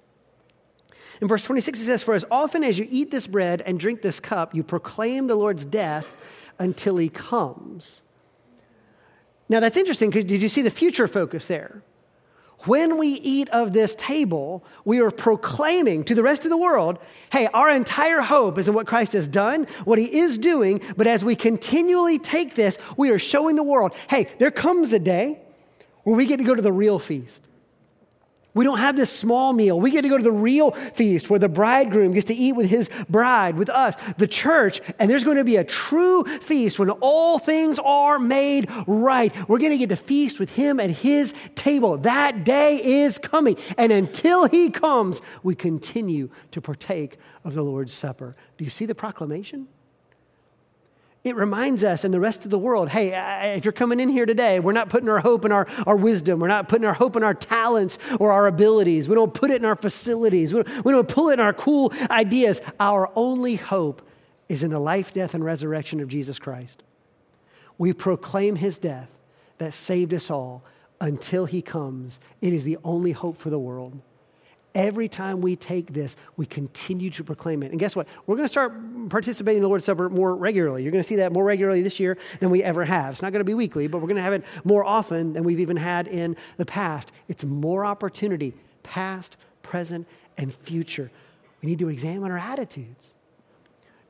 In 1.22 1.28
verse 1.28 1.44
26, 1.44 1.82
it 1.82 1.86
says, 1.86 2.04
For 2.04 2.14
as 2.14 2.26
often 2.32 2.64
as 2.64 2.80
you 2.80 2.88
eat 2.90 3.12
this 3.12 3.28
bread 3.28 3.62
and 3.62 3.80
drink 3.80 4.02
this 4.02 4.20
cup, 4.20 4.56
you 4.56 4.64
proclaim 4.64 5.28
the 5.28 5.36
Lord's 5.36 5.66
death 5.66 6.14
until 6.60 6.98
he 6.98 7.10
comes. 7.10 8.04
Now 9.50 9.60
that's 9.60 9.78
interesting 9.78 10.10
because 10.10 10.26
did 10.26 10.42
you 10.42 10.50
see 10.50 10.62
the 10.62 10.72
future 10.72 11.08
focus 11.08 11.48
there? 11.48 11.84
When 12.66 12.98
we 12.98 13.08
eat 13.08 13.50
of 13.50 13.74
this 13.74 13.96
table, 13.96 14.64
we 14.86 15.00
are 15.00 15.12
proclaiming 15.12 16.04
to 16.06 16.16
the 16.16 16.24
rest 16.24 16.46
of 16.46 16.50
the 16.50 16.58
world 16.58 17.00
hey, 17.32 17.48
our 17.54 17.70
entire 17.70 18.22
hope 18.22 18.58
is 18.58 18.68
in 18.68 18.74
what 18.74 18.88
Christ 18.88 19.14
has 19.14 19.28
done, 19.28 19.68
what 19.86 20.00
he 20.00 20.18
is 20.18 20.38
doing, 20.40 20.82
but 20.98 21.06
as 21.06 21.24
we 21.24 21.36
continually 21.36 22.18
take 22.18 22.56
this, 22.56 22.78
we 22.98 23.12
are 23.12 23.20
showing 23.20 23.56
the 23.56 23.64
world 23.64 23.94
hey, 24.10 24.28
there 24.40 24.52
comes 24.52 24.94
a 24.94 25.00
day 25.00 25.40
where 26.04 26.16
we 26.16 26.26
get 26.26 26.38
to 26.38 26.44
go 26.44 26.56
to 26.56 26.62
the 26.62 26.72
real 26.72 27.00
feast. 27.00 27.44
We 28.54 28.66
don't 28.66 28.80
have 28.80 28.96
this 28.96 29.12
small 29.12 29.54
meal. 29.54 29.80
We 29.80 29.92
get 29.92 30.02
to 30.02 30.10
go 30.10 30.18
to 30.18 30.24
the 30.24 30.32
real 30.32 30.72
feast 30.72 31.30
where 31.30 31.40
the 31.40 31.48
bridegroom 31.48 32.14
gets 32.14 32.26
to 32.26 32.34
eat 32.34 32.54
with 32.54 32.68
his 32.68 32.90
bride, 33.08 33.56
with 33.56 33.70
us, 33.70 33.96
the 34.18 34.28
church, 34.28 34.82
and 34.98 35.10
there's 35.10 35.24
going 35.24 35.38
to 35.38 35.44
be 35.44 35.58
a 35.58 35.64
true 35.64 36.24
feast 36.40 36.80
when 36.80 36.90
all 36.90 37.38
things 37.38 37.78
are 37.80 38.18
made 38.18 38.70
right. 38.88 39.34
We're 39.48 39.60
going 39.60 39.72
to 39.72 39.78
get 39.78 39.90
to 39.90 39.96
feast 39.96 40.40
with 40.40 40.56
him 40.56 40.80
at 40.80 40.90
his 40.90 41.34
table. 41.54 41.98
That 41.98 42.44
day 42.44 42.84
is 42.84 43.20
coming. 43.20 43.56
And 43.78 43.92
until 43.92 44.46
he 44.46 44.72
comes, 44.72 45.22
we 45.44 45.54
continue 45.54 46.30
to 46.52 46.60
partake 46.60 47.18
of 47.44 47.54
the 47.54 47.64
Lord's 47.64 47.94
Supper. 47.94 48.36
Do 48.58 48.64
you 48.64 48.70
see 48.72 48.86
the 48.86 48.96
proclamation? 48.96 49.68
It 51.24 51.36
reminds 51.36 51.84
us 51.84 52.06
and 52.06 52.14
the 52.14 52.20
rest 52.20 52.46
of 52.46 52.52
the 52.52 52.58
world 52.58 52.90
hey, 52.90 53.14
uh, 53.14 53.56
if 53.58 53.66
you're 53.66 53.74
coming 53.74 54.00
in 54.00 54.08
here 54.08 54.26
today, 54.26 54.60
we're 54.60 54.72
not 54.72 54.90
putting 54.90 55.10
our 55.10 55.20
hope 55.20 55.44
in 55.44 55.52
our, 55.52 55.68
our 55.86 55.98
wisdom. 55.98 56.40
We're 56.40 56.48
not 56.48 56.70
putting 56.70 56.86
our 56.86 56.94
hope 56.94 57.16
in 57.16 57.24
our 57.24 57.34
talents 57.34 57.98
or 58.20 58.32
our 58.32 58.48
abilities. 58.48 59.10
We 59.10 59.16
don't 59.16 59.34
put 59.34 59.52
it 59.52 59.56
in 59.56 59.66
our 59.66 59.76
facilities. 59.76 60.54
We 60.54 60.64
don't, 60.64 60.86
we 60.86 60.92
don't 60.94 61.10
pull 61.10 61.30
it 61.30 61.34
in 61.34 61.40
our 61.42 61.54
cool 61.54 61.94
ideas. 62.10 62.62
Our 62.80 63.12
only 63.16 63.58
hope 63.58 64.02
is 64.48 64.64
in 64.64 64.72
the 64.72 64.80
life, 64.80 65.14
death, 65.14 65.34
and 65.34 65.44
resurrection 65.44 66.00
of 66.00 66.08
Jesus 66.08 66.40
Christ. 66.40 66.84
We 67.78 67.94
proclaim 67.94 68.56
his 68.56 68.80
death 68.80 69.16
that 69.58 69.74
saved 69.74 70.14
us 70.14 70.32
all 70.32 70.64
until 71.02 71.46
he 71.46 71.62
comes. 71.62 72.20
It 72.42 72.54
is 72.54 72.64
the 72.64 72.78
only 72.84 73.12
hope 73.12 73.38
for 73.38 73.50
the 73.50 73.60
world. 73.60 74.00
Every 74.76 75.10
time 75.10 75.42
we 75.42 75.56
take 75.56 75.94
this, 75.94 76.16
we 76.38 76.46
continue 76.46 77.10
to 77.12 77.24
proclaim 77.24 77.64
it. 77.64 77.72
And 77.72 77.80
guess 77.80 77.96
what? 77.96 78.08
We're 78.28 78.36
going 78.36 78.46
to 78.46 78.52
start 78.52 78.74
participating 79.10 79.58
in 79.58 79.64
the 79.64 79.68
Lord's 79.68 79.86
Supper 79.86 80.10
more 80.10 80.36
regularly. 80.36 80.84
You're 80.84 80.92
going 80.92 81.02
to 81.02 81.08
see 81.08 81.16
that 81.16 81.32
more 81.34 81.44
regularly 81.44 81.82
this 81.82 82.00
year 82.00 82.18
than 82.40 82.52
we 82.52 82.62
ever 82.64 82.86
have. 82.86 83.14
It's 83.14 83.22
not 83.22 83.32
going 83.32 83.40
to 83.40 83.46
be 83.46 83.56
weekly, 83.56 83.88
but 83.88 83.98
we're 83.98 84.08
going 84.08 84.18
to 84.18 84.22
have 84.22 84.34
it 84.34 84.44
more 84.64 84.86
often 84.86 85.34
than 85.34 85.44
we've 85.44 85.60
even 85.60 85.78
had 85.78 86.08
in 86.08 86.36
the 86.58 86.68
past. 86.68 87.12
It's 87.28 87.44
more 87.44 87.84
opportunity, 87.84 88.54
past, 88.84 89.38
present, 89.64 90.08
and 90.38 90.54
future. 90.54 91.10
We 91.64 91.70
need 91.70 91.80
to 91.80 91.90
examine 91.90 92.30
our 92.32 92.38
attitudes. 92.38 93.16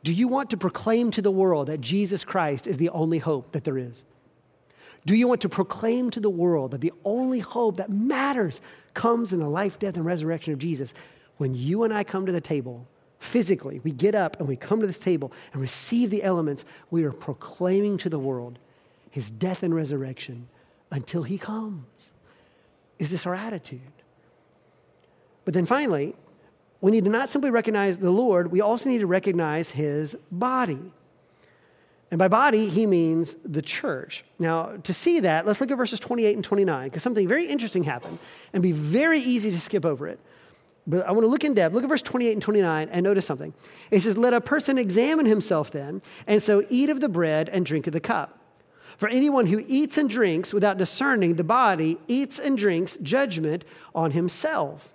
Do 0.03 0.13
you 0.13 0.27
want 0.27 0.49
to 0.51 0.57
proclaim 0.57 1.11
to 1.11 1.21
the 1.21 1.31
world 1.31 1.67
that 1.67 1.81
Jesus 1.81 2.23
Christ 2.25 2.67
is 2.67 2.77
the 2.77 2.89
only 2.89 3.19
hope 3.19 3.53
that 3.53 3.63
there 3.63 3.77
is? 3.77 4.03
Do 5.05 5.15
you 5.15 5.27
want 5.27 5.41
to 5.41 5.49
proclaim 5.49 6.11
to 6.11 6.19
the 6.19 6.29
world 6.29 6.71
that 6.71 6.81
the 6.81 6.93
only 7.05 7.39
hope 7.39 7.77
that 7.77 7.89
matters 7.89 8.61
comes 8.93 9.33
in 9.33 9.39
the 9.39 9.49
life, 9.49 9.79
death, 9.79 9.95
and 9.95 10.05
resurrection 10.05 10.53
of 10.53 10.59
Jesus? 10.59 10.93
When 11.37 11.53
you 11.53 11.83
and 11.83 11.93
I 11.93 12.03
come 12.03 12.25
to 12.25 12.31
the 12.31 12.41
table, 12.41 12.87
physically, 13.19 13.79
we 13.83 13.91
get 13.91 14.15
up 14.15 14.39
and 14.39 14.47
we 14.47 14.55
come 14.55 14.81
to 14.81 14.87
this 14.87 14.99
table 14.99 15.31
and 15.53 15.61
receive 15.61 16.09
the 16.09 16.23
elements, 16.23 16.65
we 16.91 17.03
are 17.03 17.11
proclaiming 17.11 17.97
to 17.99 18.09
the 18.09 18.19
world 18.19 18.59
his 19.11 19.31
death 19.31 19.63
and 19.63 19.73
resurrection 19.73 20.47
until 20.91 21.23
he 21.23 21.37
comes. 21.37 22.13
Is 22.99 23.09
this 23.09 23.25
our 23.25 23.35
attitude? 23.35 23.81
But 25.45 25.53
then 25.53 25.65
finally, 25.65 26.15
we 26.81 26.91
need 26.91 27.05
to 27.05 27.09
not 27.09 27.29
simply 27.29 27.49
recognize 27.49 27.97
the 27.97 28.11
Lord, 28.11 28.51
we 28.51 28.61
also 28.61 28.89
need 28.89 28.99
to 28.99 29.07
recognize 29.07 29.71
his 29.71 30.15
body. 30.31 30.93
And 32.11 32.17
by 32.17 32.27
body, 32.27 32.69
he 32.69 32.87
means 32.87 33.35
the 33.45 33.61
church. 33.61 34.23
Now, 34.39 34.77
to 34.83 34.93
see 34.93 35.19
that, 35.19 35.45
let's 35.45 35.61
look 35.61 35.69
at 35.69 35.77
verses 35.77 35.99
28 35.99 36.35
and 36.35 36.43
29, 36.43 36.87
because 36.87 37.03
something 37.03 37.27
very 37.27 37.47
interesting 37.47 37.83
happened 37.83 38.17
and 38.51 38.63
be 38.63 38.71
very 38.71 39.21
easy 39.21 39.51
to 39.51 39.59
skip 39.59 39.85
over 39.85 40.07
it. 40.07 40.19
But 40.87 41.05
I 41.05 41.11
want 41.11 41.23
to 41.23 41.27
look 41.27 41.43
in 41.43 41.53
depth. 41.53 41.75
Look 41.75 41.83
at 41.83 41.89
verse 41.89 42.01
28 42.01 42.33
and 42.33 42.41
29 42.41 42.89
and 42.89 43.03
notice 43.03 43.25
something. 43.25 43.53
It 43.91 44.01
says, 44.01 44.17
Let 44.17 44.33
a 44.33 44.41
person 44.41 44.79
examine 44.79 45.27
himself 45.27 45.69
then, 45.69 46.01
and 46.25 46.41
so 46.41 46.65
eat 46.69 46.89
of 46.89 46.99
the 46.99 47.09
bread 47.09 47.47
and 47.49 47.63
drink 47.63 47.85
of 47.85 47.93
the 47.93 47.99
cup. 47.99 48.39
For 48.97 49.07
anyone 49.07 49.45
who 49.45 49.63
eats 49.67 49.97
and 49.97 50.09
drinks 50.09 50.51
without 50.51 50.77
discerning 50.77 51.35
the 51.35 51.43
body 51.43 51.99
eats 52.07 52.39
and 52.39 52.57
drinks 52.57 52.97
judgment 52.97 53.63
on 53.93 54.11
himself. 54.11 54.93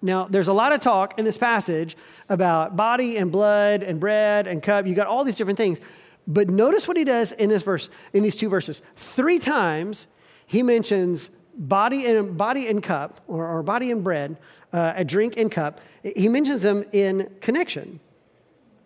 Now, 0.00 0.26
there's 0.26 0.48
a 0.48 0.52
lot 0.52 0.72
of 0.72 0.80
talk 0.80 1.18
in 1.18 1.24
this 1.24 1.38
passage 1.38 1.96
about 2.28 2.76
body 2.76 3.16
and 3.16 3.32
blood 3.32 3.82
and 3.82 3.98
bread 3.98 4.46
and 4.46 4.62
cup. 4.62 4.86
You 4.86 4.94
got 4.94 5.06
all 5.06 5.24
these 5.24 5.36
different 5.36 5.56
things. 5.56 5.80
But 6.26 6.48
notice 6.48 6.88
what 6.88 6.96
he 6.96 7.04
does 7.04 7.32
in 7.32 7.48
this 7.48 7.62
verse, 7.62 7.90
in 8.12 8.22
these 8.22 8.36
two 8.36 8.48
verses. 8.48 8.80
Three 8.96 9.38
times 9.38 10.06
he 10.46 10.62
mentions 10.62 11.30
body 11.56 12.06
and 12.06 12.36
body 12.36 12.66
and 12.68 12.82
cup, 12.82 13.20
or, 13.26 13.46
or 13.46 13.62
body 13.62 13.90
and 13.90 14.02
bread, 14.02 14.36
uh, 14.72 14.94
a 14.96 15.04
drink 15.04 15.34
and 15.36 15.50
cup. 15.50 15.80
He 16.02 16.28
mentions 16.28 16.62
them 16.62 16.84
in 16.92 17.30
connection. 17.40 18.00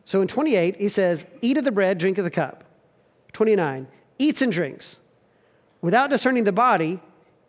So 0.05 0.21
in 0.21 0.29
28, 0.29 0.77
he 0.77 0.89
says, 0.89 1.27
Eat 1.43 1.59
of 1.59 1.65
the 1.65 1.73
bread, 1.73 1.99
drink 1.99 2.19
of 2.19 2.25
the 2.25 2.31
cup. 2.31 2.65
29, 3.33 3.87
eats 4.19 4.43
and 4.43 4.53
drinks. 4.53 5.01
Without 5.81 6.11
discerning 6.11 6.45
the 6.45 6.53
body, 6.53 7.01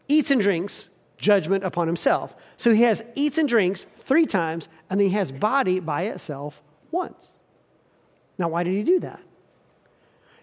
eats 0.07 0.29
and 0.29 0.41
drinks 0.41 0.89
judgment 1.17 1.63
upon 1.63 1.87
himself. 1.87 2.35
So 2.57 2.73
he 2.73 2.83
has 2.83 3.03
eats 3.15 3.37
and 3.37 3.47
drinks 3.47 3.85
three 3.97 4.25
times, 4.25 4.69
and 4.89 4.99
then 4.99 5.07
he 5.07 5.13
has 5.13 5.31
body 5.31 5.79
by 5.79 6.03
itself 6.03 6.61
once. 6.91 7.31
Now, 8.37 8.49
why 8.49 8.63
did 8.63 8.73
he 8.73 8.83
do 8.83 8.99
that? 8.99 9.21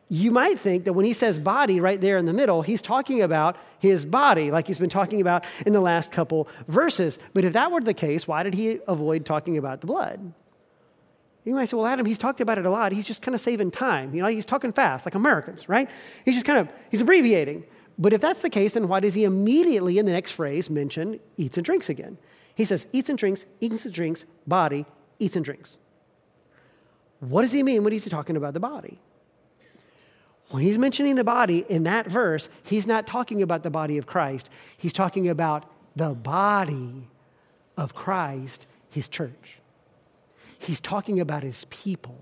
You 0.08 0.30
might 0.30 0.58
think 0.60 0.84
that 0.84 0.92
when 0.92 1.04
he 1.04 1.12
says 1.12 1.38
body 1.38 1.80
right 1.80 2.00
there 2.00 2.16
in 2.16 2.26
the 2.26 2.32
middle, 2.32 2.62
he's 2.62 2.80
talking 2.80 3.22
about 3.22 3.56
his 3.78 4.04
body, 4.04 4.50
like 4.52 4.66
he's 4.66 4.78
been 4.78 4.88
talking 4.88 5.20
about 5.20 5.44
in 5.64 5.72
the 5.72 5.80
last 5.80 6.12
couple 6.12 6.46
verses. 6.68 7.18
But 7.34 7.44
if 7.44 7.54
that 7.54 7.72
were 7.72 7.80
the 7.80 7.94
case, 7.94 8.28
why 8.28 8.44
did 8.44 8.54
he 8.54 8.78
avoid 8.86 9.26
talking 9.26 9.58
about 9.58 9.80
the 9.80 9.88
blood? 9.88 10.32
You 11.44 11.54
might 11.54 11.66
say, 11.66 11.76
well, 11.76 11.86
Adam, 11.86 12.06
he's 12.06 12.18
talked 12.18 12.40
about 12.40 12.58
it 12.58 12.66
a 12.66 12.70
lot. 12.70 12.92
He's 12.92 13.06
just 13.06 13.22
kind 13.22 13.34
of 13.34 13.40
saving 13.40 13.70
time. 13.70 14.14
You 14.14 14.22
know, 14.22 14.28
he's 14.28 14.46
talking 14.46 14.72
fast, 14.72 15.06
like 15.06 15.14
Americans, 15.14 15.68
right? 15.68 15.88
He's 16.24 16.34
just 16.34 16.46
kind 16.46 16.58
of, 16.58 16.68
he's 16.90 17.00
abbreviating. 17.00 17.64
But 17.98 18.12
if 18.12 18.20
that's 18.20 18.42
the 18.42 18.50
case, 18.50 18.72
then 18.72 18.88
why 18.88 19.00
does 19.00 19.14
he 19.14 19.24
immediately 19.24 19.98
in 19.98 20.06
the 20.06 20.12
next 20.12 20.32
phrase 20.32 20.68
mention 20.68 21.18
eats 21.36 21.56
and 21.56 21.64
drinks 21.64 21.88
again? 21.88 22.18
He 22.54 22.64
says, 22.64 22.86
eats 22.92 23.08
and 23.08 23.18
drinks, 23.18 23.46
eats 23.60 23.84
and 23.84 23.94
drinks, 23.94 24.24
body, 24.46 24.86
eats 25.18 25.36
and 25.36 25.44
drinks. 25.44 25.78
What 27.20 27.42
does 27.42 27.52
he 27.52 27.62
mean 27.62 27.84
when 27.84 27.92
he's 27.92 28.08
talking 28.08 28.36
about 28.36 28.54
the 28.54 28.60
body? 28.60 29.00
When 30.50 30.62
he's 30.62 30.78
mentioning 30.78 31.16
the 31.16 31.24
body 31.24 31.64
in 31.68 31.82
that 31.84 32.06
verse, 32.06 32.48
he's 32.62 32.86
not 32.86 33.06
talking 33.06 33.42
about 33.42 33.62
the 33.62 33.70
body 33.70 33.98
of 33.98 34.06
Christ. 34.06 34.48
He's 34.76 34.92
talking 34.92 35.28
about 35.28 35.64
the 35.96 36.10
body 36.14 37.08
of 37.76 37.94
Christ, 37.94 38.66
his 38.90 39.08
church. 39.08 39.58
He's 40.58 40.80
talking 40.80 41.20
about 41.20 41.42
his 41.42 41.64
people. 41.66 42.18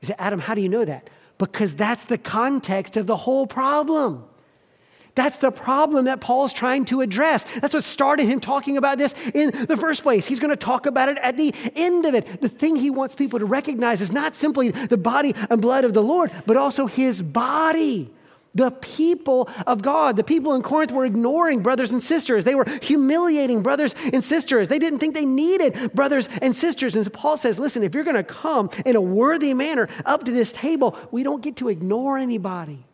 You 0.00 0.08
say, 0.08 0.14
Adam, 0.18 0.40
how 0.40 0.54
do 0.54 0.60
you 0.60 0.68
know 0.68 0.84
that? 0.84 1.10
Because 1.38 1.74
that's 1.74 2.06
the 2.06 2.18
context 2.18 2.96
of 2.96 3.06
the 3.06 3.16
whole 3.16 3.46
problem. 3.46 4.24
That's 5.14 5.38
the 5.38 5.52
problem 5.52 6.06
that 6.06 6.20
Paul's 6.20 6.52
trying 6.52 6.84
to 6.86 7.00
address. 7.00 7.44
That's 7.60 7.74
what 7.74 7.84
started 7.84 8.26
him 8.26 8.40
talking 8.40 8.76
about 8.76 8.98
this 8.98 9.14
in 9.32 9.50
the 9.66 9.76
first 9.76 10.02
place. 10.02 10.26
He's 10.26 10.40
going 10.40 10.50
to 10.50 10.56
talk 10.56 10.86
about 10.86 11.08
it 11.08 11.18
at 11.18 11.36
the 11.36 11.54
end 11.76 12.04
of 12.04 12.14
it. 12.14 12.40
The 12.40 12.48
thing 12.48 12.74
he 12.74 12.90
wants 12.90 13.14
people 13.14 13.38
to 13.38 13.44
recognize 13.44 14.00
is 14.00 14.10
not 14.10 14.34
simply 14.34 14.70
the 14.70 14.96
body 14.96 15.34
and 15.50 15.62
blood 15.62 15.84
of 15.84 15.94
the 15.94 16.02
Lord, 16.02 16.32
but 16.46 16.56
also 16.56 16.86
his 16.86 17.22
body. 17.22 18.10
The 18.56 18.70
people 18.70 19.48
of 19.66 19.82
God, 19.82 20.16
the 20.16 20.22
people 20.22 20.54
in 20.54 20.62
Corinth 20.62 20.92
were 20.92 21.04
ignoring 21.04 21.60
brothers 21.60 21.90
and 21.90 22.00
sisters. 22.00 22.44
They 22.44 22.54
were 22.54 22.66
humiliating 22.82 23.62
brothers 23.62 23.96
and 24.12 24.22
sisters. 24.22 24.68
They 24.68 24.78
didn't 24.78 25.00
think 25.00 25.14
they 25.14 25.24
needed 25.24 25.92
brothers 25.92 26.28
and 26.40 26.54
sisters. 26.54 26.94
And 26.94 27.04
so 27.04 27.10
Paul 27.10 27.36
says, 27.36 27.58
listen, 27.58 27.82
if 27.82 27.94
you're 27.94 28.04
going 28.04 28.14
to 28.14 28.22
come 28.22 28.70
in 28.86 28.94
a 28.94 29.00
worthy 29.00 29.54
manner 29.54 29.88
up 30.04 30.24
to 30.24 30.30
this 30.30 30.52
table, 30.52 30.96
we 31.10 31.24
don't 31.24 31.42
get 31.42 31.56
to 31.56 31.68
ignore 31.68 32.16
anybody. 32.16 32.84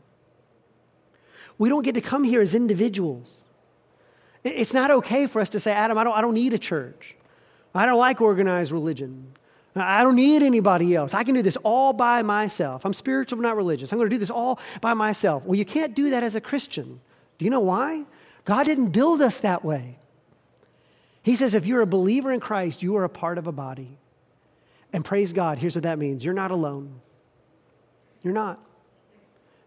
We 1.60 1.68
don't 1.68 1.82
get 1.82 1.94
to 1.96 2.00
come 2.00 2.24
here 2.24 2.40
as 2.40 2.54
individuals. 2.54 3.46
It's 4.42 4.72
not 4.72 4.90
okay 4.90 5.26
for 5.26 5.42
us 5.42 5.50
to 5.50 5.60
say, 5.60 5.72
Adam, 5.72 5.98
I 5.98 6.04
don't, 6.04 6.14
I 6.16 6.22
don't 6.22 6.32
need 6.32 6.54
a 6.54 6.58
church. 6.58 7.16
I 7.74 7.84
don't 7.84 7.98
like 7.98 8.22
organized 8.22 8.72
religion. 8.72 9.34
I 9.76 10.02
don't 10.02 10.16
need 10.16 10.42
anybody 10.42 10.96
else. 10.96 11.12
I 11.12 11.22
can 11.22 11.34
do 11.34 11.42
this 11.42 11.58
all 11.62 11.92
by 11.92 12.22
myself. 12.22 12.86
I'm 12.86 12.94
spiritual, 12.94 13.36
but 13.36 13.42
not 13.42 13.58
religious. 13.58 13.92
I'm 13.92 13.98
going 13.98 14.08
to 14.08 14.14
do 14.14 14.18
this 14.18 14.30
all 14.30 14.58
by 14.80 14.94
myself. 14.94 15.44
Well, 15.44 15.54
you 15.54 15.66
can't 15.66 15.94
do 15.94 16.08
that 16.08 16.22
as 16.22 16.34
a 16.34 16.40
Christian. 16.40 16.98
Do 17.36 17.44
you 17.44 17.50
know 17.50 17.60
why? 17.60 18.06
God 18.46 18.64
didn't 18.64 18.92
build 18.92 19.20
us 19.20 19.40
that 19.40 19.62
way. 19.62 19.98
He 21.22 21.36
says 21.36 21.52
if 21.52 21.66
you're 21.66 21.82
a 21.82 21.86
believer 21.86 22.32
in 22.32 22.40
Christ, 22.40 22.82
you 22.82 22.96
are 22.96 23.04
a 23.04 23.10
part 23.10 23.36
of 23.36 23.46
a 23.46 23.52
body. 23.52 23.98
And 24.94 25.04
praise 25.04 25.34
God, 25.34 25.58
here's 25.58 25.74
what 25.74 25.82
that 25.82 25.98
means 25.98 26.24
you're 26.24 26.32
not 26.32 26.52
alone. 26.52 27.02
You're 28.22 28.32
not. 28.32 28.58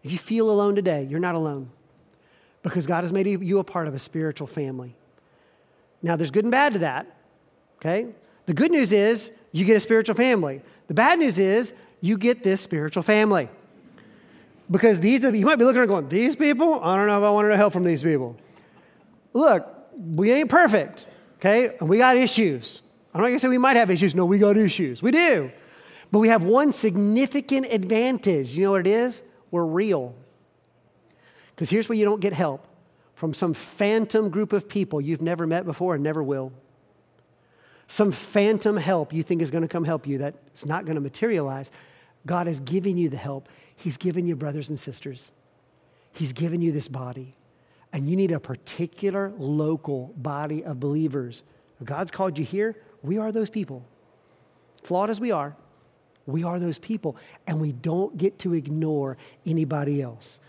If 0.02 0.10
you 0.10 0.18
feel 0.18 0.50
alone 0.50 0.74
today, 0.74 1.04
you're 1.04 1.20
not 1.20 1.36
alone 1.36 1.70
because 2.64 2.86
God 2.86 3.04
has 3.04 3.12
made 3.12 3.26
you 3.26 3.58
a 3.60 3.64
part 3.64 3.86
of 3.86 3.94
a 3.94 3.98
spiritual 4.00 4.48
family. 4.48 4.96
Now, 6.02 6.16
there's 6.16 6.32
good 6.32 6.44
and 6.44 6.50
bad 6.50 6.72
to 6.72 6.78
that, 6.80 7.06
okay? 7.76 8.08
The 8.46 8.54
good 8.54 8.72
news 8.72 8.90
is 8.90 9.30
you 9.52 9.64
get 9.64 9.76
a 9.76 9.80
spiritual 9.80 10.16
family. 10.16 10.62
The 10.88 10.94
bad 10.94 11.18
news 11.18 11.38
is 11.38 11.72
you 12.00 12.18
get 12.18 12.42
this 12.42 12.60
spiritual 12.60 13.02
family. 13.02 13.48
Because 14.70 14.98
these 14.98 15.22
you 15.22 15.44
might 15.44 15.56
be 15.56 15.64
looking 15.64 15.82
at 15.82 15.88
going, 15.88 16.08
these 16.08 16.34
people? 16.34 16.82
I 16.82 16.96
don't 16.96 17.06
know 17.06 17.18
if 17.18 17.24
I 17.24 17.30
want 17.30 17.50
to 17.50 17.56
help 17.56 17.72
from 17.72 17.84
these 17.84 18.02
people. 18.02 18.36
Look, 19.34 19.68
we 19.96 20.32
ain't 20.32 20.48
perfect, 20.48 21.06
okay? 21.38 21.76
And 21.78 21.88
we 21.88 21.98
got 21.98 22.16
issues. 22.16 22.82
I'm 23.12 23.20
not 23.20 23.28
gonna 23.28 23.38
say 23.38 23.48
we 23.48 23.58
might 23.58 23.76
have 23.76 23.90
issues. 23.90 24.14
No, 24.14 24.24
we 24.24 24.38
got 24.38 24.56
issues. 24.56 25.02
We 25.02 25.10
do. 25.10 25.50
But 26.10 26.20
we 26.20 26.28
have 26.28 26.44
one 26.44 26.72
significant 26.72 27.66
advantage. 27.70 28.56
You 28.56 28.64
know 28.64 28.70
what 28.70 28.80
it 28.80 28.86
is? 28.86 29.22
We're 29.50 29.66
real. 29.66 30.14
Because 31.54 31.70
here's 31.70 31.88
where 31.88 31.96
you 31.96 32.04
don't 32.04 32.20
get 32.20 32.32
help 32.32 32.66
from 33.14 33.32
some 33.32 33.54
phantom 33.54 34.30
group 34.30 34.52
of 34.52 34.68
people 34.68 35.00
you've 35.00 35.22
never 35.22 35.46
met 35.46 35.64
before 35.64 35.94
and 35.94 36.02
never 36.02 36.22
will. 36.22 36.52
Some 37.86 38.12
phantom 38.12 38.76
help 38.76 39.12
you 39.12 39.22
think 39.22 39.42
is 39.42 39.50
going 39.50 39.62
to 39.62 39.68
come 39.68 39.84
help 39.84 40.06
you 40.06 40.18
that's 40.18 40.66
not 40.66 40.84
going 40.84 40.96
to 40.96 41.00
materialize. 41.00 41.70
God 42.26 42.48
is 42.48 42.60
giving 42.60 42.96
you 42.96 43.08
the 43.08 43.16
help. 43.16 43.48
He's 43.76 43.96
given 43.96 44.26
you 44.26 44.34
brothers 44.34 44.70
and 44.70 44.78
sisters. 44.78 45.32
He's 46.12 46.32
given 46.32 46.62
you 46.62 46.72
this 46.72 46.88
body. 46.88 47.34
And 47.92 48.08
you 48.08 48.16
need 48.16 48.32
a 48.32 48.40
particular 48.40 49.32
local 49.38 50.12
body 50.16 50.64
of 50.64 50.80
believers. 50.80 51.44
If 51.80 51.86
God's 51.86 52.10
called 52.10 52.38
you 52.38 52.44
here. 52.44 52.76
We 53.02 53.18
are 53.18 53.30
those 53.30 53.50
people. 53.50 53.84
Flawed 54.82 55.10
as 55.10 55.20
we 55.20 55.30
are, 55.30 55.54
We 56.26 56.42
are 56.44 56.58
those 56.58 56.78
people, 56.78 57.16
and 57.46 57.60
we 57.60 57.72
don't 57.72 58.16
get 58.16 58.38
to 58.40 58.54
ignore 58.54 59.16
anybody 59.44 60.00
else. 60.00 60.40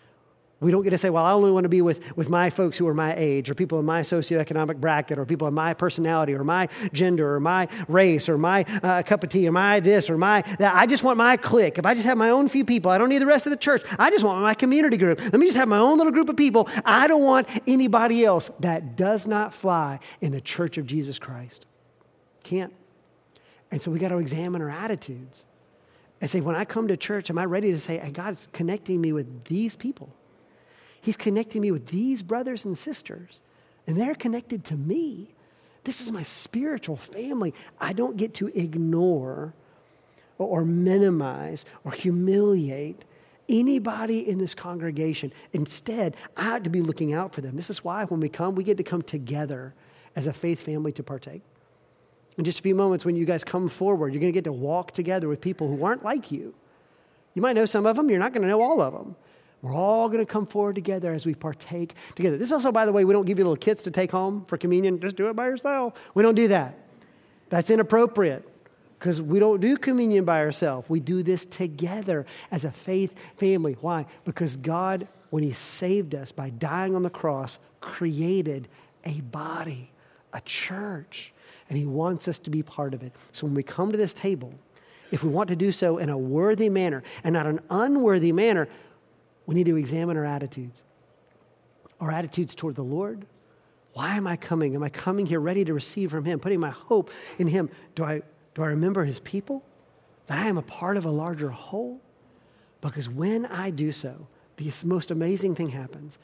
We 0.61 0.71
don't 0.71 0.83
get 0.83 0.91
to 0.91 0.97
say, 0.97 1.09
well, 1.09 1.25
I 1.25 1.33
only 1.33 1.51
want 1.51 1.65
to 1.65 1.69
be 1.69 1.81
with, 1.81 2.15
with 2.15 2.29
my 2.29 2.49
folks 2.49 2.77
who 2.77 2.87
are 2.87 2.93
my 2.93 3.13
age, 3.17 3.49
or 3.49 3.55
people 3.55 3.77
in 3.77 3.85
my 3.85 4.01
socioeconomic 4.01 4.77
bracket, 4.77 5.19
or 5.19 5.25
people 5.25 5.47
in 5.49 5.53
my 5.53 5.73
personality, 5.73 6.33
or 6.33 6.45
my 6.45 6.69
gender, 6.93 7.35
or 7.35 7.41
my 7.41 7.67
race, 7.89 8.29
or 8.29 8.37
my 8.37 8.63
uh, 8.81 9.03
cup 9.03 9.23
of 9.23 9.29
tea, 9.29 9.47
or 9.47 9.51
my 9.51 9.81
this, 9.81 10.09
or 10.09 10.17
my 10.17 10.41
that. 10.59 10.73
I 10.73 10.85
just 10.85 11.03
want 11.03 11.17
my 11.17 11.35
clique. 11.35 11.77
If 11.77 11.85
I 11.85 11.93
just 11.93 12.05
have 12.05 12.17
my 12.17 12.29
own 12.29 12.47
few 12.47 12.63
people, 12.63 12.89
I 12.89 12.97
don't 12.97 13.09
need 13.09 13.21
the 13.21 13.25
rest 13.25 13.45
of 13.45 13.51
the 13.51 13.57
church. 13.57 13.83
I 13.99 14.09
just 14.09 14.23
want 14.23 14.41
my 14.41 14.53
community 14.53 14.95
group. 14.95 15.19
Let 15.21 15.35
me 15.35 15.45
just 15.45 15.57
have 15.57 15.67
my 15.67 15.77
own 15.77 15.97
little 15.97 16.13
group 16.13 16.29
of 16.29 16.37
people. 16.37 16.69
I 16.85 17.07
don't 17.07 17.23
want 17.23 17.49
anybody 17.67 18.23
else. 18.23 18.49
That 18.61 18.95
does 18.95 19.27
not 19.27 19.53
fly 19.53 19.99
in 20.21 20.31
the 20.31 20.41
church 20.41 20.77
of 20.77 20.85
Jesus 20.85 21.19
Christ. 21.19 21.65
Can't. 22.43 22.73
And 23.71 23.81
so 23.81 23.91
we 23.91 23.99
got 23.99 24.09
to 24.09 24.19
examine 24.19 24.61
our 24.61 24.69
attitudes 24.69 25.45
and 26.21 26.29
say, 26.29 26.39
when 26.39 26.55
I 26.55 26.63
come 26.63 26.87
to 26.87 26.95
church, 26.95 27.29
am 27.29 27.37
I 27.37 27.43
ready 27.43 27.71
to 27.71 27.77
say, 27.77 27.97
hey, 27.97 28.11
God's 28.11 28.47
connecting 28.53 29.01
me 29.01 29.11
with 29.11 29.43
these 29.45 29.75
people? 29.75 30.13
He's 31.05 31.15
connecting 31.15 31.61
me 31.61 31.69
with 31.69 31.85
these 31.85 32.23
brothers 32.23 32.65
and 32.65 32.75
sisters, 32.75 33.43
and 33.85 33.95
they're 33.95 34.15
connected 34.15 34.65
to 34.65 34.75
me. 34.75 35.35
This 35.83 36.01
is 36.01 36.11
my 36.11 36.23
spiritual 36.23 36.97
family. 36.97 37.53
I 37.79 37.93
don't 37.93 38.17
get 38.17 38.33
to 38.35 38.47
ignore 38.59 39.53
or 40.39 40.65
minimize 40.65 41.63
or 41.83 41.91
humiliate 41.91 43.05
anybody 43.47 44.27
in 44.27 44.39
this 44.39 44.55
congregation. 44.55 45.31
Instead, 45.53 46.17
I 46.35 46.55
ought 46.55 46.63
to 46.63 46.71
be 46.71 46.81
looking 46.81 47.13
out 47.13 47.35
for 47.35 47.41
them. 47.41 47.55
This 47.55 47.69
is 47.69 47.83
why 47.83 48.05
when 48.05 48.19
we 48.19 48.27
come, 48.27 48.55
we 48.55 48.63
get 48.63 48.77
to 48.77 48.83
come 48.83 49.03
together 49.03 49.75
as 50.15 50.25
a 50.25 50.33
faith 50.33 50.59
family 50.59 50.91
to 50.93 51.03
partake. 51.03 51.43
In 52.35 52.45
just 52.45 52.61
a 52.61 52.63
few 52.63 52.73
moments, 52.73 53.05
when 53.05 53.15
you 53.15 53.25
guys 53.25 53.43
come 53.43 53.69
forward, 53.69 54.11
you're 54.11 54.21
going 54.21 54.33
to 54.33 54.37
get 54.37 54.45
to 54.45 54.51
walk 54.51 54.89
together 54.89 55.27
with 55.27 55.39
people 55.39 55.67
who 55.67 55.83
aren't 55.83 56.03
like 56.03 56.31
you. 56.31 56.55
You 57.35 57.43
might 57.43 57.53
know 57.53 57.67
some 57.67 57.85
of 57.85 57.95
them, 57.95 58.09
you're 58.09 58.17
not 58.17 58.33
going 58.33 58.41
to 58.41 58.47
know 58.47 58.63
all 58.63 58.81
of 58.81 58.91
them. 58.91 59.15
We're 59.65 59.73
all 59.73 60.09
going 60.09 60.23
to 60.23 60.31
come 60.31 60.45
forward 60.45 60.75
together 60.75 61.11
as 61.11 61.25
we 61.25 61.33
partake 61.33 61.95
together. 62.13 62.37
This 62.37 62.51
also, 62.51 62.71
by 62.71 62.85
the 62.85 62.91
way, 62.91 63.03
we 63.03 63.13
don't 63.13 63.25
give 63.25 63.39
you 63.39 63.45
little 63.45 63.57
kits 63.57 63.81
to 63.81 63.89
take 63.89 64.11
home 64.11 64.45
for 64.45 64.59
communion. 64.59 64.99
Just 64.99 65.15
do 65.15 65.27
it 65.27 65.35
by 65.35 65.47
yourself. 65.47 65.95
We 66.13 66.21
don't 66.21 66.35
do 66.35 66.49
that. 66.49 66.77
That's 67.49 67.71
inappropriate 67.71 68.47
because 68.99 69.23
we 69.23 69.39
don't 69.39 69.59
do 69.59 69.75
communion 69.75 70.23
by 70.23 70.41
ourselves. 70.41 70.87
We 70.87 70.99
do 70.99 71.23
this 71.23 71.47
together 71.47 72.27
as 72.51 72.63
a 72.63 72.69
faith 72.69 73.15
family. 73.37 73.75
Why? 73.81 74.05
Because 74.23 74.55
God, 74.55 75.07
when 75.31 75.41
He 75.41 75.51
saved 75.51 76.13
us 76.13 76.31
by 76.31 76.51
dying 76.51 76.95
on 76.95 77.01
the 77.01 77.09
cross, 77.09 77.57
created 77.81 78.67
a 79.03 79.19
body, 79.21 79.89
a 80.31 80.41
church, 80.41 81.33
and 81.69 81.77
He 81.79 81.87
wants 81.87 82.27
us 82.27 82.37
to 82.37 82.51
be 82.51 82.61
part 82.61 82.93
of 82.93 83.01
it. 83.01 83.13
So 83.31 83.47
when 83.47 83.55
we 83.55 83.63
come 83.63 83.91
to 83.91 83.97
this 83.97 84.13
table, 84.13 84.53
if 85.09 85.23
we 85.23 85.29
want 85.29 85.49
to 85.49 85.55
do 85.55 85.71
so 85.71 85.97
in 85.97 86.09
a 86.09 86.17
worthy 86.17 86.69
manner 86.69 87.01
and 87.23 87.33
not 87.33 87.47
an 87.47 87.61
unworthy 87.71 88.31
manner, 88.31 88.67
we 89.45 89.55
need 89.55 89.65
to 89.65 89.77
examine 89.77 90.17
our 90.17 90.25
attitudes. 90.25 90.83
Our 91.99 92.11
attitudes 92.11 92.55
toward 92.55 92.75
the 92.75 92.83
Lord. 92.83 93.25
Why 93.93 94.17
am 94.17 94.27
I 94.27 94.35
coming? 94.35 94.75
Am 94.75 94.83
I 94.83 94.89
coming 94.89 95.25
here 95.25 95.39
ready 95.39 95.63
to 95.65 95.73
receive 95.73 96.11
from 96.11 96.25
Him, 96.25 96.39
putting 96.39 96.59
my 96.59 96.71
hope 96.71 97.09
in 97.37 97.47
Him? 97.47 97.69
Do 97.95 98.03
I, 98.03 98.21
do 98.53 98.63
I 98.63 98.67
remember 98.67 99.05
His 99.05 99.19
people? 99.21 99.63
That 100.27 100.39
I 100.39 100.47
am 100.47 100.57
a 100.57 100.63
part 100.63 100.97
of 100.97 101.05
a 101.05 101.11
larger 101.11 101.49
whole? 101.49 102.01
Because 102.81 103.09
when 103.09 103.45
I 103.45 103.69
do 103.69 103.91
so, 103.91 104.27
the 104.57 104.71
most 104.85 105.11
amazing 105.11 105.55
thing 105.55 105.69
happens. 105.69 106.17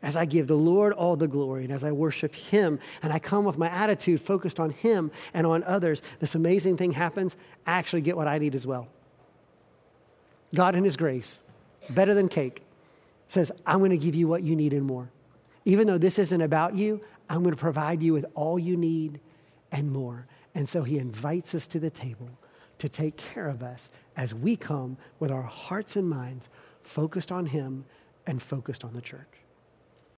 As 0.00 0.14
I 0.14 0.24
give 0.26 0.46
the 0.46 0.56
Lord 0.56 0.92
all 0.92 1.16
the 1.16 1.26
glory 1.26 1.64
and 1.64 1.72
as 1.72 1.82
I 1.82 1.92
worship 1.92 2.34
Him 2.34 2.78
and 3.02 3.12
I 3.12 3.18
come 3.18 3.44
with 3.44 3.58
my 3.58 3.68
attitude 3.68 4.20
focused 4.20 4.60
on 4.60 4.70
Him 4.70 5.10
and 5.34 5.46
on 5.46 5.64
others, 5.64 6.02
this 6.20 6.34
amazing 6.34 6.76
thing 6.76 6.92
happens. 6.92 7.36
I 7.66 7.72
actually 7.72 8.02
get 8.02 8.16
what 8.16 8.28
I 8.28 8.38
need 8.38 8.54
as 8.54 8.66
well. 8.66 8.88
God, 10.54 10.76
in 10.76 10.84
His 10.84 10.96
grace, 10.96 11.42
better 11.90 12.14
than 12.14 12.28
cake, 12.28 12.62
says, 13.28 13.52
I'm 13.66 13.78
going 13.78 13.90
to 13.90 13.98
give 13.98 14.14
you 14.14 14.26
what 14.26 14.42
you 14.42 14.56
need 14.56 14.72
and 14.72 14.84
more. 14.84 15.10
Even 15.64 15.86
though 15.86 15.98
this 15.98 16.18
isn't 16.18 16.40
about 16.40 16.74
you, 16.74 17.00
I'm 17.28 17.42
going 17.42 17.54
to 17.54 17.60
provide 17.60 18.02
you 18.02 18.12
with 18.12 18.26
all 18.34 18.58
you 18.58 18.76
need 18.76 19.20
and 19.70 19.90
more. 19.92 20.26
And 20.54 20.68
so 20.68 20.82
he 20.82 20.98
invites 20.98 21.54
us 21.54 21.66
to 21.68 21.78
the 21.78 21.90
table 21.90 22.30
to 22.78 22.88
take 22.88 23.16
care 23.16 23.48
of 23.48 23.62
us 23.62 23.90
as 24.16 24.34
we 24.34 24.56
come 24.56 24.96
with 25.20 25.30
our 25.30 25.42
hearts 25.42 25.96
and 25.96 26.08
minds 26.08 26.48
focused 26.82 27.30
on 27.30 27.46
him 27.46 27.84
and 28.26 28.42
focused 28.42 28.84
on 28.84 28.94
the 28.94 29.02
church. 29.02 29.37